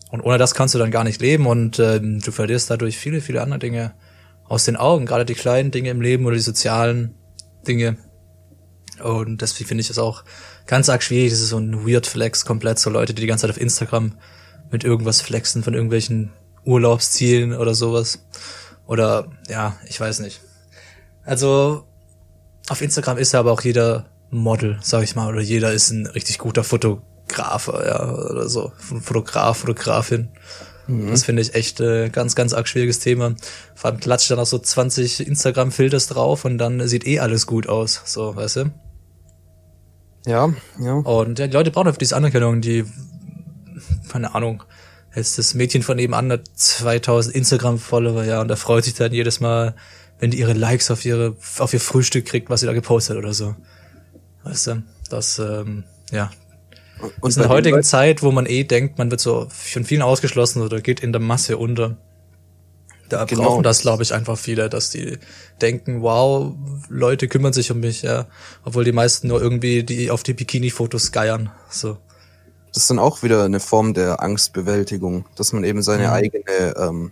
Und 0.10 0.22
ohne 0.22 0.38
das 0.38 0.54
kannst 0.54 0.76
du 0.76 0.80
dann 0.80 0.92
gar 0.92 1.04
nicht 1.04 1.22
leben 1.22 1.48
und 1.48 1.80
ähm, 1.80 2.20
du 2.22 2.32
verlierst 2.32 2.70
dadurch 2.70 2.98
viele, 2.98 3.22
viele 3.22 3.42
andere 3.42 3.60
Dinge 3.60 3.94
aus 4.48 4.66
den 4.66 4.76
Augen, 4.76 5.06
gerade 5.06 5.26
die 5.26 5.36
kleinen 5.36 5.72
Dinge 5.72 5.90
im 5.90 6.02
Leben 6.02 6.26
oder 6.26 6.36
die 6.36 6.42
sozialen 6.42 7.16
Dinge. 7.68 7.98
Und 9.02 9.42
deswegen 9.42 9.68
finde 9.68 9.82
ich 9.82 9.90
es 9.90 9.98
auch 9.98 10.24
ganz 10.68 10.90
arg 10.90 11.04
schwierig. 11.04 11.32
Das 11.32 11.42
ist 11.42 11.50
so 11.50 11.58
ein 11.58 11.88
Weird 11.88 12.06
Flex 12.06 12.46
komplett, 12.46 12.80
so 12.80 12.90
Leute, 12.90 13.14
die 13.14 13.22
die 13.22 13.28
ganze 13.28 13.44
Zeit 13.44 13.52
auf 13.56 13.62
Instagram 13.62 14.18
mit 14.72 14.84
irgendwas 14.84 15.22
flexen 15.22 15.64
von 15.64 15.74
irgendwelchen 15.74 16.32
Urlaubszielen 16.66 17.54
oder 17.54 17.74
sowas. 17.74 18.26
Oder 18.86 19.32
ja, 19.48 19.78
ich 19.88 20.00
weiß 20.00 20.20
nicht. 20.20 20.42
Also 21.26 21.86
auf 22.70 22.82
Instagram 22.82 23.18
ist 23.18 23.34
ja 23.34 23.40
aber 23.40 23.52
auch 23.52 23.62
jeder 23.62 24.06
Model, 24.30 24.80
sag 24.82 25.04
ich 25.04 25.16
mal, 25.16 25.30
oder 25.30 25.42
jeder 25.42 25.72
ist 25.74 25.92
ein 25.92 26.08
richtig 26.08 26.38
guter 26.40 26.64
Fotografer, 26.64 27.86
ja, 27.86 28.14
oder 28.14 28.50
so. 28.50 28.72
Fotograf, 28.78 29.60
Fotografin. 29.60 30.30
Das 30.88 31.24
finde 31.24 31.42
ich 31.42 31.56
echt 31.56 31.80
äh, 31.80 32.10
ganz, 32.10 32.36
ganz 32.36 32.54
arg 32.54 32.68
schwieriges 32.68 33.00
Thema. 33.00 33.36
Vor 33.74 33.92
allem 33.92 34.00
klatscht 34.00 34.30
dann 34.32 34.40
auch 34.40 34.46
so 34.46 34.60
20 34.60 35.26
Instagram-Filters 35.28 36.08
drauf 36.08 36.44
und 36.46 36.58
dann 36.58 36.86
sieht 36.88 37.08
eh 37.08 37.20
alles 37.20 37.48
gut 37.48 37.68
aus, 37.68 38.02
so, 38.06 38.36
weißt 38.36 38.58
du? 38.58 38.72
Ja, 40.26 40.54
ja. 40.80 40.94
Und 40.94 41.40
ja, 41.40 41.48
die 41.48 41.54
Leute 41.54 41.72
brauchen 41.72 41.88
einfach 41.88 42.00
diese 42.00 42.16
Anerkennung, 42.16 42.62
die, 42.62 42.86
keine 44.10 44.36
Ahnung, 44.36 44.64
jetzt 45.16 45.38
das 45.38 45.54
Mädchen 45.54 45.84
von 45.84 45.98
nebenan 45.98 46.32
hat 46.32 46.48
2000 46.54 47.36
Instagram-Follower, 47.36 48.24
ja, 48.24 48.42
und 48.42 48.50
er 48.50 48.58
freut 48.58 48.84
sich 48.84 48.94
dann 48.94 49.14
jedes 49.14 49.40
Mal, 49.40 49.76
wenn 50.20 50.32
die 50.32 50.40
ihre 50.40 50.54
Likes 50.54 50.92
auf 50.92 51.06
ihre, 51.06 51.36
auf 51.60 51.74
ihr 51.74 51.80
Frühstück 51.80 52.26
kriegt, 52.26 52.50
was 52.50 52.60
sie 52.62 52.66
da 52.66 52.74
gepostet 52.74 53.18
oder 53.18 53.34
so. 53.34 53.56
Weißt 54.44 54.68
du, 54.68 54.84
das, 55.10 55.40
ähm, 55.40 55.86
ja. 56.12 56.32
Und 57.20 57.36
in 57.36 57.42
der 57.42 57.50
heutigen 57.50 57.76
Leuten- 57.78 57.86
Zeit, 57.88 58.24
wo 58.24 58.32
man 58.32 58.46
eh 58.46 58.64
denkt, 58.64 58.98
man 58.98 59.12
wird 59.12 59.20
so 59.22 59.48
von 59.50 59.84
vielen 59.84 60.02
ausgeschlossen 60.02 60.62
oder 60.62 60.82
geht 60.82 61.02
in 61.02 61.12
der 61.12 61.22
Masse 61.22 61.58
unter. 61.58 61.98
Da 63.10 63.26
Genau. 63.26 63.44
brauchen 63.44 63.64
das, 63.64 63.82
glaube 63.82 64.02
ich, 64.04 64.14
einfach 64.14 64.38
viele, 64.38 64.70
dass 64.70 64.90
die 64.90 65.18
denken, 65.62 66.02
wow, 66.02 66.54
Leute 66.90 67.28
kümmern 67.28 67.54
sich 67.54 67.70
um 67.72 67.80
mich, 67.82 68.02
ja. 68.02 68.26
Obwohl 68.64 68.86
die 68.86 68.92
meisten 68.94 69.28
nur 69.28 69.42
irgendwie 69.42 69.84
die 69.84 70.10
auf 70.10 70.24
die 70.24 70.34
Bikini-Fotos 70.34 71.12
geiern. 71.12 71.52
So. 71.70 71.98
das 72.74 72.84
ist 72.84 72.90
dann 72.90 72.98
auch 73.00 73.22
wieder 73.22 73.44
eine 73.44 73.60
Form 73.60 73.94
der 73.94 74.22
Angstbewältigung, 74.24 75.26
dass 75.36 75.54
man 75.54 75.64
eben 75.64 75.84
seine 75.84 76.08
Mhm. 76.08 76.14
eigene, 76.14 76.74
ähm, 76.78 77.12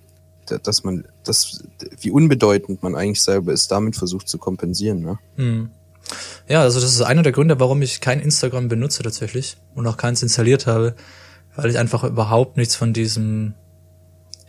dass 0.64 0.84
man, 0.84 1.06
das, 1.24 1.64
wie 2.00 2.10
unbedeutend 2.10 2.82
man 2.82 2.96
eigentlich 2.96 3.22
selber 3.22 3.54
ist, 3.54 3.72
damit 3.72 3.96
versucht 3.96 4.28
zu 4.28 4.40
kompensieren. 4.40 5.02
Ne? 5.02 5.20
Hm. 5.36 5.70
Ja, 6.48 6.62
also 6.62 6.80
das 6.80 6.92
ist 6.92 7.02
einer 7.02 7.24
der 7.24 7.32
Gründe, 7.32 7.60
warum 7.60 7.82
ich 7.82 8.02
kein 8.02 8.20
Instagram 8.20 8.68
benutze 8.68 9.04
tatsächlich 9.04 9.58
und 9.76 9.88
auch 9.88 9.98
keins 9.98 10.22
installiert 10.24 10.68
habe, 10.68 10.96
weil 11.56 11.70
ich 11.70 11.78
einfach 11.78 12.04
überhaupt 12.04 12.58
nichts 12.58 12.76
von 12.76 12.94
diesem 12.94 13.54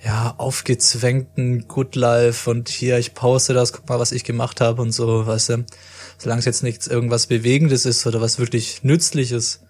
ja, 0.04 0.34
aufgezwängten 0.36 1.68
Good 1.68 1.94
Life 1.94 2.50
und 2.50 2.68
hier, 2.68 2.98
ich 2.98 3.14
poste 3.14 3.54
das, 3.54 3.72
guck 3.72 3.88
mal, 3.88 4.00
was 4.00 4.12
ich 4.12 4.24
gemacht 4.24 4.60
habe 4.60 4.82
und 4.82 4.92
so, 4.92 5.26
weißt 5.26 5.48
du. 5.50 5.64
Solange 6.18 6.40
es 6.40 6.44
jetzt 6.44 6.62
nichts 6.62 6.86
irgendwas 6.86 7.26
Bewegendes 7.26 7.84
ist 7.84 8.06
oder 8.06 8.20
was 8.20 8.38
wirklich 8.38 8.82
Nützliches, 8.82 9.60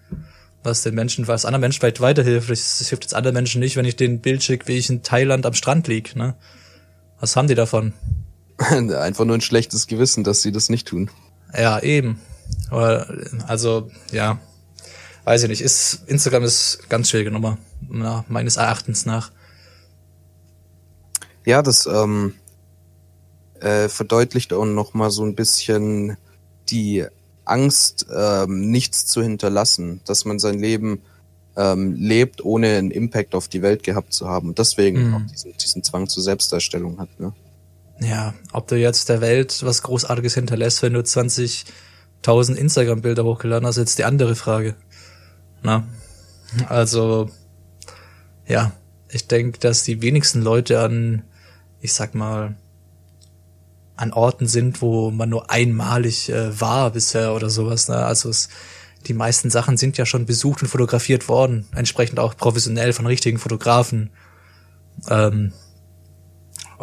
was 0.63 0.83
den 0.83 0.95
Menschen, 0.95 1.27
was 1.27 1.45
anderen 1.45 1.61
Menschen 1.61 1.79
vielleicht 1.79 2.01
weiterhilft. 2.01 2.49
Es 2.49 2.87
hilft 2.89 3.03
jetzt 3.03 3.13
anderen 3.13 3.33
Menschen 3.35 3.59
nicht, 3.59 3.75
wenn 3.75 3.85
ich 3.85 3.95
den 3.95 4.21
Bild 4.21 4.43
schicke, 4.43 4.67
wie 4.67 4.77
ich 4.77 4.89
in 4.89 5.03
Thailand 5.03 5.45
am 5.45 5.53
Strand 5.53 5.87
lieg, 5.87 6.15
ne? 6.15 6.35
Was 7.19 7.35
haben 7.35 7.47
die 7.47 7.55
davon? 7.55 7.93
Einfach 8.57 9.25
nur 9.25 9.35
ein 9.37 9.41
schlechtes 9.41 9.87
Gewissen, 9.87 10.23
dass 10.23 10.41
sie 10.41 10.51
das 10.51 10.69
nicht 10.69 10.87
tun. 10.87 11.09
Ja, 11.55 11.79
eben. 11.79 12.19
Oder, 12.71 13.07
also, 13.47 13.89
ja. 14.11 14.39
Weiß 15.23 15.43
ich 15.43 15.49
nicht. 15.49 15.61
Ist, 15.61 16.01
Instagram 16.07 16.43
ist 16.43 16.89
ganz 16.89 17.09
schwierige 17.09 17.31
Nummer. 17.31 17.57
Na, 17.89 18.25
meines 18.27 18.57
Erachtens 18.57 19.05
nach. 19.05 19.31
Ja, 21.45 21.61
das 21.61 21.85
ähm, 21.85 22.33
äh, 23.59 23.87
verdeutlicht 23.89 24.53
auch 24.53 24.65
noch 24.65 24.93
mal 24.93 25.11
so 25.11 25.23
ein 25.23 25.35
bisschen 25.35 26.17
die 26.69 27.05
Angst, 27.45 28.05
ähm, 28.13 28.71
nichts 28.71 29.05
zu 29.05 29.21
hinterlassen, 29.21 30.01
dass 30.05 30.25
man 30.25 30.39
sein 30.39 30.59
Leben 30.59 31.01
ähm, 31.55 31.93
lebt, 31.95 32.43
ohne 32.43 32.77
einen 32.77 32.91
Impact 32.91 33.35
auf 33.35 33.47
die 33.47 33.61
Welt 33.61 33.83
gehabt 33.83 34.13
zu 34.13 34.27
haben 34.27 34.49
und 34.49 34.59
deswegen 34.59 35.07
Mhm. 35.09 35.13
auch 35.13 35.31
diesen, 35.31 35.53
diesen 35.57 35.83
Zwang 35.83 36.07
zur 36.07 36.23
Selbstdarstellung 36.23 36.99
hat. 36.99 37.19
Ne? 37.19 37.33
Ja, 38.03 38.33
ob 38.51 38.67
du 38.67 38.75
jetzt 38.75 39.07
der 39.09 39.21
Welt 39.21 39.63
was 39.63 39.81
Großartiges 39.81 40.33
hinterlässt, 40.33 40.81
wenn 40.81 40.93
du 40.93 40.99
20.000 40.99 42.55
Instagram-Bilder 42.55 43.23
hochgeladen 43.23 43.65
hast, 43.65 43.77
ist 43.77 43.83
jetzt 43.83 43.99
die 43.99 44.03
andere 44.03 44.35
Frage. 44.35 44.75
Na, 45.61 45.87
also, 46.67 47.29
ja, 48.45 48.73
ich 49.09 49.27
denke, 49.27 49.59
dass 49.59 49.83
die 49.83 50.01
wenigsten 50.01 50.41
Leute 50.41 50.81
an, 50.81 51.23
ich 51.79 51.93
sag 51.93 52.13
mal, 52.13 52.55
an 53.95 54.11
Orten 54.11 54.47
sind, 54.47 54.81
wo 54.81 55.11
man 55.11 55.29
nur 55.29 55.49
einmalig 55.49 56.29
äh, 56.29 56.59
war 56.59 56.91
bisher 56.91 57.33
oder 57.33 57.49
sowas. 57.49 57.87
Ne? 57.87 57.95
Also 57.95 58.29
es, 58.29 58.49
die 59.05 59.13
meisten 59.13 59.49
Sachen 59.49 59.77
sind 59.77 59.97
ja 59.97 60.05
schon 60.05 60.25
besucht 60.25 60.61
und 60.61 60.67
fotografiert 60.67 61.29
worden, 61.29 61.67
entsprechend 61.75 62.19
auch 62.19 62.35
professionell 62.35 62.91
von 62.91 63.05
richtigen 63.05 63.37
Fotografen. 63.37 64.09
Ähm, 65.09 65.53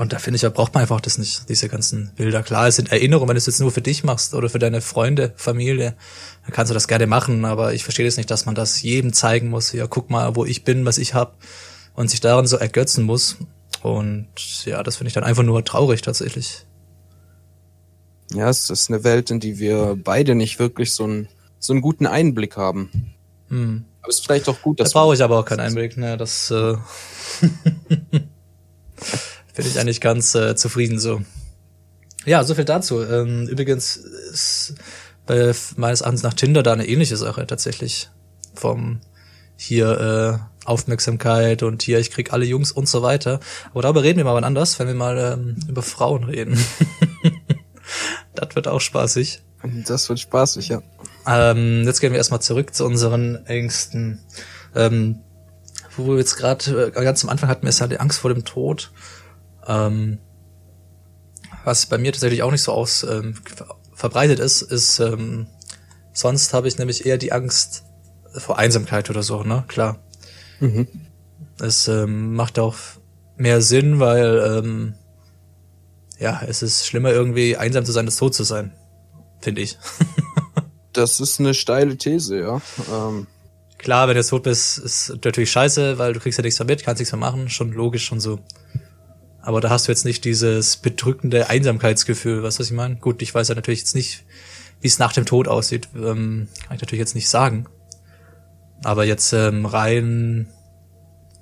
und 0.00 0.14
da 0.14 0.18
finde 0.18 0.36
ich, 0.36 0.40
da 0.40 0.48
braucht 0.48 0.72
man 0.72 0.80
einfach 0.80 1.02
das 1.02 1.18
nicht, 1.18 1.46
diese 1.50 1.68
ganzen 1.68 2.10
Bilder. 2.16 2.42
Klar, 2.42 2.68
es 2.68 2.76
sind 2.76 2.90
Erinnerungen, 2.90 3.28
wenn 3.28 3.34
du 3.34 3.38
es 3.38 3.44
jetzt 3.44 3.60
nur 3.60 3.70
für 3.70 3.82
dich 3.82 4.02
machst 4.02 4.32
oder 4.32 4.48
für 4.48 4.58
deine 4.58 4.80
Freunde, 4.80 5.34
Familie, 5.36 5.94
dann 6.42 6.54
kannst 6.54 6.70
du 6.70 6.74
das 6.74 6.88
gerne 6.88 7.06
machen, 7.06 7.44
aber 7.44 7.74
ich 7.74 7.84
verstehe 7.84 8.06
das 8.06 8.16
nicht, 8.16 8.30
dass 8.30 8.46
man 8.46 8.54
das 8.54 8.80
jedem 8.80 9.12
zeigen 9.12 9.50
muss. 9.50 9.72
Ja, 9.72 9.86
guck 9.86 10.08
mal, 10.08 10.36
wo 10.36 10.46
ich 10.46 10.64
bin, 10.64 10.86
was 10.86 10.96
ich 10.96 11.12
hab 11.12 11.36
und 11.92 12.08
sich 12.08 12.22
daran 12.22 12.46
so 12.46 12.56
ergötzen 12.56 13.04
muss. 13.04 13.36
Und 13.82 14.28
ja, 14.64 14.82
das 14.82 14.96
finde 14.96 15.08
ich 15.08 15.12
dann 15.12 15.22
einfach 15.24 15.42
nur 15.42 15.62
traurig 15.66 16.00
tatsächlich. 16.00 16.64
Ja, 18.32 18.48
es 18.48 18.70
ist 18.70 18.88
eine 18.88 19.04
Welt, 19.04 19.30
in 19.30 19.38
die 19.38 19.58
wir 19.58 19.98
beide 20.02 20.34
nicht 20.34 20.58
wirklich 20.58 20.94
so 20.94 21.04
einen, 21.04 21.28
so 21.58 21.74
einen 21.74 21.82
guten 21.82 22.06
Einblick 22.06 22.56
haben. 22.56 23.12
Hm. 23.50 23.84
Aber 24.00 24.08
es 24.08 24.20
ist 24.20 24.24
vielleicht 24.24 24.48
auch 24.48 24.62
gut, 24.62 24.80
Da 24.80 24.84
dass 24.84 24.94
brauche 24.94 25.14
ich 25.14 25.22
aber 25.22 25.38
auch 25.38 25.44
keinen 25.44 25.60
Einblick, 25.60 25.98
ne? 25.98 26.16
Das 26.16 26.50
äh, 26.50 26.76
bin 29.62 29.70
ich 29.70 29.78
eigentlich 29.78 30.00
ganz 30.00 30.34
äh, 30.34 30.56
zufrieden 30.56 30.98
so. 30.98 31.22
Ja, 32.24 32.44
so 32.44 32.54
viel 32.54 32.64
dazu. 32.64 33.02
Ähm, 33.02 33.48
übrigens 33.48 33.96
ist 33.96 34.74
bei 35.26 35.52
meines 35.76 36.00
Erachtens 36.00 36.22
nach 36.22 36.34
Tinder 36.34 36.62
da 36.62 36.72
eine 36.72 36.86
ähnliche 36.86 37.16
Sache 37.16 37.46
tatsächlich. 37.46 38.10
Vom 38.54 39.00
hier 39.56 40.40
äh, 40.40 40.66
Aufmerksamkeit 40.66 41.62
und 41.62 41.82
hier 41.82 41.98
ich 41.98 42.10
krieg 42.10 42.32
alle 42.32 42.44
Jungs 42.44 42.72
und 42.72 42.88
so 42.88 43.02
weiter. 43.02 43.40
Aber 43.70 43.82
darüber 43.82 44.02
reden 44.02 44.18
wir 44.18 44.24
mal 44.24 44.34
wann 44.34 44.44
anders, 44.44 44.78
wenn 44.78 44.88
wir 44.88 44.94
mal 44.94 45.18
ähm, 45.18 45.56
über 45.68 45.82
Frauen 45.82 46.24
reden. 46.24 46.58
das 48.34 48.54
wird 48.54 48.68
auch 48.68 48.80
spaßig. 48.80 49.42
das 49.86 50.08
wird 50.08 50.20
spaßig, 50.20 50.68
ja. 50.68 50.82
Ähm, 51.26 51.84
jetzt 51.84 52.00
gehen 52.00 52.12
wir 52.12 52.18
erstmal 52.18 52.42
zurück 52.42 52.74
zu 52.74 52.84
unseren 52.84 53.46
Ängsten. 53.46 54.20
Ähm, 54.74 55.20
wo 55.96 56.12
wir 56.12 56.18
jetzt 56.18 56.36
gerade 56.36 56.86
äh, 56.86 56.90
ganz 56.90 57.22
am 57.24 57.30
Anfang 57.30 57.48
hatten, 57.48 57.66
ist 57.66 57.80
halt 57.80 57.92
die 57.92 58.00
Angst 58.00 58.20
vor 58.20 58.32
dem 58.32 58.44
Tod. 58.44 58.92
Ähm, 59.66 60.18
was 61.64 61.86
bei 61.86 61.98
mir 61.98 62.12
tatsächlich 62.12 62.42
auch 62.42 62.50
nicht 62.50 62.62
so 62.62 62.72
aus 62.72 63.02
ähm, 63.04 63.34
ver- 63.34 63.76
verbreitet 63.94 64.38
ist, 64.38 64.62
ist 64.62 64.98
ähm, 65.00 65.46
sonst 66.12 66.54
habe 66.54 66.68
ich 66.68 66.78
nämlich 66.78 67.06
eher 67.06 67.18
die 67.18 67.32
Angst 67.32 67.84
vor 68.36 68.58
Einsamkeit 68.58 69.10
oder 69.10 69.22
so, 69.22 69.42
ne? 69.42 69.64
Klar. 69.68 69.98
Mhm. 70.60 70.88
Es 71.60 71.88
ähm, 71.88 72.34
macht 72.34 72.58
auch 72.58 72.76
mehr 73.36 73.60
Sinn, 73.60 74.00
weil 74.00 74.60
ähm, 74.64 74.94
ja, 76.18 76.42
es 76.46 76.62
ist 76.62 76.86
schlimmer 76.86 77.10
irgendwie 77.10 77.56
einsam 77.56 77.84
zu 77.84 77.92
sein, 77.92 78.06
als 78.06 78.16
tot 78.16 78.34
zu 78.34 78.44
sein, 78.44 78.72
finde 79.40 79.62
ich. 79.62 79.78
Das 80.92 81.20
ist 81.20 81.38
eine 81.38 81.54
steile 81.54 81.96
These, 81.96 82.40
ja. 82.40 82.60
Ähm, 82.92 83.28
Klar, 83.78 84.08
wenn 84.08 84.16
du 84.16 84.24
tot 84.24 84.42
bist, 84.42 84.76
ist 84.78 85.10
natürlich 85.24 85.52
scheiße, 85.52 85.98
weil 85.98 86.12
du 86.12 86.18
kriegst 86.20 86.36
ja 86.36 86.42
nichts 86.42 86.58
mehr 86.58 86.66
mit, 86.66 86.82
kannst 86.82 86.98
nichts 87.00 87.12
mehr 87.12 87.20
machen, 87.20 87.48
schon 87.48 87.70
logisch, 87.72 88.04
schon 88.04 88.18
so. 88.18 88.40
Aber 89.42 89.60
da 89.60 89.70
hast 89.70 89.88
du 89.88 89.92
jetzt 89.92 90.04
nicht 90.04 90.24
dieses 90.24 90.76
bedrückende 90.76 91.48
Einsamkeitsgefühl, 91.48 92.42
weißt 92.42 92.58
du, 92.58 92.60
was 92.60 92.70
ich 92.70 92.76
meine? 92.76 92.96
Gut, 92.96 93.22
ich 93.22 93.34
weiß 93.34 93.48
ja 93.48 93.54
natürlich 93.54 93.80
jetzt 93.80 93.94
nicht, 93.94 94.24
wie 94.80 94.88
es 94.88 94.98
nach 94.98 95.12
dem 95.12 95.26
Tod 95.26 95.48
aussieht, 95.48 95.88
ähm, 95.94 96.48
kann 96.66 96.76
ich 96.76 96.80
natürlich 96.80 97.00
jetzt 97.00 97.14
nicht 97.14 97.28
sagen. 97.28 97.66
Aber 98.84 99.04
jetzt 99.04 99.32
ähm, 99.32 99.66
rein 99.66 100.48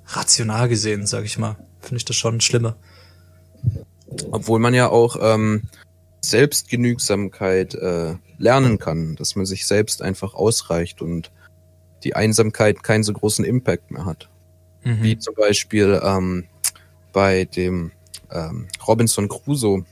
rational 0.07 0.69
gesehen, 0.69 1.05
sag 1.05 1.25
ich 1.25 1.37
mal, 1.37 1.57
finde 1.79 1.97
ich 1.97 2.05
das 2.05 2.15
schon 2.15 2.41
schlimmer. 2.41 2.75
obwohl 4.31 4.59
man 4.59 4.73
ja 4.73 4.89
auch 4.89 5.17
ähm, 5.21 5.63
Selbstgenügsamkeit 6.21 7.75
äh, 7.75 8.15
lernen 8.37 8.79
kann, 8.79 9.15
dass 9.15 9.35
man 9.35 9.45
sich 9.45 9.67
selbst 9.67 10.01
einfach 10.01 10.33
ausreicht 10.33 11.01
und 11.01 11.31
die 12.03 12.15
Einsamkeit 12.15 12.83
keinen 12.83 13.03
so 13.03 13.13
großen 13.13 13.45
Impact 13.45 13.91
mehr 13.91 14.05
hat. 14.05 14.29
Mhm. 14.83 15.03
Wie 15.03 15.17
zum 15.17 15.35
Beispiel 15.35 15.99
ähm, 16.03 16.45
bei 17.11 17.45
dem 17.45 17.91
ähm, 18.31 18.67
Robinson 18.87 19.27
Crusoe. 19.27 19.85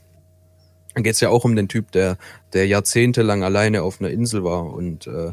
Geht 0.94 1.14
es 1.14 1.20
ja 1.20 1.28
auch 1.28 1.44
um 1.44 1.54
den 1.54 1.68
Typ, 1.68 1.92
der, 1.92 2.16
der 2.52 2.66
jahrzehntelang 2.66 3.44
alleine 3.44 3.82
auf 3.82 4.00
einer 4.00 4.10
Insel 4.10 4.42
war 4.42 4.64
und 4.64 5.06
äh, 5.06 5.32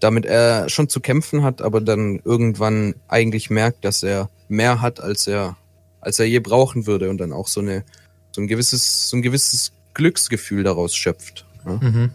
damit 0.00 0.26
er 0.26 0.68
schon 0.68 0.88
zu 0.88 1.00
kämpfen 1.00 1.42
hat, 1.42 1.62
aber 1.62 1.80
dann 1.80 2.20
irgendwann 2.24 2.94
eigentlich 3.08 3.48
merkt, 3.48 3.84
dass 3.84 4.02
er 4.02 4.28
mehr 4.48 4.82
hat, 4.82 5.00
als 5.00 5.26
er, 5.26 5.56
als 6.00 6.18
er 6.18 6.26
je 6.26 6.40
brauchen 6.40 6.86
würde 6.86 7.08
und 7.08 7.18
dann 7.18 7.32
auch 7.32 7.48
so 7.48 7.60
eine, 7.60 7.84
so 8.32 8.42
ein 8.42 8.46
gewisses, 8.46 9.08
so 9.08 9.16
ein 9.16 9.22
gewisses 9.22 9.72
Glücksgefühl 9.94 10.62
daraus 10.62 10.94
schöpft. 10.94 11.46
Ne? 11.64 11.80
Mhm. 11.80 12.10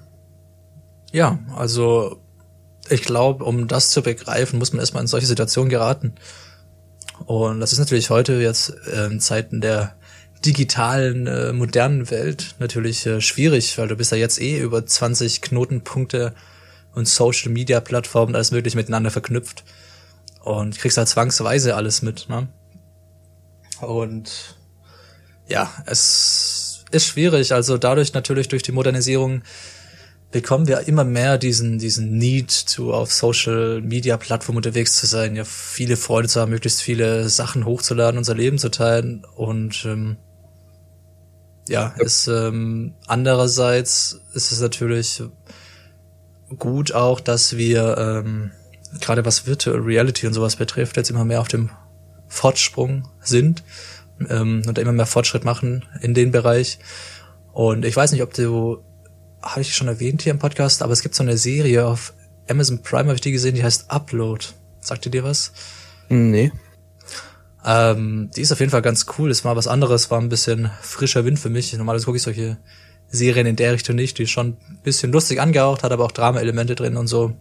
Ja, 1.11 1.39
also 1.55 2.21
ich 2.89 3.01
glaube, 3.01 3.43
um 3.43 3.67
das 3.67 3.89
zu 3.89 4.01
begreifen, 4.01 4.59
muss 4.59 4.71
man 4.71 4.79
erstmal 4.79 5.01
in 5.01 5.07
solche 5.07 5.27
Situationen 5.27 5.69
geraten. 5.69 6.13
Und 7.25 7.59
das 7.59 7.73
ist 7.73 7.79
natürlich 7.79 8.09
heute 8.09 8.33
jetzt 8.41 8.73
äh, 8.87 9.05
in 9.05 9.19
Zeiten 9.19 9.61
der 9.61 9.95
digitalen, 10.45 11.27
äh, 11.27 11.53
modernen 11.53 12.09
Welt 12.09 12.55
natürlich 12.59 13.05
äh, 13.05 13.21
schwierig, 13.21 13.77
weil 13.77 13.87
du 13.87 13.95
bist 13.95 14.11
ja 14.11 14.17
jetzt 14.17 14.41
eh 14.41 14.59
über 14.59 14.85
20 14.85 15.41
Knotenpunkte 15.41 16.33
und 16.93 17.07
Social 17.07 17.51
Media 17.51 17.79
Plattformen 17.79 18.35
alles 18.35 18.51
möglich 18.51 18.75
miteinander 18.75 19.11
verknüpft 19.11 19.63
und 20.41 20.77
kriegst 20.77 20.97
da 20.97 21.05
zwangsweise 21.05 21.75
alles 21.75 22.01
mit, 22.01 22.27
ne? 22.27 22.47
Und 23.81 24.57
ja, 25.47 25.71
es 25.85 26.85
ist 26.91 27.07
schwierig, 27.07 27.53
also 27.53 27.77
dadurch 27.77 28.13
natürlich 28.13 28.47
durch 28.47 28.63
die 28.63 28.71
Modernisierung 28.71 29.43
bekommen 30.31 30.67
wir 30.67 30.87
immer 30.87 31.03
mehr 31.03 31.37
diesen, 31.37 31.77
diesen 31.77 32.17
Need 32.17 32.51
zu 32.51 32.93
auf 32.93 33.11
Social 33.13 33.81
Media 33.81 34.17
Plattformen 34.17 34.57
unterwegs 34.57 34.97
zu 34.97 35.05
sein, 35.05 35.35
ja, 35.35 35.43
viele 35.43 35.97
Freude 35.97 36.27
zu 36.27 36.39
haben, 36.39 36.51
möglichst 36.51 36.81
viele 36.81 37.29
Sachen 37.29 37.65
hochzuladen, 37.65 38.17
unser 38.17 38.35
Leben 38.35 38.57
zu 38.57 38.69
teilen 38.69 39.25
und 39.35 39.85
ähm, 39.85 40.17
ja, 41.67 41.93
ist 41.99 42.27
ähm, 42.27 42.95
andererseits 43.07 44.21
ist 44.33 44.51
es 44.51 44.61
natürlich 44.61 45.21
gut 46.57 46.93
auch, 46.93 47.19
dass 47.19 47.55
wir 47.57 47.97
ähm, 47.97 48.51
gerade 48.99 49.25
was 49.25 49.47
Virtual 49.47 49.77
Reality 49.77 50.27
und 50.27 50.33
sowas 50.33 50.55
betrifft, 50.55 50.97
jetzt 50.97 51.09
immer 51.09 51.25
mehr 51.25 51.39
auf 51.39 51.47
dem 51.47 51.69
Fortsprung 52.27 53.07
sind 53.21 53.63
ähm, 54.29 54.63
und 54.67 54.77
immer 54.77 54.91
mehr 54.91 55.05
Fortschritt 55.05 55.45
machen 55.45 55.85
in 56.01 56.13
den 56.13 56.31
Bereich. 56.31 56.79
Und 57.53 57.85
ich 57.85 57.95
weiß 57.95 58.11
nicht, 58.11 58.23
ob 58.23 58.33
du, 58.33 58.83
habe 59.41 59.61
ich 59.61 59.75
schon 59.75 59.87
erwähnt 59.87 60.21
hier 60.21 60.31
im 60.31 60.39
Podcast, 60.39 60.81
aber 60.81 60.93
es 60.93 61.01
gibt 61.01 61.15
so 61.15 61.23
eine 61.23 61.37
Serie 61.37 61.85
auf 61.85 62.13
Amazon 62.49 62.81
Prime, 62.81 63.05
habe 63.05 63.15
ich 63.15 63.21
die 63.21 63.31
gesehen, 63.31 63.55
die 63.55 63.63
heißt 63.63 63.89
Upload. 63.89 64.45
Sagt 64.79 65.05
ihr 65.05 65.11
dir 65.11 65.23
was? 65.23 65.53
Nee. 66.09 66.51
Ähm, 67.63 68.31
die 68.35 68.41
ist 68.41 68.51
auf 68.51 68.59
jeden 68.59 68.71
Fall 68.71 68.81
ganz 68.81 69.05
cool. 69.17 69.29
Ist 69.29 69.43
mal 69.43 69.55
was 69.55 69.67
anderes, 69.67 70.09
war 70.09 70.19
ein 70.19 70.29
bisschen 70.29 70.71
frischer 70.81 71.25
Wind 71.25 71.39
für 71.39 71.49
mich. 71.49 71.71
Normalerweise 71.73 72.05
gucke 72.05 72.17
ich 72.17 72.23
solche 72.23 72.57
Serien 73.09 73.45
in 73.47 73.55
der 73.55 73.73
Richtung 73.73 73.95
nicht. 73.95 74.17
Die 74.17 74.23
ist 74.23 74.31
schon 74.31 74.57
ein 74.69 74.79
bisschen 74.83 75.11
lustig 75.11 75.39
angehaucht, 75.39 75.83
hat 75.83 75.91
aber 75.91 76.05
auch 76.05 76.11
Drama-Elemente 76.11 76.75
drin 76.75 76.97
und 76.97 77.07
so. 77.07 77.33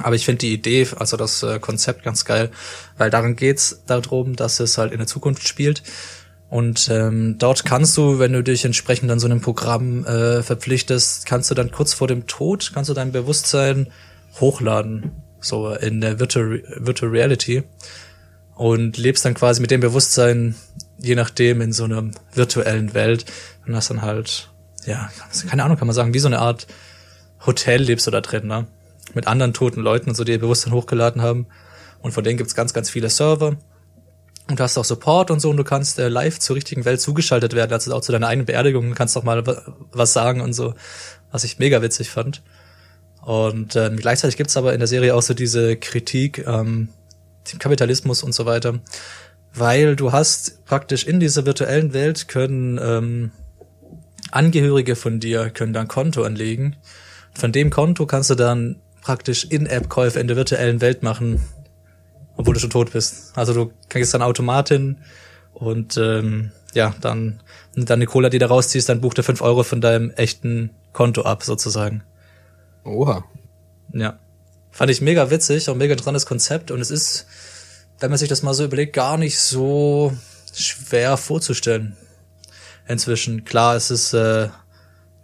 Aber 0.00 0.14
ich 0.14 0.24
finde 0.24 0.40
die 0.40 0.52
Idee, 0.52 0.86
also 0.96 1.16
das 1.16 1.42
äh, 1.42 1.58
Konzept 1.60 2.02
ganz 2.02 2.24
geil, 2.24 2.50
weil 2.98 3.10
darin 3.10 3.36
geht's 3.36 3.82
darum, 3.86 4.36
dass 4.36 4.60
es 4.60 4.76
halt 4.78 4.92
in 4.92 4.98
der 4.98 5.06
Zukunft 5.06 5.46
spielt. 5.48 5.82
Und 6.50 6.88
ähm, 6.90 7.36
dort 7.38 7.64
kannst 7.64 7.96
du, 7.96 8.18
wenn 8.18 8.32
du 8.32 8.42
dich 8.42 8.64
entsprechend 8.64 9.10
an 9.10 9.18
so 9.18 9.26
einem 9.26 9.40
Programm 9.40 10.06
äh, 10.06 10.42
verpflichtest, 10.42 11.26
kannst 11.26 11.50
du 11.50 11.54
dann 11.54 11.70
kurz 11.70 11.92
vor 11.92 12.08
dem 12.08 12.26
Tod, 12.26 12.70
kannst 12.72 12.88
du 12.88 12.94
dein 12.94 13.12
Bewusstsein 13.12 13.88
hochladen, 14.40 15.12
so 15.40 15.74
in 15.74 16.00
der 16.00 16.18
Virtual, 16.18 16.62
Virtual 16.76 17.10
Reality 17.10 17.64
und 18.54 18.96
lebst 18.96 19.24
dann 19.24 19.34
quasi 19.34 19.60
mit 19.60 19.70
dem 19.70 19.80
Bewusstsein, 19.80 20.54
je 20.98 21.14
nachdem, 21.14 21.60
in 21.60 21.72
so 21.72 21.84
einer 21.84 22.10
virtuellen 22.32 22.94
Welt 22.94 23.26
und 23.66 23.76
hast 23.76 23.90
dann 23.90 24.02
halt, 24.02 24.50
ja, 24.86 25.10
keine 25.48 25.64
Ahnung, 25.64 25.76
kann 25.76 25.86
man 25.86 25.94
sagen, 25.94 26.14
wie 26.14 26.18
so 26.18 26.28
eine 26.28 26.40
Art 26.40 26.66
Hotel 27.46 27.82
lebst 27.82 28.06
du 28.06 28.10
da 28.10 28.20
drin, 28.20 28.46
ne? 28.46 28.66
Mit 29.14 29.26
anderen 29.26 29.52
toten 29.54 29.80
Leuten 29.80 30.14
so, 30.14 30.24
die 30.24 30.32
ihr 30.32 30.40
Bewusstsein 30.40 30.72
hochgeladen 30.72 31.22
haben. 31.22 31.46
Und 32.02 32.12
von 32.12 32.24
denen 32.24 32.36
gibt's 32.36 32.54
ganz, 32.54 32.74
ganz 32.74 32.90
viele 32.90 33.08
Server. 33.08 33.56
Und 34.48 34.58
du 34.58 34.62
hast 34.62 34.78
auch 34.78 34.84
Support 34.84 35.30
und 35.30 35.40
so 35.40 35.50
und 35.50 35.58
du 35.58 35.64
kannst 35.64 35.98
äh, 35.98 36.08
live 36.08 36.38
zur 36.38 36.56
richtigen 36.56 36.84
Welt 36.84 37.00
zugeschaltet 37.00 37.54
werden, 37.54 37.72
also 37.72 37.94
auch 37.94 38.00
zu 38.00 38.12
deiner 38.12 38.28
eigenen 38.28 38.46
Beerdigung, 38.46 38.88
du 38.88 38.94
kannst 38.94 39.16
auch 39.16 39.22
mal 39.22 39.44
was 39.92 40.12
sagen 40.14 40.40
und 40.40 40.54
so, 40.54 40.74
was 41.30 41.44
ich 41.44 41.58
mega 41.58 41.82
witzig 41.82 42.08
fand. 42.10 42.42
Und 43.20 43.76
ähm, 43.76 43.96
gleichzeitig 43.96 44.38
gibt's 44.38 44.56
aber 44.56 44.72
in 44.72 44.78
der 44.78 44.88
Serie 44.88 45.14
auch 45.14 45.20
so 45.20 45.34
diese 45.34 45.76
Kritik 45.76 46.46
ähm, 46.46 46.88
dem 47.52 47.58
Kapitalismus 47.58 48.22
und 48.22 48.32
so 48.32 48.46
weiter, 48.46 48.80
weil 49.52 49.96
du 49.96 50.12
hast 50.12 50.64
praktisch 50.64 51.04
in 51.04 51.20
dieser 51.20 51.44
virtuellen 51.44 51.92
Welt 51.92 52.28
können 52.28 52.78
ähm, 52.82 53.32
Angehörige 54.30 54.94
von 54.94 55.20
dir 55.20 55.50
können 55.50 55.72
dann 55.72 55.88
Konto 55.88 56.22
anlegen. 56.22 56.76
Von 57.34 57.52
dem 57.52 57.70
Konto 57.70 58.04
kannst 58.06 58.30
du 58.30 58.34
dann 58.34 58.76
praktisch 59.00 59.44
In-App-Käufe 59.44 60.20
in 60.20 60.26
der 60.26 60.36
virtuellen 60.36 60.80
Welt 60.80 61.02
machen, 61.02 61.40
obwohl 62.38 62.54
du 62.54 62.60
schon 62.60 62.70
tot 62.70 62.92
bist. 62.92 63.36
Also 63.36 63.52
du 63.52 63.72
kriegst 63.90 64.14
dann 64.14 64.22
Automatin 64.22 64.96
und 65.52 65.98
ähm, 65.98 66.52
ja, 66.72 66.94
dann, 67.00 67.42
dann 67.74 67.98
eine 67.98 68.06
Cola, 68.06 68.30
die 68.30 68.38
du 68.38 68.48
rausziehst, 68.48 68.88
dann 68.88 69.00
bucht 69.00 69.18
er 69.18 69.24
fünf 69.24 69.42
Euro 69.42 69.64
von 69.64 69.80
deinem 69.80 70.10
echten 70.12 70.70
Konto 70.92 71.22
ab, 71.22 71.42
sozusagen. 71.42 72.04
Oha. 72.84 73.24
Ja. 73.92 74.18
Fand 74.70 74.90
ich 74.90 75.00
mega 75.00 75.30
witzig, 75.30 75.68
auch 75.68 75.74
mega 75.74 75.92
interessantes 75.92 76.26
Konzept 76.26 76.70
und 76.70 76.80
es 76.80 76.92
ist, 76.92 77.26
wenn 77.98 78.10
man 78.10 78.18
sich 78.18 78.28
das 78.28 78.42
mal 78.42 78.54
so 78.54 78.64
überlegt, 78.64 78.92
gar 78.92 79.18
nicht 79.18 79.40
so 79.40 80.12
schwer 80.54 81.16
vorzustellen. 81.16 81.96
Inzwischen, 82.86 83.44
klar, 83.44 83.74
es 83.74 83.90
ist 83.90 84.12
äh, 84.12 84.48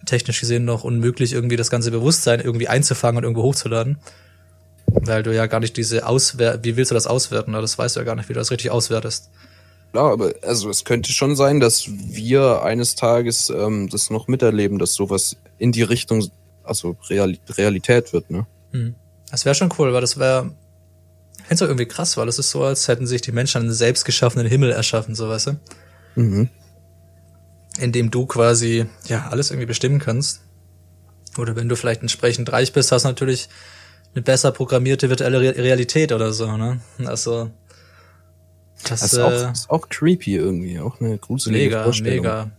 technisch 0.04 0.40
gesehen 0.40 0.64
noch 0.64 0.82
unmöglich, 0.82 1.32
irgendwie 1.32 1.56
das 1.56 1.70
ganze 1.70 1.92
Bewusstsein 1.92 2.40
irgendwie 2.40 2.66
einzufangen 2.66 3.18
und 3.18 3.22
irgendwo 3.22 3.44
hochzuladen. 3.44 3.98
Weil 4.86 5.22
du 5.22 5.34
ja 5.34 5.46
gar 5.46 5.60
nicht 5.60 5.76
diese 5.76 6.06
Auswer 6.06 6.62
wie 6.62 6.76
willst 6.76 6.90
du 6.90 6.94
das 6.94 7.06
auswerten? 7.06 7.52
Das 7.52 7.78
weißt 7.78 7.96
du 7.96 8.00
ja 8.00 8.04
gar 8.04 8.14
nicht, 8.14 8.28
wie 8.28 8.32
du 8.32 8.40
das 8.40 8.50
richtig 8.50 8.70
auswertest. 8.70 9.30
Klar, 9.92 10.12
aber 10.12 10.34
also 10.42 10.70
es 10.70 10.84
könnte 10.84 11.12
schon 11.12 11.36
sein, 11.36 11.60
dass 11.60 11.84
wir 11.86 12.62
eines 12.62 12.96
Tages 12.96 13.48
ähm, 13.50 13.88
das 13.88 14.10
noch 14.10 14.26
miterleben, 14.26 14.80
dass 14.80 14.94
sowas 14.94 15.36
in 15.58 15.70
die 15.70 15.82
Richtung, 15.82 16.28
also 16.64 16.96
Real 17.08 17.36
Realität 17.48 18.12
wird, 18.12 18.28
ne? 18.28 18.44
Hm. 18.72 18.96
Das 19.30 19.44
wäre 19.44 19.54
schon 19.54 19.72
cool, 19.78 19.92
weil 19.92 20.00
das 20.00 20.18
wäre, 20.18 20.50
find's 21.44 21.62
auch 21.62 21.68
irgendwie 21.68 21.86
krass, 21.86 22.16
weil 22.16 22.28
es 22.28 22.40
ist 22.40 22.50
so, 22.50 22.64
als 22.64 22.88
hätten 22.88 23.06
sich 23.06 23.20
die 23.20 23.32
Menschen 23.32 23.62
einen 23.62 23.72
selbst 23.72 24.04
geschaffenen 24.04 24.46
Himmel 24.46 24.72
erschaffen, 24.72 25.14
so 25.14 25.28
weißt 25.28 25.46
du? 25.46 25.56
Mhm. 26.16 26.48
In 27.78 27.92
dem 27.92 28.10
du 28.10 28.26
quasi, 28.26 28.86
ja, 29.06 29.28
alles 29.30 29.50
irgendwie 29.50 29.66
bestimmen 29.66 30.00
kannst. 30.00 30.40
Oder 31.38 31.56
wenn 31.56 31.68
du 31.68 31.76
vielleicht 31.76 32.02
entsprechend 32.02 32.50
reich 32.52 32.72
bist, 32.72 32.92
hast 32.92 33.04
du 33.04 33.08
natürlich 33.08 33.48
eine 34.14 34.22
besser 34.22 34.52
programmierte 34.52 35.08
virtuelle 35.10 35.40
Re 35.40 35.56
Realität 35.56 36.12
oder 36.12 36.32
so, 36.32 36.56
ne? 36.56 36.80
Also, 37.04 37.50
das, 38.82 39.00
Das 39.00 39.12
ist, 39.12 39.18
äh, 39.18 39.22
auch, 39.22 39.52
ist 39.52 39.70
auch 39.70 39.88
creepy 39.88 40.36
irgendwie, 40.36 40.78
auch 40.78 41.00
eine 41.00 41.18
gruselige 41.18 41.64
mega, 41.64 41.84
Vorstellung. 41.84 42.24
mega. 42.24 42.50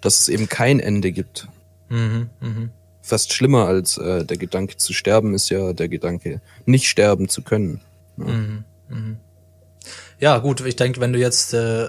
Dass 0.00 0.20
es 0.20 0.28
eben 0.28 0.48
kein 0.48 0.80
Ende 0.80 1.12
gibt. 1.12 1.48
Mhm, 1.88 2.30
mhm. 2.40 2.70
Fast 3.02 3.32
schlimmer 3.32 3.66
als 3.66 3.96
äh, 3.98 4.24
der 4.24 4.36
Gedanke 4.36 4.76
zu 4.76 4.92
sterben 4.92 5.34
ist 5.34 5.48
ja 5.50 5.72
der 5.72 5.88
Gedanke, 5.88 6.40
nicht 6.66 6.88
sterben 6.88 7.28
zu 7.28 7.42
können. 7.42 7.80
Mhm, 8.16 8.64
mhm. 8.88 9.16
Ja, 10.20 10.38
gut, 10.38 10.60
ich 10.66 10.76
denke, 10.76 11.00
wenn 11.00 11.12
du 11.12 11.18
jetzt 11.18 11.54
äh, 11.54 11.88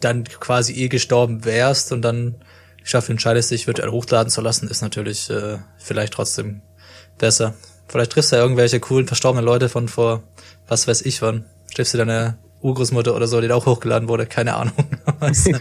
dann 0.00 0.24
quasi 0.24 0.72
eh 0.74 0.88
gestorben 0.88 1.44
wärst 1.44 1.92
und 1.92 2.02
dann 2.02 2.36
dafür 2.90 3.12
entscheidest, 3.12 3.50
dich 3.50 3.66
virtuell 3.66 3.90
hochladen 3.90 4.30
zu 4.30 4.40
lassen, 4.40 4.68
ist 4.68 4.82
natürlich 4.82 5.30
äh, 5.30 5.58
vielleicht 5.78 6.14
trotzdem 6.14 6.62
besser. 7.18 7.54
Vielleicht 7.90 8.12
triffst 8.12 8.30
du 8.30 8.36
ja 8.36 8.42
irgendwelche 8.42 8.78
coolen, 8.78 9.08
verstorbenen 9.08 9.44
Leute 9.44 9.68
von 9.68 9.88
vor, 9.88 10.22
was 10.68 10.86
weiß 10.86 11.02
ich 11.02 11.22
wann. 11.22 11.44
Triffst 11.74 11.92
du 11.92 11.98
deine 11.98 12.38
Urgroßmutter 12.60 13.16
oder 13.16 13.26
so, 13.26 13.40
die 13.40 13.48
da 13.48 13.56
auch 13.56 13.66
hochgeladen 13.66 14.08
wurde, 14.08 14.26
keine 14.26 14.54
Ahnung. 14.54 14.74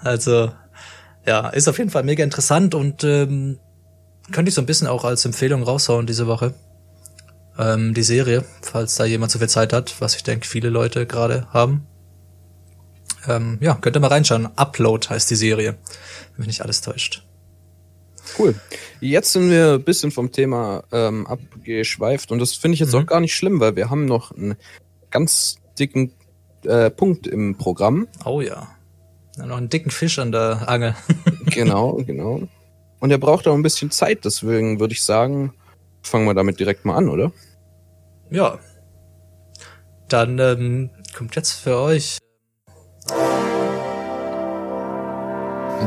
Also, 0.00 0.52
ja, 1.26 1.48
ist 1.48 1.66
auf 1.66 1.76
jeden 1.76 1.90
Fall 1.90 2.04
mega 2.04 2.22
interessant 2.22 2.76
und 2.76 3.02
ähm, 3.02 3.58
könnte 4.30 4.48
ich 4.48 4.54
so 4.54 4.62
ein 4.62 4.66
bisschen 4.66 4.86
auch 4.86 5.04
als 5.04 5.24
Empfehlung 5.24 5.64
raushauen 5.64 6.06
diese 6.06 6.28
Woche. 6.28 6.54
Ähm, 7.58 7.94
die 7.94 8.04
Serie, 8.04 8.44
falls 8.62 8.94
da 8.94 9.04
jemand 9.04 9.32
so 9.32 9.40
viel 9.40 9.48
Zeit 9.48 9.72
hat, 9.72 9.96
was 10.00 10.14
ich 10.14 10.22
denke, 10.22 10.46
viele 10.46 10.68
Leute 10.68 11.04
gerade 11.04 11.48
haben. 11.52 11.88
Ähm, 13.26 13.58
ja, 13.60 13.74
könnt 13.74 13.96
ihr 13.96 14.00
mal 14.00 14.06
reinschauen. 14.06 14.48
Upload 14.54 15.08
heißt 15.08 15.28
die 15.30 15.34
Serie, 15.34 15.76
wenn 16.36 16.46
mich 16.46 16.46
nicht 16.46 16.62
alles 16.62 16.80
täuscht. 16.80 17.24
Cool. 18.36 18.54
Jetzt 19.00 19.32
sind 19.32 19.50
wir 19.50 19.74
ein 19.74 19.84
bisschen 19.84 20.10
vom 20.10 20.32
Thema 20.32 20.82
ähm, 20.90 21.26
abgeschweift 21.26 22.32
und 22.32 22.38
das 22.40 22.54
finde 22.54 22.74
ich 22.74 22.80
jetzt 22.80 22.92
Mhm. 22.94 23.00
auch 23.00 23.06
gar 23.06 23.20
nicht 23.20 23.34
schlimm, 23.36 23.60
weil 23.60 23.76
wir 23.76 23.90
haben 23.90 24.06
noch 24.06 24.32
einen 24.32 24.56
ganz 25.10 25.56
dicken 25.78 26.12
äh, 26.64 26.90
Punkt 26.90 27.26
im 27.28 27.56
Programm. 27.56 28.08
Oh 28.24 28.40
ja. 28.40 28.66
ja. 29.36 29.46
Noch 29.46 29.56
einen 29.56 29.68
dicken 29.68 29.90
Fisch 29.90 30.18
an 30.18 30.32
der 30.32 30.68
Angel. 30.68 30.94
Genau, 31.50 31.94
genau. 32.06 32.42
Und 33.00 33.10
er 33.10 33.18
braucht 33.18 33.48
auch 33.48 33.54
ein 33.54 33.62
bisschen 33.62 33.90
Zeit, 33.90 34.24
deswegen 34.24 34.80
würde 34.80 34.92
ich 34.92 35.02
sagen, 35.02 35.54
fangen 36.02 36.26
wir 36.26 36.34
damit 36.34 36.60
direkt 36.60 36.84
mal 36.84 36.96
an, 36.96 37.08
oder? 37.08 37.32
ja. 38.30 38.58
Dann 40.08 40.38
ähm, 40.38 40.90
kommt 41.16 41.36
jetzt 41.36 41.52
für 41.52 41.76
euch 41.78 42.18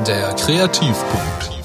Der 0.08 0.34
Kreativpunkt. 0.36 1.61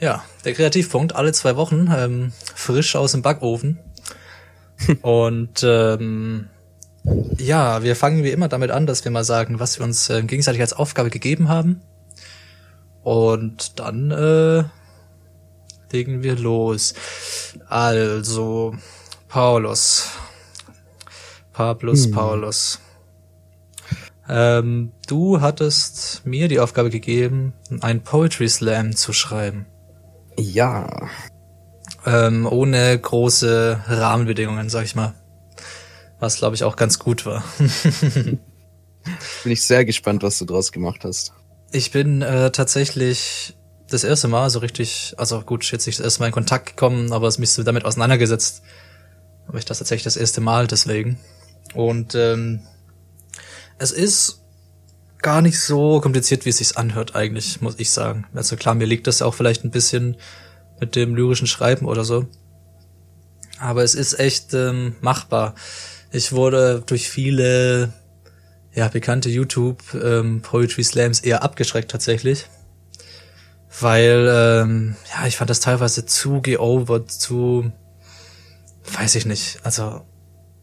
Ja, 0.00 0.24
der 0.44 0.54
Kreativpunkt, 0.54 1.14
alle 1.14 1.32
zwei 1.32 1.56
Wochen, 1.56 1.92
ähm, 1.94 2.32
frisch 2.54 2.94
aus 2.94 3.12
dem 3.12 3.22
Backofen. 3.22 3.78
Und 5.02 5.62
ähm, 5.64 6.48
ja, 7.36 7.82
wir 7.82 7.96
fangen 7.96 8.22
wie 8.22 8.30
immer 8.30 8.48
damit 8.48 8.70
an, 8.70 8.86
dass 8.86 9.04
wir 9.04 9.10
mal 9.10 9.24
sagen, 9.24 9.58
was 9.58 9.78
wir 9.78 9.84
uns 9.84 10.08
äh, 10.10 10.22
gegenseitig 10.22 10.60
als 10.60 10.72
Aufgabe 10.72 11.10
gegeben 11.10 11.48
haben. 11.48 11.82
Und 13.02 13.78
dann 13.80 14.10
äh, 14.10 14.64
legen 15.90 16.22
wir 16.22 16.36
los. 16.36 16.94
Also, 17.68 18.76
Paulus. 19.28 20.10
Pablos 21.52 22.04
Hm. 22.06 22.10
Paulus. 22.12 22.80
Ähm, 24.28 24.92
du 25.06 25.40
hattest 25.40 26.22
mir 26.24 26.48
die 26.48 26.60
Aufgabe 26.60 26.90
gegeben, 26.90 27.54
einen 27.80 28.02
Poetry 28.02 28.48
Slam 28.48 28.94
zu 28.94 29.12
schreiben. 29.12 29.66
Ja. 30.38 30.88
Ähm, 32.06 32.46
ohne 32.46 32.96
große 32.98 33.82
Rahmenbedingungen, 33.86 34.68
sag 34.68 34.84
ich 34.84 34.94
mal. 34.94 35.14
Was, 36.20 36.36
glaube 36.36 36.54
ich, 36.54 36.64
auch 36.64 36.76
ganz 36.76 36.98
gut 36.98 37.26
war. 37.26 37.42
Bin 39.42 39.52
ich 39.52 39.62
sehr 39.62 39.84
gespannt, 39.84 40.22
was 40.22 40.38
du 40.38 40.44
draus 40.44 40.72
gemacht 40.72 41.04
hast. 41.04 41.32
Ich 41.70 41.90
bin 41.90 42.22
äh, 42.22 42.50
tatsächlich 42.50 43.56
das 43.90 44.04
erste 44.04 44.28
Mal 44.28 44.50
so 44.50 44.58
richtig, 44.58 45.14
also 45.16 45.40
gut, 45.40 45.70
jetzt 45.70 45.86
nicht 45.86 45.98
das 45.98 46.04
erste 46.04 46.20
Mal 46.20 46.26
in 46.26 46.32
Kontakt 46.32 46.66
gekommen, 46.66 47.12
aber 47.12 47.26
es 47.26 47.38
mich 47.38 47.50
so 47.50 47.62
damit 47.62 47.84
auseinandergesetzt. 47.84 48.62
Aber 49.46 49.58
ich 49.58 49.64
das 49.64 49.78
tatsächlich 49.78 50.04
das 50.04 50.16
erste 50.16 50.40
Mal 50.40 50.66
deswegen. 50.66 51.18
Und 51.74 52.14
ähm, 52.14 52.60
es 53.78 53.92
ist 53.92 54.42
gar 55.20 55.42
nicht 55.42 55.60
so 55.60 56.00
kompliziert, 56.00 56.44
wie 56.44 56.50
es 56.50 56.58
sich 56.58 56.76
anhört, 56.76 57.14
eigentlich, 57.14 57.60
muss 57.60 57.74
ich 57.78 57.90
sagen. 57.90 58.26
Also 58.34 58.56
klar, 58.56 58.74
mir 58.74 58.86
liegt 58.86 59.06
das 59.06 59.22
auch 59.22 59.34
vielleicht 59.34 59.64
ein 59.64 59.70
bisschen 59.70 60.16
mit 60.80 60.96
dem 60.96 61.14
lyrischen 61.14 61.46
Schreiben 61.46 61.86
oder 61.86 62.04
so. 62.04 62.26
Aber 63.58 63.82
es 63.82 63.94
ist 63.94 64.18
echt 64.18 64.54
ähm, 64.54 64.94
machbar. 65.00 65.54
Ich 66.12 66.32
wurde 66.32 66.82
durch 66.86 67.10
viele 67.10 67.92
ja, 68.72 68.88
bekannte 68.88 69.28
YouTube 69.28 69.82
ähm, 69.94 70.40
Poetry 70.42 70.84
Slams 70.84 71.20
eher 71.20 71.42
abgeschreckt 71.42 71.90
tatsächlich. 71.90 72.46
Weil, 73.80 74.28
ähm, 74.30 74.96
ja, 75.12 75.26
ich 75.26 75.36
fand 75.36 75.50
das 75.50 75.60
teilweise 75.60 76.06
zu 76.06 76.40
geovert, 76.40 77.10
zu, 77.10 77.70
weiß 78.92 79.16
ich 79.16 79.26
nicht. 79.26 79.58
Also, 79.62 80.06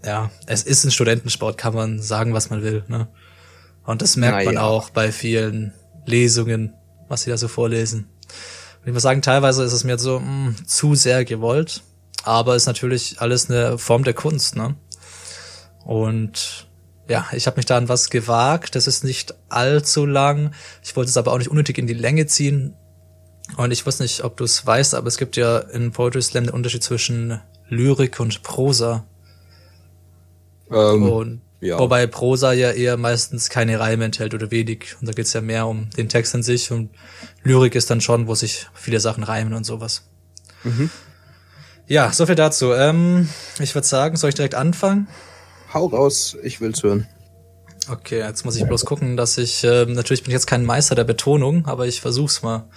ja, 0.03 0.31
es 0.47 0.63
ist 0.63 0.85
ein 0.85 0.91
Studentensport, 0.91 1.57
kann 1.57 1.75
man 1.75 2.01
sagen, 2.01 2.33
was 2.33 2.49
man 2.49 2.63
will, 2.63 2.83
ne? 2.87 3.07
Und 3.85 4.01
das 4.01 4.15
merkt 4.17 4.45
man 4.45 4.55
Naja. 4.55 4.67
auch 4.67 4.89
bei 4.89 5.11
vielen 5.11 5.73
Lesungen, 6.05 6.73
was 7.07 7.23
sie 7.23 7.29
da 7.29 7.37
so 7.37 7.47
vorlesen. 7.47 8.07
Und 8.81 8.87
ich 8.87 8.93
muss 8.93 9.03
sagen, 9.03 9.21
teilweise 9.21 9.63
ist 9.63 9.73
es 9.73 9.83
mir 9.83 9.97
so 9.97 10.19
mh, 10.19 10.55
zu 10.65 10.95
sehr 10.95 11.25
gewollt. 11.25 11.83
aber 12.23 12.55
ist 12.55 12.65
natürlich 12.65 13.21
alles 13.21 13.49
eine 13.49 13.77
Form 13.77 14.03
der 14.03 14.13
Kunst, 14.15 14.55
ne? 14.55 14.75
Und 15.83 16.67
ja, 17.07 17.27
ich 17.33 17.45
habe 17.45 17.57
mich 17.57 17.65
da 17.67 17.77
an 17.77 17.87
was 17.89 18.09
gewagt. 18.09 18.73
Das 18.75 18.87
ist 18.87 19.03
nicht 19.03 19.35
allzu 19.49 20.07
lang. 20.07 20.51
Ich 20.83 20.95
wollte 20.95 21.09
es 21.09 21.17
aber 21.17 21.31
auch 21.33 21.37
nicht 21.37 21.51
unnötig 21.51 21.77
in 21.77 21.85
die 21.85 21.93
Länge 21.93 22.25
ziehen. 22.25 22.73
Und 23.57 23.69
ich 23.69 23.85
weiß 23.85 23.99
nicht, 23.99 24.23
ob 24.23 24.37
du 24.37 24.43
es 24.43 24.65
weißt, 24.65 24.95
aber 24.95 25.07
es 25.07 25.17
gibt 25.17 25.37
ja 25.37 25.59
in 25.59 25.91
Poetry 25.91 26.23
Slam 26.23 26.45
den 26.45 26.53
Unterschied 26.53 26.81
zwischen 26.81 27.39
Lyrik 27.69 28.19
und 28.19 28.41
Prosa. 28.41 29.05
Ähm, 30.71 31.03
Und 31.03 31.41
ja. 31.61 31.79
wobei 31.79 32.07
Prosa 32.07 32.53
ja 32.53 32.71
eher 32.71 32.97
meistens 32.97 33.49
keine 33.49 33.79
Reime 33.79 34.05
enthält 34.05 34.33
oder 34.33 34.51
wenig. 34.51 34.95
Und 34.99 35.07
da 35.07 35.13
geht's 35.13 35.33
ja 35.33 35.41
mehr 35.41 35.67
um 35.67 35.89
den 35.91 36.09
Text 36.09 36.35
an 36.35 36.43
sich. 36.43 36.71
Und 36.71 36.89
Lyrik 37.43 37.75
ist 37.75 37.89
dann 37.89 38.01
schon, 38.01 38.27
wo 38.27 38.35
sich 38.35 38.67
viele 38.73 38.99
Sachen 38.99 39.23
reimen 39.23 39.53
und 39.53 39.65
sowas. 39.65 40.03
Ja, 41.87 42.11
so 42.11 42.25
viel 42.25 42.35
dazu. 42.35 42.73
Ähm, 42.73 43.29
ich 43.59 43.73
würde 43.75 43.87
sagen, 43.87 44.17
soll 44.17 44.29
ich 44.29 44.35
direkt 44.35 44.55
anfangen? 44.55 45.07
Hau 45.73 45.85
raus, 45.87 46.37
ich 46.41 46.61
will's 46.61 46.83
hören. 46.83 47.07
Okay, 47.87 48.19
jetzt 48.19 48.45
muss 48.45 48.55
ich 48.55 48.65
bloß 48.65 48.85
gucken, 48.85 49.15
dass 49.15 49.37
ich, 49.37 49.63
ähm, 49.63 49.93
natürlich 49.93 50.23
bin 50.23 50.31
ich 50.31 50.35
jetzt 50.35 50.47
kein 50.47 50.65
Meister 50.65 50.95
der 50.95 51.03
Betonung, 51.03 51.67
aber 51.67 51.85
ich 51.85 52.01
versuch's 52.01 52.41
mal. 52.41 52.67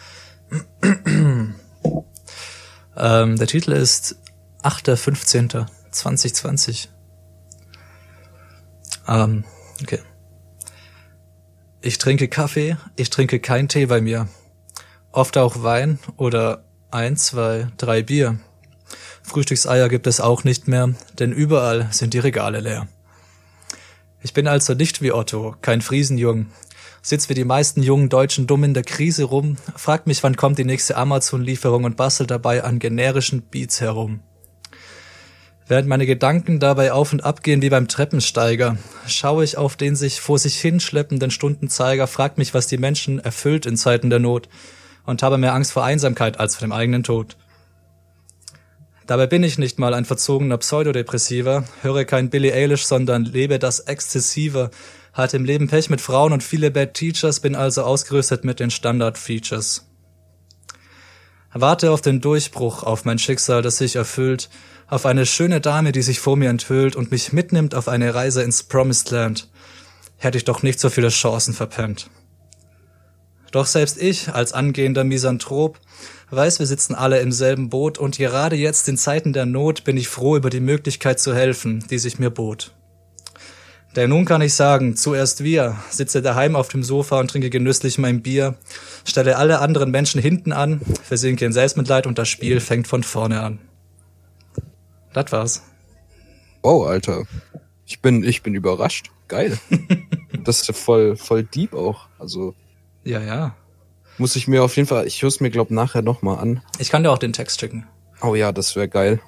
ähm, 0.83 1.55
der 3.37 3.47
Titel 3.47 3.73
ist 3.73 4.17
8.15.2020. 4.63 6.89
Ähm, 9.09 9.45
okay. 9.83 10.01
Ich 11.81 11.99
trinke 11.99 12.29
Kaffee, 12.29 12.77
ich 12.97 13.11
trinke 13.11 13.41
kein 13.41 13.69
Tee 13.69 13.87
bei 13.87 14.01
mir. 14.01 14.29
Oft 15.13 15.39
auch 15.39 15.63
Wein 15.63 15.99
oder 16.17 16.65
ein, 16.91 17.17
zwei, 17.17 17.69
drei 17.77 18.03
Bier. 18.03 18.39
Frühstückseier 19.23 19.89
gibt 19.89 20.07
es 20.07 20.21
auch 20.21 20.45
nicht 20.45 20.69
mehr, 20.69 20.95
denn 21.19 21.33
überall 21.33 21.89
sind 21.91 22.15
die 22.15 22.19
Regale 22.19 22.61
leer. 22.61 22.89
Ich 24.23 24.33
bin 24.33 24.49
also 24.49 24.75
nicht 24.75 25.01
wie 25.01 25.13
Otto, 25.13 25.55
kein 25.63 25.81
Friesenjung. 25.81 26.47
Sitz 27.03 27.29
wie 27.29 27.35
die 27.35 27.45
meisten 27.45 27.83
jungen 27.83 28.09
Deutschen 28.09 28.47
dumm 28.47 28.65
in 28.65 28.75
der 28.75 28.83
Krise 28.83 29.25
rum, 29.25 29.57
fragt 29.77 30.07
mich, 30.07 30.23
wann 30.23 30.37
kommt 30.37 30.59
die 30.59 30.65
nächste 30.65 30.97
Amazon-Lieferung 30.97 31.85
und 31.85 31.97
bastelt 31.97 32.31
dabei 32.31 32.65
an 32.65 32.81
generischen 32.81 33.43
Beats 33.43 33.81
herum. 33.81 34.21
Während 35.69 35.87
meine 35.87 36.07
Gedanken 36.07 36.61
dabei 36.61 36.93
auf 36.93 37.13
und 37.13 37.25
ab 37.25 37.43
gehen 37.43 37.61
wie 37.61 37.69
beim 37.69 37.89
Treppensteiger, 37.89 38.79
schaue 39.07 39.45
ich 39.45 39.59
auf 39.59 39.77
den 39.77 39.97
sich 39.97 40.19
vor 40.19 40.39
sich 40.39 40.59
hinschleppenden 40.59 41.31
Stundenzeiger, 41.31 42.07
fragt 42.07 42.39
mich, 42.39 42.55
was 42.55 42.69
die 42.69 42.79
Menschen 42.79 43.19
erfüllt 43.19 43.67
in 43.67 43.77
Zeiten 43.77 44.09
der 44.09 44.19
Not 44.19 44.49
und 45.05 45.23
habe 45.23 45.37
mehr 45.37 45.53
Angst 45.53 45.73
vor 45.73 45.85
Einsamkeit 45.85 46.41
als 46.41 46.57
vor 46.57 46.67
dem 46.67 46.73
eigenen 46.73 47.03
Tod. 47.03 47.37
Dabei 49.07 49.27
bin 49.27 49.43
ich 49.43 49.59
nicht 49.59 49.79
mal 49.79 49.93
ein 49.93 50.07
verzogener 50.07 50.57
Pseudodepressiver, 50.57 51.65
höre 51.83 52.07
kein 52.07 52.31
Billy 52.31 52.51
Eilish, 52.51 52.87
sondern 52.87 53.27
lebe 53.27 53.59
das 53.59 53.81
Exzessive, 53.81 54.71
hatte 55.13 55.37
im 55.37 55.45
Leben 55.45 55.69
Pech 55.69 55.91
mit 55.91 56.01
Frauen 56.01 56.33
und 56.33 56.43
viele 56.43 56.71
Bad 56.71 56.95
Teachers, 56.95 57.41
bin 57.41 57.55
also 57.55 57.83
ausgerüstet 57.83 58.43
mit 58.43 58.59
den 58.59 58.71
Standard-Features. 58.71 59.87
Warte 61.53 61.91
auf 61.91 62.01
den 62.01 62.21
Durchbruch, 62.21 62.83
auf 62.83 63.05
mein 63.05 63.19
Schicksal, 63.19 63.63
das 63.63 63.79
sich 63.79 63.97
erfüllt, 63.97 64.49
auf 64.89 65.07
eine 65.07 65.27
schöne 65.27 65.61
Dame, 65.61 65.93
die 65.93 66.03
sich 66.03 66.19
vor 66.19 66.37
mir 66.37 66.51
enthüllt 66.51 66.97
und 66.97 67.11
mich 67.11 67.33
mitnimmt 67.33 67.75
auf 67.75 67.89
eine 67.89 68.15
Reise 68.15 68.43
ins 68.43 68.63
Promised 68.63 69.11
Land. 69.11 69.49
Hätte 70.17 70.39
ich 70.39 70.45
doch 70.45 70.63
nicht 70.63 70.81
so 70.81 70.89
viele 70.91 71.09
Chancen 71.09 71.55
verpennt. 71.55 72.11
Doch 73.53 73.67
selbst 73.67 74.01
ich, 74.01 74.31
als 74.31 74.53
angehender 74.53 75.05
Misanthrop, 75.05 75.79
weiß, 76.31 76.59
wir 76.59 76.67
sitzen 76.67 76.95
alle 76.95 77.21
im 77.21 77.33
selben 77.33 77.71
Boot 77.71 77.99
und 77.99 78.19
gerade 78.19 78.57
jetzt 78.57 78.89
in 78.89 78.99
Zeiten 78.99 79.33
der 79.33 79.47
Not 79.47 79.85
bin 79.85 79.97
ich 79.97 80.09
froh 80.09 80.37
über 80.37 80.51
die 80.51 80.61
Möglichkeit 80.61 81.21
zu 81.21 81.35
helfen, 81.35 81.85
die 81.91 81.99
sich 81.99 82.19
mir 82.19 82.31
bot. 82.31 82.75
Denn 83.97 84.11
nun 84.11 84.27
kann 84.27 84.43
ich 84.43 84.53
sagen, 84.53 84.97
zuerst 84.97 85.43
wir, 85.43 85.77
sitze 85.91 86.21
daheim 86.21 86.57
auf 86.57 86.69
dem 86.69 86.83
Sofa 86.83 87.19
und 87.21 87.31
trinke 87.31 87.49
genüsslich 87.49 87.97
mein 87.97 88.21
Bier, 88.21 88.55
stelle 89.05 89.37
alle 89.37 89.61
anderen 89.61 89.91
Menschen 89.91 90.21
hinten 90.21 90.53
an, 90.53 90.83
versinke 91.03 91.47
in 91.47 91.53
Selbstmitleid 91.53 92.07
und 92.07 92.19
das 92.19 92.29
Spiel 92.29 92.61
fängt 92.61 92.87
von 92.87 93.03
vorne 93.03 93.41
an. 93.41 93.59
Das 95.13 95.33
war's. 95.33 95.63
Wow, 96.63 96.87
Alter. 96.87 97.25
Ich 97.87 98.01
bin, 98.01 98.23
ich 98.23 98.43
bin 98.43 98.55
überrascht. 98.55 99.11
Geil. 99.29 99.59
das 100.45 100.61
ist 100.63 100.69
ja 100.69 100.75
voll, 100.75 101.17
voll 101.17 101.43
deep 101.45 101.75
auch. 101.75 102.09
Also 102.19 102.55
Ja, 103.05 103.21
ja. 103.21 103.55
muss 104.19 104.37
ich 104.37 104.49
mir 104.49 104.63
auf 104.65 104.77
jeden 104.77 104.89
Fall, 104.89 105.07
ich 105.07 105.23
höre 105.23 105.29
es 105.29 105.41
mir, 105.41 105.51
glaub 105.51 105.71
nachher 105.71 106.03
nochmal 106.03 106.39
an. 106.39 106.63
Ich 106.79 106.91
kann 106.91 107.03
dir 107.03 107.11
auch 107.11 107.19
den 107.19 107.33
Text 107.33 107.61
schicken. 107.61 107.87
Oh 108.21 108.35
ja, 108.35 108.53
das 108.53 108.75
wäre 108.77 108.89
geil. 108.89 109.21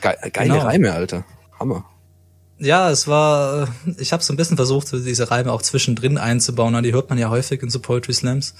Geil 0.00 0.16
geile 0.32 0.52
Genau. 0.54 0.64
Reime, 0.64 0.92
Alter. 0.92 1.24
Hammer. 1.58 1.84
Ja, 2.58 2.90
es 2.90 3.08
war, 3.08 3.68
ich 3.98 4.12
habe 4.12 4.22
so 4.22 4.32
ein 4.32 4.36
bisschen 4.36 4.56
versucht, 4.56 4.92
diese 4.92 5.30
Reime 5.30 5.50
auch 5.52 5.62
zwischendrin 5.62 6.16
einzubauen. 6.16 6.80
Die 6.82 6.92
hört 6.92 7.10
man 7.10 7.18
ja 7.18 7.28
häufig 7.28 7.60
in 7.62 7.70
so 7.70 7.80
Poetry 7.80 8.12
Slams. 8.12 8.54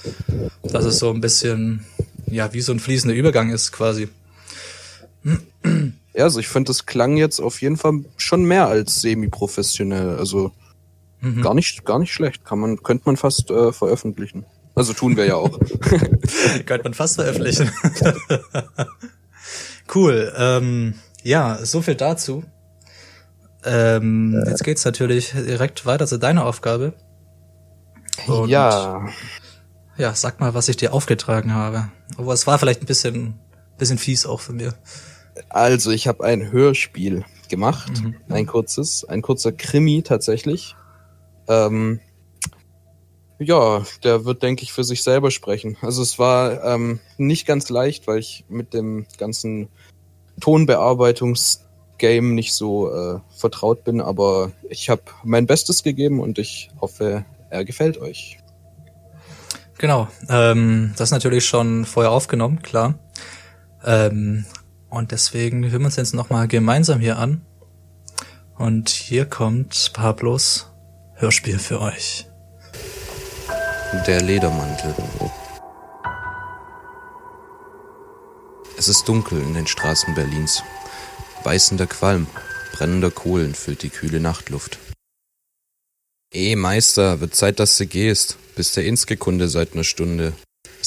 Dass 0.65 0.85
es 0.85 0.99
so 0.99 1.11
ein 1.11 1.21
bisschen, 1.21 1.85
ja, 2.27 2.53
wie 2.53 2.61
so 2.63 2.73
ein 2.73 2.81
fließender 2.81 3.15
Übergang 3.15 3.51
ist 3.51 3.71
quasi. 3.71 4.09
Ja, 6.15 6.25
also 6.25 6.41
ich 6.41 6.49
finde, 6.49 6.69
das 6.69 6.85
klang 6.87 7.17
jetzt 7.17 7.41
auf 7.41 7.63
jeden 7.63 7.77
Fall 7.77 8.01
schon 8.17 8.45
mehr 8.45 8.67
als 8.69 9.01
semi-professionell. 9.01 10.17
Also 10.19 10.53
Mhm. 11.21 11.41
gar 11.43 11.55
nicht, 11.55 11.85
gar 11.85 11.99
nicht 12.01 12.13
schlecht. 12.13 12.45
Kann 12.45 12.59
man, 12.59 12.83
könnte 12.83 13.05
man 13.07 13.17
fast 13.17 13.51
äh, 13.51 13.73
veröffentlichen. 13.73 14.45
Also 14.75 14.93
tun 14.93 15.17
wir 15.17 15.25
ja 15.27 15.37
auch. 15.37 15.59
Könnte 16.67 16.85
man 16.85 16.95
fast 16.95 17.15
veröffentlichen. 17.17 17.71
cool. 19.95 20.33
Ähm, 20.37 20.95
ja, 21.23 21.65
so 21.65 21.83
viel 21.83 21.95
dazu. 21.95 22.45
Ähm, 23.65 24.43
jetzt 24.49 24.65
geht's 24.65 24.85
natürlich 24.85 25.31
direkt 25.33 25.87
weiter 25.87 26.07
zu 26.07 26.19
deiner 26.19 26.45
Aufgabe. 26.45 26.95
Und- 28.27 28.49
ja. 28.49 29.07
Ja, 29.99 30.15
sag 30.15 30.41
mal, 30.41 30.55
was 30.55 30.69
ich 30.69 30.77
dir 30.79 30.93
aufgetragen 30.95 31.55
habe. 31.55 31.89
Aber 32.17 32.33
es 32.33 32.47
war 32.47 32.59
vielleicht 32.59 32.81
ein 32.83 32.87
bisschen, 32.87 33.39
bisschen 33.79 33.99
fies 33.99 34.27
auch 34.27 34.41
für 34.41 34.53
mir. 34.55 34.75
Also 35.49 35.91
ich 35.91 36.07
habe 36.09 36.25
ein 36.25 36.51
Hörspiel 36.53 37.25
gemacht, 37.49 38.03
Mhm. 38.03 38.17
ein 38.29 38.47
kurzes, 38.47 39.05
ein 39.05 39.23
kurzer 39.23 39.53
Krimi 39.53 40.03
tatsächlich. 40.03 40.77
Ähm, 41.49 42.01
ja, 43.39 43.83
der 44.05 44.25
wird, 44.25 44.43
denke 44.43 44.63
ich, 44.63 44.73
für 44.73 44.85
sich 44.85 45.03
selber 45.03 45.31
sprechen. 45.31 45.77
Also 45.81 46.03
es 46.03 46.19
war 46.19 46.63
ähm, 46.65 47.01
nicht 47.19 47.47
ganz 47.47 47.69
leicht, 47.71 48.07
weil 48.07 48.19
ich 48.19 48.45
mit 48.49 48.73
dem 48.73 49.07
ganzen 49.19 49.69
Tonbearbeitungsgame 50.41 52.33
nicht 52.35 52.55
so 52.55 52.91
äh, 52.93 53.21
vertraut 53.37 53.85
bin, 53.85 54.01
aber 54.01 54.53
ich 54.69 54.89
habe 54.91 55.03
mein 55.25 55.47
Bestes 55.47 55.83
gegeben 55.83 56.21
und 56.21 56.39
ich 56.39 56.71
hoffe, 56.81 57.25
er 57.51 57.65
gefällt 57.65 57.99
euch. 57.99 58.39
Genau. 59.79 60.09
Ähm, 60.29 60.93
das 60.97 61.09
ist 61.09 61.13
natürlich 61.13 61.45
schon 61.47 61.85
vorher 61.85 62.13
aufgenommen, 62.13 62.63
klar. 62.63 62.95
Ähm, 63.85 64.45
und 64.93 65.11
deswegen 65.11 65.65
hören 65.71 65.81
wir 65.81 65.87
uns 65.87 65.97
jetzt 65.97 66.15
nochmal 66.15 66.49
gemeinsam 66.49 67.01
hier 67.01 67.19
an. 67.19 67.47
Und 68.59 68.91
hier 68.91 69.25
kommt 69.25 69.93
Pablos 69.95 70.71
Hörspiel 71.15 71.59
für 71.59 71.81
euch. 71.81 72.27
Der 74.07 74.21
Ledermantel. 74.21 74.95
Es 78.77 78.89
ist 78.89 79.09
dunkel 79.09 79.41
in 79.41 79.55
den 79.55 79.67
Straßen 79.67 80.15
Berlins. 80.15 80.63
Weißender 81.43 81.87
Qualm, 81.87 82.27
brennender 82.73 83.11
Kohlen 83.11 83.55
füllt 83.55 83.83
die 83.83 83.91
kühle 83.91 84.21
Nachtluft. 84.21 84.79
Eh, 86.35 86.55
Meister, 86.55 87.21
wird 87.21 87.35
Zeit, 87.35 87.61
dass 87.61 87.79
du 87.79 87.87
gehst. 87.87 88.37
Bist 88.57 88.77
der 88.77 88.85
Inske-Kunde 88.85 89.49
seit 89.49 89.75
ner 89.75 89.85
Stunde, 89.85 90.35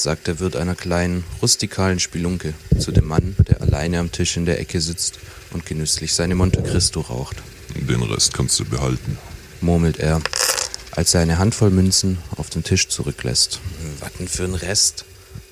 sagt 0.05 0.27
der 0.27 0.39
Wirt 0.39 0.55
einer 0.55 0.75
kleinen, 0.75 1.23
rustikalen 1.41 1.99
Spelunke 1.99 2.53
zu 2.77 2.91
dem 2.91 3.07
Mann, 3.07 3.35
der 3.47 3.61
alleine 3.61 3.99
am 3.99 4.11
Tisch 4.11 4.37
in 4.37 4.45
der 4.45 4.59
Ecke 4.59 4.79
sitzt 4.79 5.19
und 5.51 5.65
genüsslich 5.65 6.13
seine 6.13 6.35
Monte 6.35 6.61
Cristo 6.61 7.01
raucht. 7.01 7.37
Den 7.73 8.03
Rest 8.03 8.33
kannst 8.33 8.59
du 8.59 8.65
behalten. 8.65 9.17
murmelt 9.61 9.97
er, 9.97 10.21
als 10.91 11.13
er 11.13 11.21
eine 11.21 11.39
Handvoll 11.39 11.71
Münzen 11.71 12.19
auf 12.37 12.49
den 12.51 12.63
Tisch 12.63 12.87
zurücklässt. 12.87 13.59
Watten 13.99 14.27
für 14.27 14.43
den 14.43 14.55
Rest? 14.55 15.05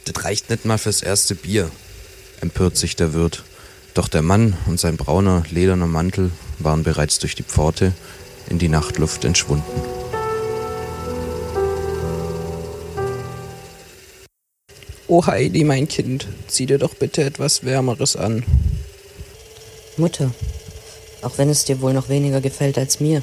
Das 0.05 0.23
reicht 0.23 0.49
nicht 0.49 0.65
mal 0.65 0.77
fürs 0.77 1.01
erste 1.01 1.33
Bier, 1.33 1.71
empört 2.41 2.77
sich 2.77 2.95
der 2.95 3.13
Wirt. 3.13 3.43
Doch 3.95 4.07
der 4.07 4.21
Mann 4.21 4.55
und 4.67 4.79
sein 4.79 4.97
brauner, 4.97 5.43
lederner 5.49 5.87
Mantel 5.87 6.31
waren 6.59 6.83
bereits 6.83 7.19
durch 7.19 7.35
die 7.35 7.43
Pforte 7.43 7.93
in 8.49 8.59
die 8.59 8.69
Nachtluft 8.69 9.25
entschwunden. 9.25 10.02
Oh 15.07 15.25
Heidi, 15.25 15.65
mein 15.65 15.89
Kind, 15.89 16.27
zieh 16.47 16.65
dir 16.65 16.77
doch 16.77 16.93
bitte 16.93 17.23
etwas 17.23 17.65
Wärmeres 17.65 18.15
an. 18.15 18.45
Mutter, 19.97 20.31
auch 21.21 21.37
wenn 21.37 21.49
es 21.49 21.65
dir 21.65 21.81
wohl 21.81 21.93
noch 21.93 22.07
weniger 22.07 22.39
gefällt 22.39 22.77
als 22.77 23.01
mir, 23.01 23.21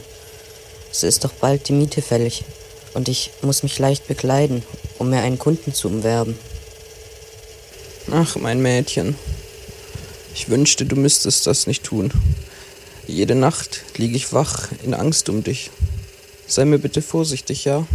es 0.93 1.03
ist 1.03 1.24
doch 1.24 1.33
bald 1.33 1.68
die 1.68 1.72
Miete 1.72 2.03
fällig 2.03 2.45
und 2.93 3.09
ich 3.09 3.31
muss 3.41 3.62
mich 3.62 3.78
leicht 3.78 4.07
bekleiden, 4.09 4.62
um 4.99 5.09
mir 5.09 5.22
einen 5.22 5.39
Kunden 5.39 5.72
zu 5.72 5.89
umwerben. 5.89 6.37
Ach, 8.11 8.37
mein 8.37 8.61
Mädchen. 8.61 9.14
Ich 10.35 10.51
wünschte, 10.51 10.85
du 10.85 10.97
müsstest 10.97 11.47
das 11.47 11.66
nicht 11.66 11.85
tun. 11.85 12.12
Jede 13.07 13.35
Nacht 13.35 13.85
liege 13.97 14.16
ich 14.16 14.35
wach 14.35 14.68
in 14.85 14.93
Angst 14.93 15.31
um 15.31 15.43
dich. 15.43 15.70
Sei 16.47 16.66
mir 16.66 16.78
bitte 16.78 17.01
vorsichtig, 17.01 17.64
ja? 17.64 17.87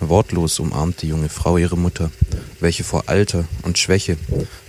Wortlos 0.00 0.58
umarmt 0.58 1.00
die 1.02 1.08
junge 1.08 1.28
Frau 1.30 1.56
ihre 1.56 1.76
Mutter, 1.76 2.10
welche 2.60 2.84
vor 2.84 3.04
Alter 3.06 3.44
und 3.62 3.78
Schwäche 3.78 4.16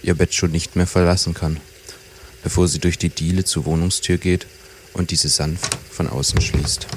ihr 0.02 0.16
Bett 0.16 0.34
schon 0.34 0.52
nicht 0.52 0.76
mehr 0.76 0.88
verlassen 0.88 1.34
kann, 1.34 1.58
bevor 2.44 2.68
sie 2.68 2.80
durch 2.80 2.98
die 2.98 3.10
Diele 3.10 3.44
zur 3.44 3.66
Wohnungstür 3.66 4.18
geht 4.18 4.48
und 4.94 5.12
diese 5.12 5.28
sanft 5.28 5.78
von 5.92 6.08
außen 6.10 6.40
schließt. 6.40 6.88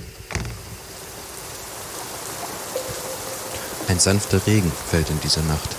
Ein 3.88 3.98
sanfter 3.98 4.40
Regen 4.46 4.70
fällt 4.88 5.10
in 5.10 5.20
dieser 5.20 5.42
Nacht, 5.42 5.70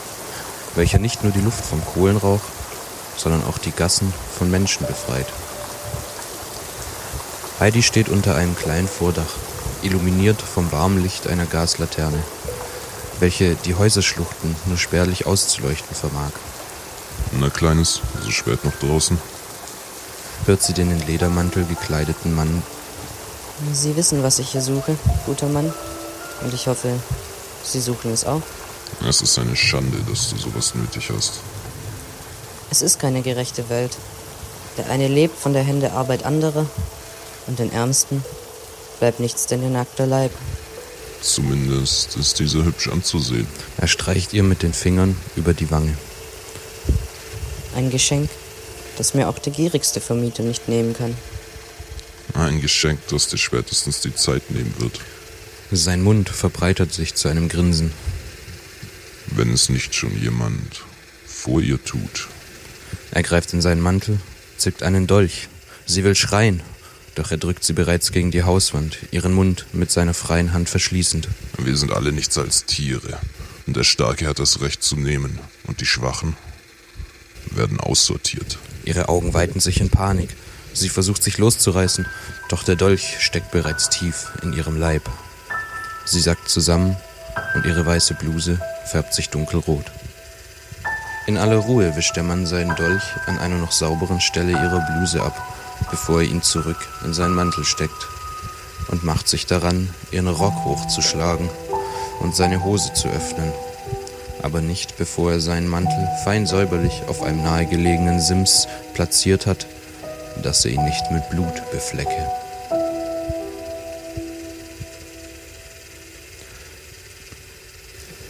welcher 0.76 1.00
nicht 1.00 1.24
nur 1.24 1.32
die 1.32 1.40
Luft 1.40 1.66
vom 1.66 1.84
Kohlenrauch, 1.86 2.42
sondern 3.16 3.46
auch 3.46 3.58
die 3.58 3.72
Gassen 3.72 4.14
von 4.38 4.52
Menschen 4.52 4.86
befreit. 4.86 5.28
Heidi 7.62 7.82
steht 7.84 8.10
unter 8.10 8.36
einem 8.36 8.56
kleinen 8.58 8.90
Vordach, 8.90 9.34
illuminiert 9.84 10.42
vom 10.42 10.72
warmen 10.74 11.02
Licht 11.02 11.28
einer 11.28 11.46
Gaslaterne, 11.46 12.22
welche 13.22 13.56
die 13.56 13.76
Häuserschluchten 13.76 14.56
nur 14.66 14.78
spärlich 14.78 15.26
auszuleuchten 15.26 15.96
vermag. 15.96 16.32
Na 17.40 17.50
Kleines, 17.50 18.02
so 18.22 18.32
spät 18.32 18.66
noch 18.66 18.76
draußen. 18.80 19.18
Hört 20.46 20.62
sie 20.62 20.74
den 20.74 20.92
in 20.92 21.08
Ledermantel 21.08 21.64
gekleideten 21.66 22.36
Mann 22.36 22.62
Sie 23.74 23.96
wissen, 23.96 24.24
was 24.24 24.40
ich 24.40 24.50
hier 24.50 24.62
suche, 24.62 24.98
guter 25.26 25.48
Mann. 25.48 25.72
Und 26.42 26.54
ich 26.54 26.68
hoffe, 26.68 27.00
Sie 27.64 27.80
suchen 27.80 28.12
es 28.12 28.26
auch. 28.26 28.42
Es 29.08 29.22
ist 29.22 29.38
eine 29.38 29.56
Schande, 29.56 30.00
dass 30.10 30.30
du 30.30 30.38
sowas 30.38 30.74
nötig 30.74 31.12
hast. 31.16 31.40
Es 32.72 32.82
ist 32.82 33.00
keine 33.00 33.22
gerechte 33.22 33.70
Welt. 33.70 33.96
Der 34.78 34.90
eine 34.90 35.08
lebt 35.08 35.38
von 35.38 35.54
der 35.54 35.64
Hände 35.64 35.92
Arbeit 35.92 36.26
anderer 36.26 36.66
und 37.46 37.60
den 37.60 37.72
Ärmsten 37.72 38.24
bleibt 39.00 39.20
nichts 39.20 39.46
denn 39.46 39.62
ihr 39.62 39.70
nackter 39.70 40.08
Leib. 40.08 40.32
Zumindest 41.22 42.18
ist 42.18 42.40
diese 42.40 42.66
hübsch 42.66 42.88
anzusehen. 42.88 43.48
Er 43.78 43.88
streicht 43.88 44.34
ihr 44.34 44.44
mit 44.44 44.64
den 44.64 44.74
Fingern 44.74 45.16
über 45.36 45.54
die 45.54 45.70
Wange. 45.70 45.96
Ein 47.76 47.92
Geschenk, 47.92 48.30
das 48.98 49.14
mir 49.14 49.30
auch 49.30 49.40
der 49.40 49.54
gierigste 49.54 50.02
Vermieter 50.02 50.44
nicht 50.44 50.68
nehmen 50.68 50.94
kann. 50.94 51.16
Ein 52.34 52.60
Geschenk, 52.60 53.00
das 53.10 53.28
dir 53.28 53.38
spätestens 53.38 54.02
die 54.02 54.16
Zeit 54.16 54.50
nehmen 54.52 54.74
wird. 54.80 55.00
Sein 55.72 56.02
Mund 56.02 56.30
verbreitert 56.30 56.92
sich 56.94 57.16
zu 57.16 57.28
einem 57.28 57.50
Grinsen. 57.50 57.94
Wenn 59.28 59.54
es 59.54 59.70
nicht 59.70 59.96
schon 59.96 60.20
jemand 60.20 60.84
vor 61.26 61.62
ihr 61.62 61.84
tut. 61.84 62.28
Er 63.12 63.24
greift 63.24 63.54
in 63.54 63.62
seinen 63.62 63.82
Mantel, 63.82 64.20
zückt 64.58 64.84
einen 64.84 65.08
Dolch. 65.08 65.48
Sie 65.86 66.04
will 66.04 66.16
schreien, 66.16 66.62
doch 67.16 67.32
er 67.32 67.38
drückt 67.38 67.64
sie 67.64 67.74
bereits 67.74 68.12
gegen 68.12 68.32
die 68.32 68.44
Hauswand, 68.44 68.98
ihren 69.12 69.34
Mund 69.34 69.66
mit 69.74 69.92
seiner 69.92 70.14
freien 70.14 70.54
Hand 70.54 70.70
verschließend. 70.70 71.28
Wir 71.58 71.76
sind 71.76 71.92
alle 71.92 72.12
nichts 72.12 72.38
als 72.38 72.66
Tiere. 72.66 73.20
Und 73.68 73.76
der 73.78 73.84
Starke 73.84 74.28
hat 74.28 74.40
das 74.40 74.62
Recht 74.62 74.84
zu 74.84 74.96
nehmen. 74.96 75.40
Und 75.68 75.82
die 75.82 75.86
Schwachen 75.86 76.36
werden 77.52 77.80
aussortiert. 77.80 78.58
Ihre 78.84 79.10
Augen 79.10 79.34
weiten 79.34 79.60
sich 79.60 79.82
in 79.82 79.90
Panik. 79.90 80.30
Sie 80.74 80.90
versucht 80.90 81.22
sich 81.22 81.38
loszureißen, 81.38 82.08
doch 82.50 82.64
der 82.64 82.76
Dolch 82.76 83.18
steckt 83.20 83.52
bereits 83.52 83.90
tief 83.90 84.32
in 84.42 84.54
ihrem 84.54 84.78
Leib. 84.78 85.10
Sie 86.06 86.22
sackt 86.22 86.50
zusammen 86.50 86.96
und 87.56 87.66
ihre 87.66 87.86
weiße 87.86 88.14
Bluse 88.16 88.60
färbt 88.86 89.14
sich 89.14 89.30
dunkelrot. 89.30 89.92
In 91.28 91.38
aller 91.38 91.58
Ruhe 91.58 91.96
wischt 91.96 92.16
der 92.16 92.24
Mann 92.24 92.46
seinen 92.46 92.76
Dolch 92.76 93.04
an 93.28 93.38
einer 93.38 93.58
noch 93.58 93.72
sauberen 93.72 94.22
Stelle 94.22 94.54
ihrer 94.54 94.86
Bluse 94.92 95.22
ab, 95.22 95.36
bevor 95.90 96.22
er 96.22 96.28
ihn 96.28 96.42
zurück 96.42 96.78
in 97.04 97.14
seinen 97.14 97.36
Mantel 97.36 97.64
steckt 97.64 98.08
und 98.90 99.04
macht 99.04 99.28
sich 99.28 99.46
daran, 99.46 99.90
ihren 100.12 100.28
Rock 100.28 100.66
hochzuschlagen 100.66 101.50
und 102.20 102.36
seine 102.36 102.64
Hose 102.64 102.94
zu 102.94 103.08
öffnen. 103.08 103.52
Aber 104.42 104.62
nicht 104.62 104.98
bevor 104.98 105.34
er 105.34 105.40
seinen 105.40 105.68
Mantel 105.68 106.08
fein 106.24 106.48
säuberlich 106.48 107.04
auf 107.08 107.22
einem 107.24 107.44
nahegelegenen 107.44 108.20
Sims 108.20 108.68
platziert 108.94 109.46
hat, 109.46 109.68
dass 110.42 110.66
er 110.66 110.72
ihn 110.72 110.84
nicht 110.84 111.12
mit 111.12 111.30
Blut 111.30 111.72
beflecke. 111.72 112.32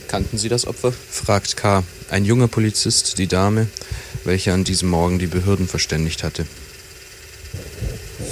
Kannten 0.08 0.38
Sie 0.38 0.50
das 0.50 0.68
Opfer? 0.68 0.92
fragt 0.92 1.56
K., 1.56 1.84
ein 2.10 2.26
junger 2.26 2.50
Polizist, 2.50 3.18
die 3.18 3.28
Dame, 3.28 3.68
welche 4.26 4.52
an 4.52 4.66
diesem 4.66 4.90
Morgen 4.90 5.20
die 5.20 5.28
Behörden 5.28 5.70
verständigt 5.70 6.24
hatte. 6.24 6.46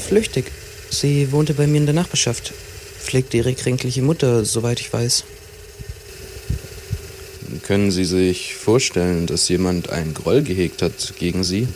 Flüchtig. 0.09 0.51
Sie 0.89 1.31
wohnte 1.31 1.53
bei 1.53 1.67
mir 1.67 1.77
in 1.77 1.85
der 1.85 1.93
Nachbarschaft. 1.93 2.51
Pflegte 2.99 3.37
ihre 3.37 3.53
kränkliche 3.53 4.01
Mutter, 4.01 4.43
soweit 4.43 4.79
ich 4.79 4.91
weiß. 4.91 5.23
Können 7.61 7.91
Sie 7.91 8.05
sich 8.05 8.55
vorstellen, 8.55 9.27
dass 9.27 9.47
jemand 9.49 9.91
einen 9.91 10.15
Groll 10.15 10.41
gehegt 10.41 10.81
hat 10.81 11.13
gegen 11.19 11.43
Sie? 11.43 11.67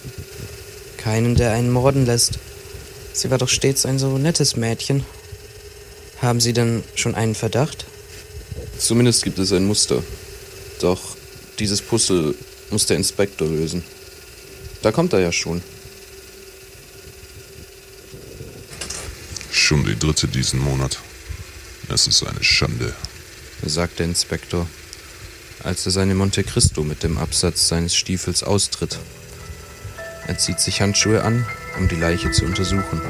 Keinen, 0.98 1.36
der 1.36 1.52
einen 1.52 1.72
morden 1.72 2.08
lässt. 2.08 2.40
Sie 3.14 3.30
war 3.30 3.38
doch 3.38 3.50
stets 3.50 3.86
ein 3.86 4.00
so 4.00 4.18
nettes 4.18 4.56
Mädchen. 4.56 5.06
Haben 6.20 6.40
Sie 6.40 6.54
denn 6.54 6.84
schon 6.96 7.14
einen 7.14 7.36
Verdacht? 7.36 7.86
Zumindest 8.80 9.22
gibt 9.22 9.38
es 9.38 9.54
ein 9.54 9.68
Muster. 9.68 10.02
Doch 10.82 11.16
dieses 11.60 11.84
Puzzle 11.84 12.34
muss 12.72 12.88
der 12.88 12.98
Inspektor 12.98 13.48
lösen. 13.48 13.84
Da 14.82 14.92
kommt 14.92 15.14
er 15.14 15.20
ja 15.20 15.32
schon. 15.32 15.62
Schon 19.74 19.86
die 19.86 19.98
dritte 19.98 20.28
diesen 20.28 20.60
Monat. 20.60 21.00
Es 21.90 22.06
ist 22.06 22.24
eine 22.28 22.44
Schande. 22.44 22.94
sagt 23.66 23.98
der 23.98 24.06
Inspektor, 24.06 24.68
als 25.64 25.88
er 25.88 25.92
seine 25.92 26.14
Monte 26.14 26.44
Cristo 26.44 26.84
mit 26.84 27.02
dem 27.02 27.18
Absatz 27.18 27.70
seines 27.70 27.96
Stiefels 27.96 28.44
austritt. 28.44 29.00
Er 30.28 30.38
zieht 30.38 30.60
sich 30.60 30.80
Handschuhe 30.80 31.24
an, 31.24 31.48
um 31.80 31.88
die 31.88 31.96
Leiche 31.96 32.30
zu 32.30 32.46
untersuchen. 32.46 33.02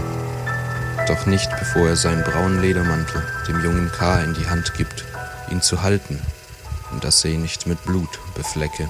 Doch 1.06 1.26
nicht 1.26 1.50
bevor 1.60 1.90
er 1.90 1.98
seinen 1.98 2.24
braunen 2.24 2.62
Ledermantel 2.62 3.22
dem 3.46 3.62
jungen 3.62 3.92
K. 3.92 4.24
in 4.24 4.34
die 4.34 4.48
Hand 4.48 4.74
gibt, 4.76 5.04
ihn 5.52 5.62
zu 5.62 5.82
halten, 5.82 6.18
und 6.92 7.04
dass 7.04 7.26
er 7.26 7.32
ihn 7.32 7.42
nicht 7.42 7.68
mit 7.68 7.84
Blut 7.84 8.20
beflecke. 8.36 8.88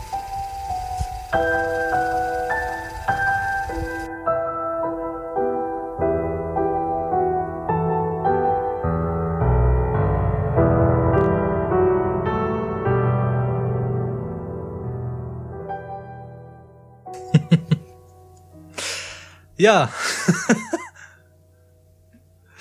Ja, 19.64 19.90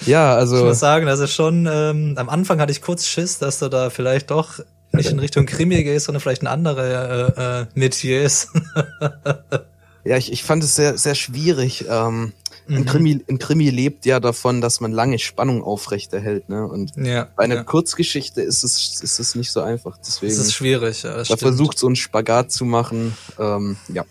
Ja, 0.06 0.32
ich 0.34 0.38
also 0.38 0.64
muss 0.64 0.80
sagen, 0.80 1.06
das 1.06 1.20
ist 1.20 1.32
schon, 1.32 1.68
ähm, 1.70 2.14
am 2.16 2.28
Anfang 2.28 2.60
hatte 2.60 2.72
ich 2.72 2.82
kurz 2.82 3.06
Schiss, 3.06 3.38
dass 3.38 3.58
du 3.60 3.68
da 3.68 3.90
vielleicht 3.90 4.30
doch 4.30 4.58
nicht 4.92 5.10
in 5.10 5.18
Richtung 5.18 5.46
Krimi 5.46 5.82
gehst, 5.84 6.06
sondern 6.06 6.20
vielleicht 6.20 6.42
in 6.42 6.48
andere 6.48 7.34
äh, 7.36 7.60
äh, 7.62 7.66
Metiers. 7.74 8.48
ja, 10.04 10.16
ich, 10.16 10.32
ich 10.32 10.42
fand 10.44 10.64
es 10.64 10.76
sehr, 10.76 10.98
sehr 10.98 11.14
schwierig. 11.14 11.86
Ähm, 11.88 12.32
ein, 12.68 12.74
Mhm. 12.82 12.84
Krimi, 12.86 13.24
ein 13.28 13.38
Krimi 13.38 13.70
lebt 13.70 14.06
ja 14.06 14.20
davon, 14.20 14.60
dass 14.60 14.80
man 14.80 14.92
lange 14.92 15.18
Spannung 15.18 15.64
aufrechterhält, 15.64 16.48
ne? 16.48 16.64
Und 16.64 16.92
ja, 16.96 17.26
bei 17.36 17.42
einer 17.42 17.56
ja. 17.56 17.64
Kurzgeschichte 17.64 18.40
ist 18.40 18.62
es, 18.62 19.00
ist 19.02 19.18
es 19.18 19.34
nicht 19.34 19.50
so 19.50 19.62
einfach. 19.62 19.98
Deswegen, 19.98 20.32
Das 20.32 20.38
ist 20.46 20.54
schwierig. 20.54 21.02
Ja, 21.02 21.16
da 21.16 21.24
stimmt. 21.24 21.40
versucht 21.40 21.76
so 21.78 21.88
einen 21.88 21.96
Spagat 21.96 22.52
zu 22.52 22.64
machen. 22.64 23.16
Ähm, 23.38 23.76
ja. 23.92 24.04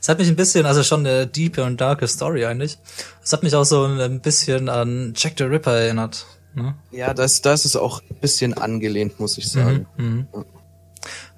Es 0.00 0.08
hat 0.08 0.18
mich 0.18 0.28
ein 0.28 0.36
bisschen, 0.36 0.64
also 0.66 0.82
schon 0.82 1.06
eine 1.06 1.26
deepe 1.26 1.62
und 1.64 1.80
darke 1.80 2.08
Story 2.08 2.44
eigentlich. 2.46 2.78
Es 3.22 3.32
hat 3.32 3.42
mich 3.42 3.54
auch 3.54 3.64
so 3.64 3.84
ein 3.84 4.20
bisschen 4.20 4.68
an 4.68 5.12
Jack 5.16 5.34
the 5.38 5.44
Ripper 5.44 5.72
erinnert. 5.72 6.26
Ne? 6.54 6.74
Ja, 6.90 7.12
das, 7.14 7.42
das 7.42 7.64
ist 7.64 7.76
auch 7.76 8.00
ein 8.10 8.16
bisschen 8.20 8.54
angelehnt, 8.54 9.20
muss 9.20 9.36
ich 9.38 9.48
sagen. 9.50 9.86
Mhm. 9.96 10.26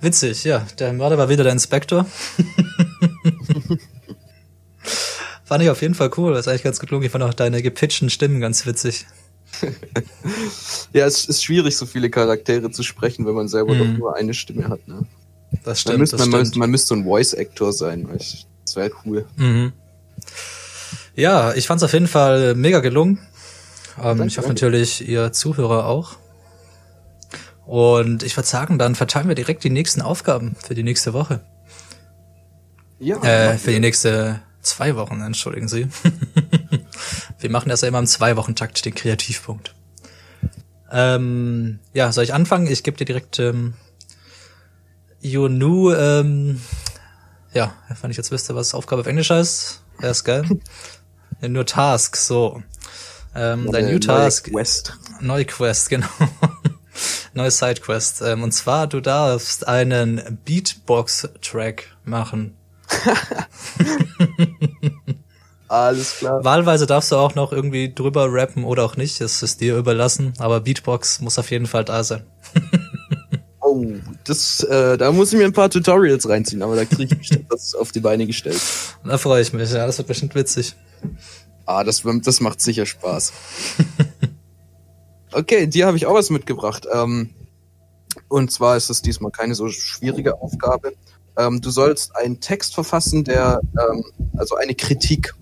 Witzig, 0.00 0.44
ja. 0.44 0.66
Der 0.78 0.92
Mörder 0.92 1.18
war 1.18 1.28
wieder 1.28 1.44
der 1.44 1.52
Inspektor. 1.52 2.06
fand 5.44 5.62
ich 5.62 5.70
auf 5.70 5.82
jeden 5.82 5.94
Fall 5.94 6.10
cool. 6.16 6.32
Das 6.32 6.46
ist 6.46 6.48
eigentlich 6.48 6.62
ganz 6.62 6.80
gut 6.80 6.88
gelungen. 6.88 7.04
Ich 7.06 7.12
fand 7.12 7.24
auch 7.24 7.34
deine 7.34 7.62
gepitchten 7.62 8.10
Stimmen 8.10 8.40
ganz 8.40 8.66
witzig. 8.66 9.06
Ja, 10.94 11.06
es 11.06 11.24
ist 11.26 11.42
schwierig, 11.44 11.76
so 11.76 11.86
viele 11.86 12.10
Charaktere 12.10 12.70
zu 12.70 12.82
sprechen, 12.82 13.26
wenn 13.26 13.34
man 13.34 13.48
selber 13.48 13.74
Mhm. 13.74 13.78
doch 13.78 13.98
nur 13.98 14.16
eine 14.16 14.34
Stimme 14.34 14.68
hat. 14.68 14.86
Ne? 14.88 15.06
Das 15.64 15.66
Man, 15.66 15.76
stimmt, 15.76 15.98
müsste, 16.00 16.16
das 16.16 16.26
man, 16.26 16.30
stimmt. 16.30 16.40
müsste, 16.42 16.58
man 16.58 16.70
müsste 16.70 16.88
so 16.88 16.94
ein 16.96 17.04
Voice-Actor 17.04 17.72
sein. 17.72 18.08
weißt. 18.08 18.46
Das 18.64 18.76
wäre 18.76 18.90
cool. 19.04 19.26
Mhm. 19.36 19.72
Ja, 21.14 21.52
ich 21.54 21.66
fand's 21.66 21.82
auf 21.82 21.92
jeden 21.92 22.08
Fall 22.08 22.54
mega 22.54 22.80
gelungen. 22.80 23.18
Ähm, 23.98 24.02
Danke, 24.18 24.26
ich 24.26 24.38
hoffe 24.38 24.48
danke. 24.48 24.64
natürlich, 24.64 25.06
ihr 25.06 25.32
Zuhörer 25.32 25.86
auch. 25.86 26.16
Und 27.66 28.22
ich 28.22 28.36
würde 28.36 28.48
sagen, 28.48 28.78
dann 28.78 28.94
verteilen 28.94 29.28
wir 29.28 29.34
direkt 29.34 29.62
die 29.64 29.70
nächsten 29.70 30.00
Aufgaben 30.02 30.56
für 30.62 30.74
die 30.74 30.82
nächste 30.82 31.12
Woche. 31.12 31.40
Ja, 32.98 33.16
Äh, 33.22 33.58
für 33.58 33.72
die 33.72 33.80
nächste 33.80 34.40
zwei 34.62 34.96
Wochen, 34.96 35.20
entschuldigen 35.20 35.68
Sie. 35.68 35.88
Wir 37.38 37.50
machen 37.50 37.68
das 37.68 37.80
ja 37.80 37.88
immer 37.88 37.98
im 37.98 38.06
Zwei-Wochen-Takt, 38.06 38.84
den 38.84 38.94
Kreativpunkt. 38.94 39.74
Ähm, 40.90 41.80
ja, 41.92 42.12
soll 42.12 42.24
ich 42.24 42.32
anfangen? 42.34 42.66
Ich 42.68 42.82
gebe 42.84 42.96
dir 42.96 43.04
direkt 43.04 43.38
ähm, 43.40 43.74
Yonu, 45.20 45.92
ähm, 45.92 46.60
ja, 47.54 47.74
wenn 48.00 48.10
ich 48.10 48.16
jetzt 48.16 48.30
wüsste, 48.30 48.54
was 48.54 48.74
Aufgabe 48.74 49.00
auf 49.02 49.06
Englisch 49.06 49.30
heißt, 49.30 49.82
wäre 49.98 50.12
es 50.12 50.24
geil. 50.24 50.44
Nur 51.40 51.66
Task, 51.66 52.16
so. 52.16 52.62
Ähm, 53.34 53.70
dein 53.72 53.86
New 53.86 53.98
Task, 53.98 54.48
neue 54.48 54.62
Quest. 54.62 54.98
neue 55.20 55.44
Quest, 55.44 55.88
genau. 55.90 56.06
neue 57.34 57.50
Sidequest. 57.50 58.22
Ähm, 58.22 58.42
und 58.42 58.52
zwar, 58.52 58.86
du 58.86 59.00
darfst 59.00 59.66
einen 59.66 60.38
Beatbox-Track 60.44 61.96
machen. 62.04 62.56
Alles 65.68 66.18
klar. 66.18 66.44
Wahlweise 66.44 66.86
darfst 66.86 67.10
du 67.12 67.16
auch 67.16 67.34
noch 67.34 67.50
irgendwie 67.52 67.94
drüber 67.94 68.30
rappen 68.30 68.64
oder 68.64 68.84
auch 68.84 68.96
nicht. 68.96 69.22
Das 69.22 69.42
ist 69.42 69.62
dir 69.62 69.78
überlassen. 69.78 70.34
Aber 70.38 70.60
Beatbox 70.60 71.22
muss 71.22 71.38
auf 71.38 71.50
jeden 71.50 71.66
Fall 71.66 71.84
da 71.84 72.04
sein. 72.04 72.26
Oh, 73.72 73.86
das, 74.24 74.62
äh, 74.64 74.98
da 74.98 75.12
muss 75.12 75.32
ich 75.32 75.38
mir 75.38 75.44
ein 75.46 75.52
paar 75.52 75.70
Tutorials 75.70 76.28
reinziehen, 76.28 76.62
aber 76.62 76.76
da 76.76 76.84
kriege 76.84 77.14
ich 77.14 77.18
bestimmt 77.18 77.46
was 77.48 77.74
auf 77.74 77.90
die 77.92 78.00
Beine 78.00 78.26
gestellt. 78.26 78.60
Da 79.04 79.18
freue 79.18 79.40
ich 79.42 79.52
mich. 79.52 79.70
Ja, 79.72 79.86
das 79.86 79.98
wird 79.98 80.08
bestimmt 80.08 80.34
witzig. 80.34 80.74
Ah, 81.64 81.84
das, 81.84 82.02
das 82.22 82.40
macht 82.40 82.60
sicher 82.60 82.86
Spaß. 82.86 83.32
Okay, 85.34 85.66
dir 85.66 85.86
habe 85.86 85.96
ich 85.96 86.04
auch 86.04 86.12
was 86.12 86.28
mitgebracht. 86.28 86.86
Ähm, 86.92 87.30
und 88.28 88.52
zwar 88.52 88.76
ist 88.76 88.90
es 88.90 89.00
diesmal 89.00 89.30
keine 89.30 89.54
so 89.54 89.68
schwierige 89.68 90.42
Aufgabe. 90.42 90.92
Ähm, 91.38 91.62
du 91.62 91.70
sollst 91.70 92.14
einen 92.16 92.40
Text 92.40 92.74
verfassen, 92.74 93.24
der, 93.24 93.60
ähm, 93.78 94.04
also 94.36 94.56
eine 94.56 94.74
Kritik. 94.74 95.34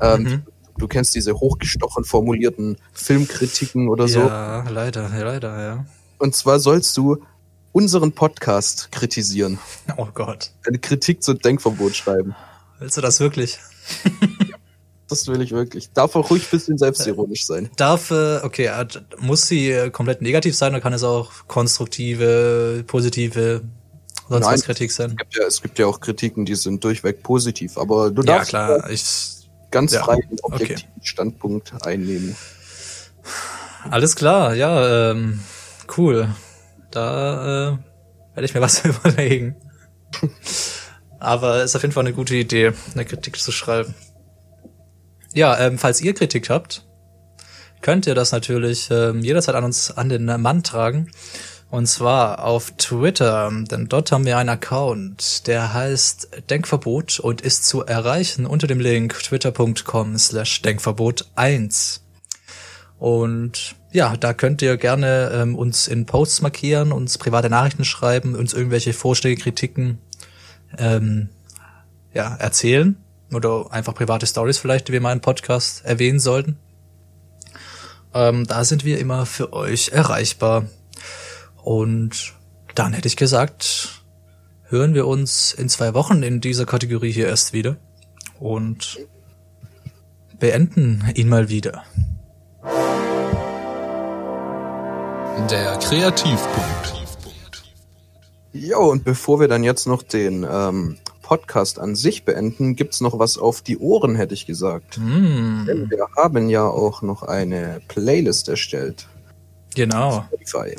Ähm, 0.00 0.22
Mhm. 0.22 0.42
Du 0.78 0.88
kennst 0.88 1.14
diese 1.14 1.34
hochgestochen 1.34 2.04
formulierten 2.04 2.76
Filmkritiken 2.92 3.88
oder 3.88 4.08
so. 4.08 4.20
Ja, 4.20 4.68
leider, 4.68 5.08
leider, 5.08 5.62
ja. 5.62 5.86
Und 6.18 6.34
zwar 6.34 6.58
sollst 6.58 6.96
du 6.96 7.22
unseren 7.72 8.12
Podcast 8.12 8.92
kritisieren. 8.92 9.58
Oh 9.96 10.08
Gott. 10.12 10.50
Eine 10.66 10.78
Kritik 10.78 11.22
zu 11.22 11.34
Denkverbot 11.34 11.96
schreiben. 11.96 12.34
Willst 12.78 12.96
du 12.96 13.00
das 13.00 13.20
wirklich? 13.20 13.58
Das 15.08 15.26
will 15.28 15.42
ich 15.42 15.50
wirklich. 15.52 15.92
Darf 15.92 16.16
auch 16.16 16.30
ruhig 16.30 16.44
ein 16.44 16.50
bisschen 16.50 16.78
selbstironisch 16.78 17.44
sein. 17.44 17.68
Darf, 17.76 18.10
äh, 18.12 18.38
okay, 18.44 18.66
äh, 18.68 18.86
muss 19.18 19.46
sie 19.46 19.70
äh, 19.70 19.90
komplett 19.90 20.22
negativ 20.22 20.56
sein 20.56 20.72
oder 20.72 20.80
kann 20.80 20.94
es 20.94 21.02
auch 21.02 21.30
konstruktive, 21.48 22.82
positive, 22.86 23.60
sonst 24.30 24.46
Nein. 24.46 24.54
was 24.54 24.62
Kritik 24.64 24.90
sein? 24.90 25.10
Es 25.10 25.16
gibt, 25.18 25.36
ja, 25.36 25.44
es 25.46 25.60
gibt 25.60 25.78
ja 25.78 25.84
auch 25.84 26.00
Kritiken, 26.00 26.46
die 26.46 26.54
sind 26.54 26.82
durchweg 26.82 27.22
positiv, 27.22 27.76
aber 27.76 28.10
du 28.10 28.22
Ja, 28.22 28.36
darfst 28.36 28.48
klar, 28.48 28.88
ich, 28.88 29.50
ganz 29.70 29.92
Ja, 29.92 30.02
frei 30.02 30.14
okay. 30.14 30.38
objektiven 30.40 31.02
Standpunkt 31.02 31.74
einnehmen. 31.84 32.34
alles 33.90 34.16
klar, 34.16 34.54
ja, 34.54 35.10
ähm, 35.10 35.40
cool. 35.98 36.28
Da 36.92 37.72
äh, 37.72 37.78
werde 38.34 38.44
ich 38.44 38.54
mir 38.54 38.60
was 38.60 38.84
überlegen. 38.84 39.56
Aber 41.18 41.62
ist 41.62 41.76
auf 41.76 41.82
jeden 41.82 41.92
Fall 41.92 42.04
eine 42.04 42.14
gute 42.14 42.34
Idee, 42.34 42.72
eine 42.94 43.04
Kritik 43.04 43.38
zu 43.38 43.52
schreiben. 43.52 43.94
Ja, 45.34 45.58
ähm, 45.58 45.78
falls 45.78 46.00
ihr 46.00 46.14
Kritik 46.14 46.50
habt, 46.50 46.86
könnt 47.80 48.06
ihr 48.06 48.14
das 48.14 48.32
natürlich 48.32 48.90
ähm, 48.90 49.20
jederzeit 49.20 49.54
an 49.54 49.64
uns 49.64 49.90
an 49.90 50.08
den 50.08 50.26
Mann 50.26 50.62
tragen. 50.62 51.10
Und 51.70 51.86
zwar 51.86 52.44
auf 52.44 52.72
Twitter, 52.72 53.50
denn 53.50 53.88
dort 53.88 54.12
haben 54.12 54.26
wir 54.26 54.36
einen 54.36 54.50
Account, 54.50 55.46
der 55.46 55.72
heißt 55.72 56.50
Denkverbot 56.50 57.18
und 57.18 57.40
ist 57.40 57.64
zu 57.64 57.82
erreichen 57.82 58.44
unter 58.44 58.66
dem 58.66 58.78
Link 58.78 59.14
twitter.com 59.14 60.18
slash 60.18 60.60
Denkverbot1. 60.62 62.00
Und 63.02 63.74
ja, 63.90 64.16
da 64.16 64.32
könnt 64.32 64.62
ihr 64.62 64.76
gerne 64.76 65.32
ähm, 65.34 65.56
uns 65.56 65.88
in 65.88 66.06
Posts 66.06 66.40
markieren, 66.42 66.92
uns 66.92 67.18
private 67.18 67.50
Nachrichten 67.50 67.84
schreiben, 67.84 68.36
uns 68.36 68.52
irgendwelche 68.52 68.92
Vorschläge, 68.92 69.42
Kritiken 69.42 69.98
ähm, 70.78 71.28
ja, 72.14 72.36
erzählen 72.36 72.94
oder 73.34 73.72
einfach 73.72 73.96
private 73.96 74.24
Stories 74.24 74.58
vielleicht, 74.58 74.86
die 74.86 74.92
wir 74.92 75.00
mal 75.00 75.10
im 75.10 75.20
Podcast 75.20 75.84
erwähnen 75.84 76.20
sollten. 76.20 76.58
Ähm, 78.14 78.46
da 78.46 78.64
sind 78.64 78.84
wir 78.84 79.00
immer 79.00 79.26
für 79.26 79.52
euch 79.52 79.88
erreichbar. 79.88 80.66
Und 81.60 82.34
dann 82.76 82.92
hätte 82.92 83.08
ich 83.08 83.16
gesagt, 83.16 84.04
hören 84.68 84.94
wir 84.94 85.08
uns 85.08 85.52
in 85.52 85.68
zwei 85.68 85.92
Wochen 85.94 86.22
in 86.22 86.40
dieser 86.40 86.66
Kategorie 86.66 87.10
hier 87.10 87.26
erst 87.26 87.52
wieder 87.52 87.78
und 88.38 89.00
beenden 90.38 91.10
ihn 91.16 91.28
mal 91.28 91.48
wieder. 91.48 91.82
Der 95.50 95.78
Kreativpunkt. 95.78 96.92
Jo, 98.52 98.90
und 98.90 99.04
bevor 99.04 99.40
wir 99.40 99.48
dann 99.48 99.64
jetzt 99.64 99.86
noch 99.86 100.02
den 100.02 100.46
ähm, 100.48 100.98
Podcast 101.22 101.78
an 101.78 101.94
sich 101.94 102.24
beenden, 102.24 102.76
gibt's 102.76 103.00
noch 103.00 103.18
was 103.18 103.38
auf 103.38 103.62
die 103.62 103.78
Ohren, 103.78 104.14
hätte 104.14 104.34
ich 104.34 104.46
gesagt. 104.46 104.98
Mm, 104.98 105.64
Denn 105.66 105.90
wir 105.90 106.06
haben 106.16 106.48
ja 106.48 106.64
auch 106.66 107.02
noch 107.02 107.22
eine 107.22 107.80
Playlist 107.88 108.48
erstellt. 108.48 109.08
genau. 109.74 110.26
Spotify. 110.28 110.76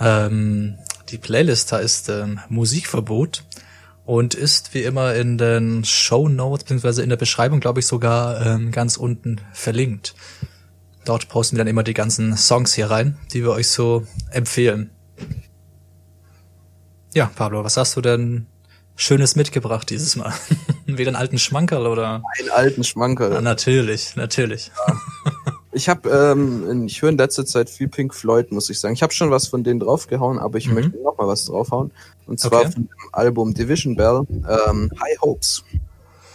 Ähm, 0.00 0.78
die 1.10 1.18
Playlist 1.18 1.72
heißt 1.72 2.08
ähm, 2.08 2.40
Musikverbot 2.48 3.44
und 4.06 4.34
ist 4.34 4.72
wie 4.72 4.82
immer 4.82 5.14
in 5.14 5.36
den 5.36 5.84
Show 5.84 6.28
Notes 6.28 6.64
beziehungsweise 6.64 7.02
in 7.02 7.10
der 7.10 7.16
Beschreibung, 7.16 7.60
glaube 7.60 7.80
ich, 7.80 7.86
sogar 7.86 8.44
ähm, 8.46 8.70
ganz 8.70 8.96
unten 8.96 9.40
verlinkt. 9.52 10.14
Dort 11.06 11.28
posten 11.28 11.56
wir 11.56 11.58
dann 11.58 11.68
immer 11.68 11.84
die 11.84 11.94
ganzen 11.94 12.36
Songs 12.36 12.74
hier 12.74 12.90
rein, 12.90 13.16
die 13.32 13.42
wir 13.44 13.52
euch 13.52 13.68
so 13.70 14.04
empfehlen. 14.30 14.90
Ja, 17.14 17.30
Pablo, 17.34 17.64
was 17.64 17.76
hast 17.78 17.96
du 17.96 18.00
denn 18.02 18.46
Schönes 18.96 19.36
mitgebracht 19.36 19.88
dieses 19.88 20.16
Mal? 20.16 20.32
Wieder 20.86 21.08
einen 21.10 21.16
alten 21.16 21.38
Schmankerl 21.38 21.86
oder? 21.86 22.22
Einen 22.40 22.50
alten 22.50 22.82
Schmankerl. 22.84 23.30
Na, 23.30 23.40
natürlich, 23.40 24.16
natürlich. 24.16 24.70
Ich 25.72 25.88
habe, 25.88 26.08
ähm, 26.10 26.86
ich 26.86 27.00
höre 27.02 27.10
in 27.10 27.18
letzter 27.18 27.46
Zeit 27.46 27.70
viel 27.70 27.86
Pink 27.88 28.12
Floyd, 28.14 28.50
muss 28.50 28.68
ich 28.68 28.80
sagen. 28.80 28.94
Ich 28.94 29.02
habe 29.02 29.12
schon 29.12 29.30
was 29.30 29.46
von 29.46 29.62
denen 29.62 29.78
draufgehauen, 29.80 30.38
aber 30.40 30.58
ich 30.58 30.66
Mhm. 30.68 30.74
möchte 30.74 30.96
noch 31.02 31.16
mal 31.18 31.28
was 31.28 31.44
draufhauen. 31.44 31.92
Und 32.26 32.40
zwar 32.40 32.62
Okay. 32.62 32.72
von 32.72 32.82
dem 32.84 33.08
Album 33.12 33.54
Division 33.54 33.94
Bell, 33.94 34.22
ähm, 34.28 34.90
High 35.00 35.20
Hopes. 35.20 35.62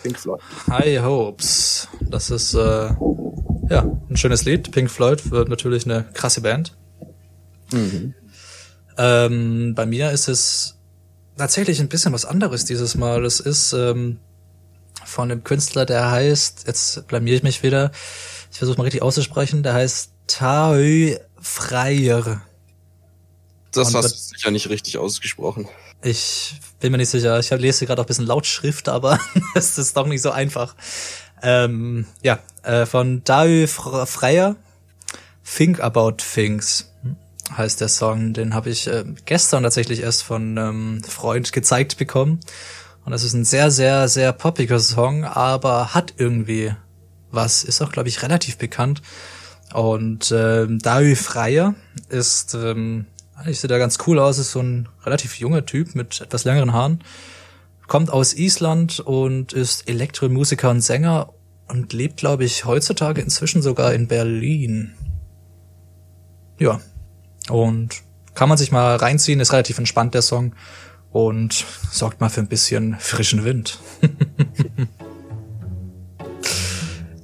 Pink 0.03 0.17
Floyd. 0.17 0.39
High 0.69 1.03
Hopes. 1.03 1.87
Das 2.01 2.29
ist 2.31 2.53
äh, 2.55 2.89
ja 3.71 3.99
ein 4.09 4.17
schönes 4.17 4.45
Lied. 4.45 4.71
Pink 4.71 4.91
Floyd 4.91 5.31
wird 5.31 5.49
natürlich 5.49 5.85
eine 5.85 6.05
krasse 6.13 6.41
Band. 6.41 6.75
Mhm. 7.71 8.13
Ähm, 8.97 9.73
bei 9.75 9.85
mir 9.85 10.11
ist 10.11 10.27
es 10.27 10.77
tatsächlich 11.37 11.79
ein 11.79 11.89
bisschen 11.89 12.13
was 12.13 12.25
anderes 12.25 12.65
dieses 12.65 12.95
Mal. 12.95 13.25
Es 13.25 13.39
ist 13.39 13.73
ähm, 13.73 14.19
von 15.05 15.31
einem 15.31 15.43
Künstler, 15.43 15.85
der 15.85 16.11
heißt, 16.11 16.65
jetzt 16.67 17.07
blamier 17.07 17.35
ich 17.35 17.43
mich 17.43 17.63
wieder, 17.63 17.91
ich 18.51 18.57
versuche 18.57 18.77
mal 18.77 18.83
richtig 18.83 19.01
auszusprechen, 19.01 19.63
der 19.63 19.73
heißt 19.73 20.11
Taö 20.27 21.15
Freier. 21.39 22.41
Das 23.71 23.87
Und 23.87 23.95
hast 23.95 24.11
du 24.11 24.35
sicher 24.35 24.51
nicht 24.51 24.69
richtig 24.69 24.97
ausgesprochen. 24.97 25.67
Ich 26.03 26.59
bin 26.79 26.91
mir 26.91 26.97
nicht 26.97 27.09
sicher. 27.09 27.39
Ich 27.39 27.49
lese 27.51 27.85
gerade 27.85 28.01
auch 28.01 28.05
ein 28.05 28.07
bisschen 28.07 28.25
Lautschrift, 28.25 28.89
aber 28.89 29.19
es 29.55 29.77
ist 29.77 29.95
doch 29.95 30.07
nicht 30.07 30.21
so 30.21 30.31
einfach. 30.31 30.75
Ähm, 31.41 32.05
ja, 32.21 32.39
äh, 32.63 32.85
von 32.85 33.23
Daü 33.23 33.65
Fre- 33.65 34.05
Freier, 34.05 34.55
Think 35.43 35.79
About 35.79 36.17
Things 36.17 36.91
heißt 37.55 37.81
der 37.81 37.89
Song. 37.89 38.33
Den 38.33 38.53
habe 38.53 38.69
ich 38.69 38.87
äh, 38.87 39.03
gestern 39.25 39.63
tatsächlich 39.63 40.01
erst 40.01 40.23
von 40.23 40.57
einem 40.57 41.03
Freund 41.03 41.51
gezeigt 41.51 41.97
bekommen. 41.97 42.39
Und 43.03 43.11
das 43.11 43.23
ist 43.23 43.33
ein 43.33 43.45
sehr, 43.45 43.71
sehr, 43.71 44.07
sehr 44.07 44.31
poppiger 44.31 44.79
Song, 44.79 45.25
aber 45.25 45.93
hat 45.93 46.13
irgendwie 46.17 46.73
was. 47.31 47.63
Ist 47.63 47.81
auch, 47.81 47.91
glaube 47.91 48.09
ich, 48.09 48.21
relativ 48.21 48.57
bekannt. 48.57 49.01
Und 49.73 50.31
ähm, 50.35 50.79
Daü 50.79 51.15
Freier 51.15 51.75
ist, 52.09 52.53
ähm, 52.53 53.07
ich 53.47 53.59
sehe 53.59 53.69
da 53.69 53.77
ganz 53.77 53.97
cool 54.05 54.19
aus, 54.19 54.37
ist 54.37 54.51
so 54.51 54.59
ein 54.59 54.87
relativ 55.03 55.39
junger 55.39 55.65
Typ 55.65 55.95
mit 55.95 56.21
etwas 56.21 56.43
längeren 56.43 56.73
Haaren. 56.73 57.03
Kommt 57.87 58.11
aus 58.11 58.33
Island 58.33 58.99
und 58.99 59.51
ist 59.51 59.89
Elektromusiker 59.89 60.69
und 60.69 60.81
Sänger 60.81 61.33
und 61.71 61.93
lebt, 61.93 62.17
glaube 62.17 62.43
ich, 62.43 62.65
heutzutage 62.65 63.21
inzwischen 63.21 63.61
sogar 63.61 63.93
in 63.93 64.07
Berlin. 64.07 64.91
Ja. 66.59 66.81
Und 67.49 68.03
kann 68.33 68.49
man 68.49 68.57
sich 68.57 68.71
mal 68.71 68.95
reinziehen, 68.97 69.39
ist 69.39 69.53
relativ 69.53 69.77
entspannt 69.77 70.13
der 70.13 70.21
Song 70.21 70.53
und 71.11 71.65
sorgt 71.91 72.21
mal 72.21 72.29
für 72.29 72.41
ein 72.41 72.47
bisschen 72.47 72.97
frischen 72.99 73.43
Wind. 73.43 73.79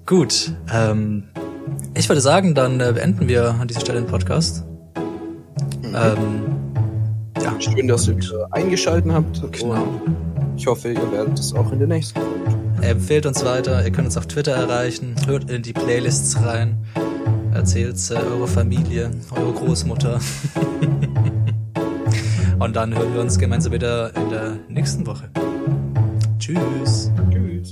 Gut, 0.05 0.53
ähm, 0.73 1.25
ich 1.93 2.07
würde 2.07 2.21
sagen, 2.21 2.55
dann 2.55 2.79
äh, 2.79 2.93
beenden 2.93 3.27
wir 3.27 3.51
an 3.55 3.67
dieser 3.67 3.81
Stelle 3.81 4.01
den 4.01 4.07
Podcast. 4.07 4.63
Ähm, 5.83 6.45
ja, 7.41 7.59
Schön, 7.59 7.87
dass 7.87 8.07
ihr 8.07 8.15
wieder 8.15 8.47
eingeschalten 8.51 9.11
habt. 9.13 9.41
genau. 9.51 10.01
Ich 10.55 10.65
hoffe, 10.65 10.93
ihr 10.93 11.11
werdet 11.11 11.37
es 11.37 11.53
auch 11.53 11.71
in 11.71 11.79
der 11.79 11.87
nächsten 11.89 12.19
Folge 12.19 12.45
tun. 12.45 12.66
Empfehlt 12.81 13.25
uns 13.25 13.43
weiter, 13.43 13.83
ihr 13.83 13.91
könnt 13.91 14.07
uns 14.07 14.15
auf 14.17 14.27
Twitter 14.27 14.53
erreichen, 14.53 15.15
hört 15.25 15.49
in 15.49 15.63
die 15.63 15.73
Playlists 15.73 16.39
rein, 16.41 16.77
erzählt 17.53 17.97
äh, 18.11 18.15
eurer 18.15 18.47
Familie, 18.47 19.11
eurer 19.31 19.53
Großmutter. 19.53 20.19
Und 22.59 22.75
dann 22.75 22.95
hören 22.95 23.13
wir 23.13 23.21
uns 23.21 23.37
gemeinsam 23.37 23.73
wieder 23.73 24.15
in 24.15 24.29
der 24.29 24.57
nächsten 24.67 25.05
Woche. 25.05 25.29
Tschüss. 26.39 27.11
Tschüss. 27.31 27.71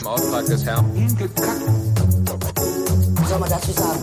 Im 0.00 0.06
Auftrag 0.06 0.46
des 0.46 0.64
Herrn. 0.64 0.84
Hingekackt. 0.94 1.62
soll 3.28 3.38
man 3.38 3.50
dazu 3.50 3.72
sagen? 3.72 4.00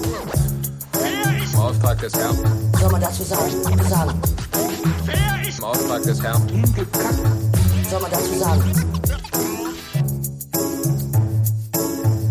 Im 1.53 1.59
Auftrag 1.59 1.99
des 1.99 2.13
Herrn. 2.13 2.37
Soll 2.79 2.91
man 2.91 3.01
dazu 3.01 3.23
sagen? 3.23 3.51
sagen? 3.89 4.21
Im 5.57 5.63
Auftrag 5.63 6.03
des 6.03 6.21
Herrn. 6.21 6.47
Hingekackt. 6.47 7.54
Soll 7.89 8.01
man 8.01 8.11
dazu 8.11 8.39
sagen? 8.39 8.63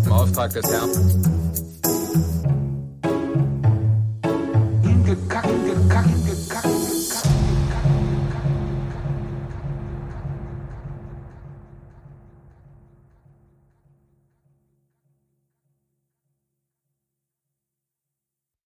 Im 0.05 0.11
Auftrag 0.11 0.53
des 0.53 0.69
Herrn. 0.69 1.34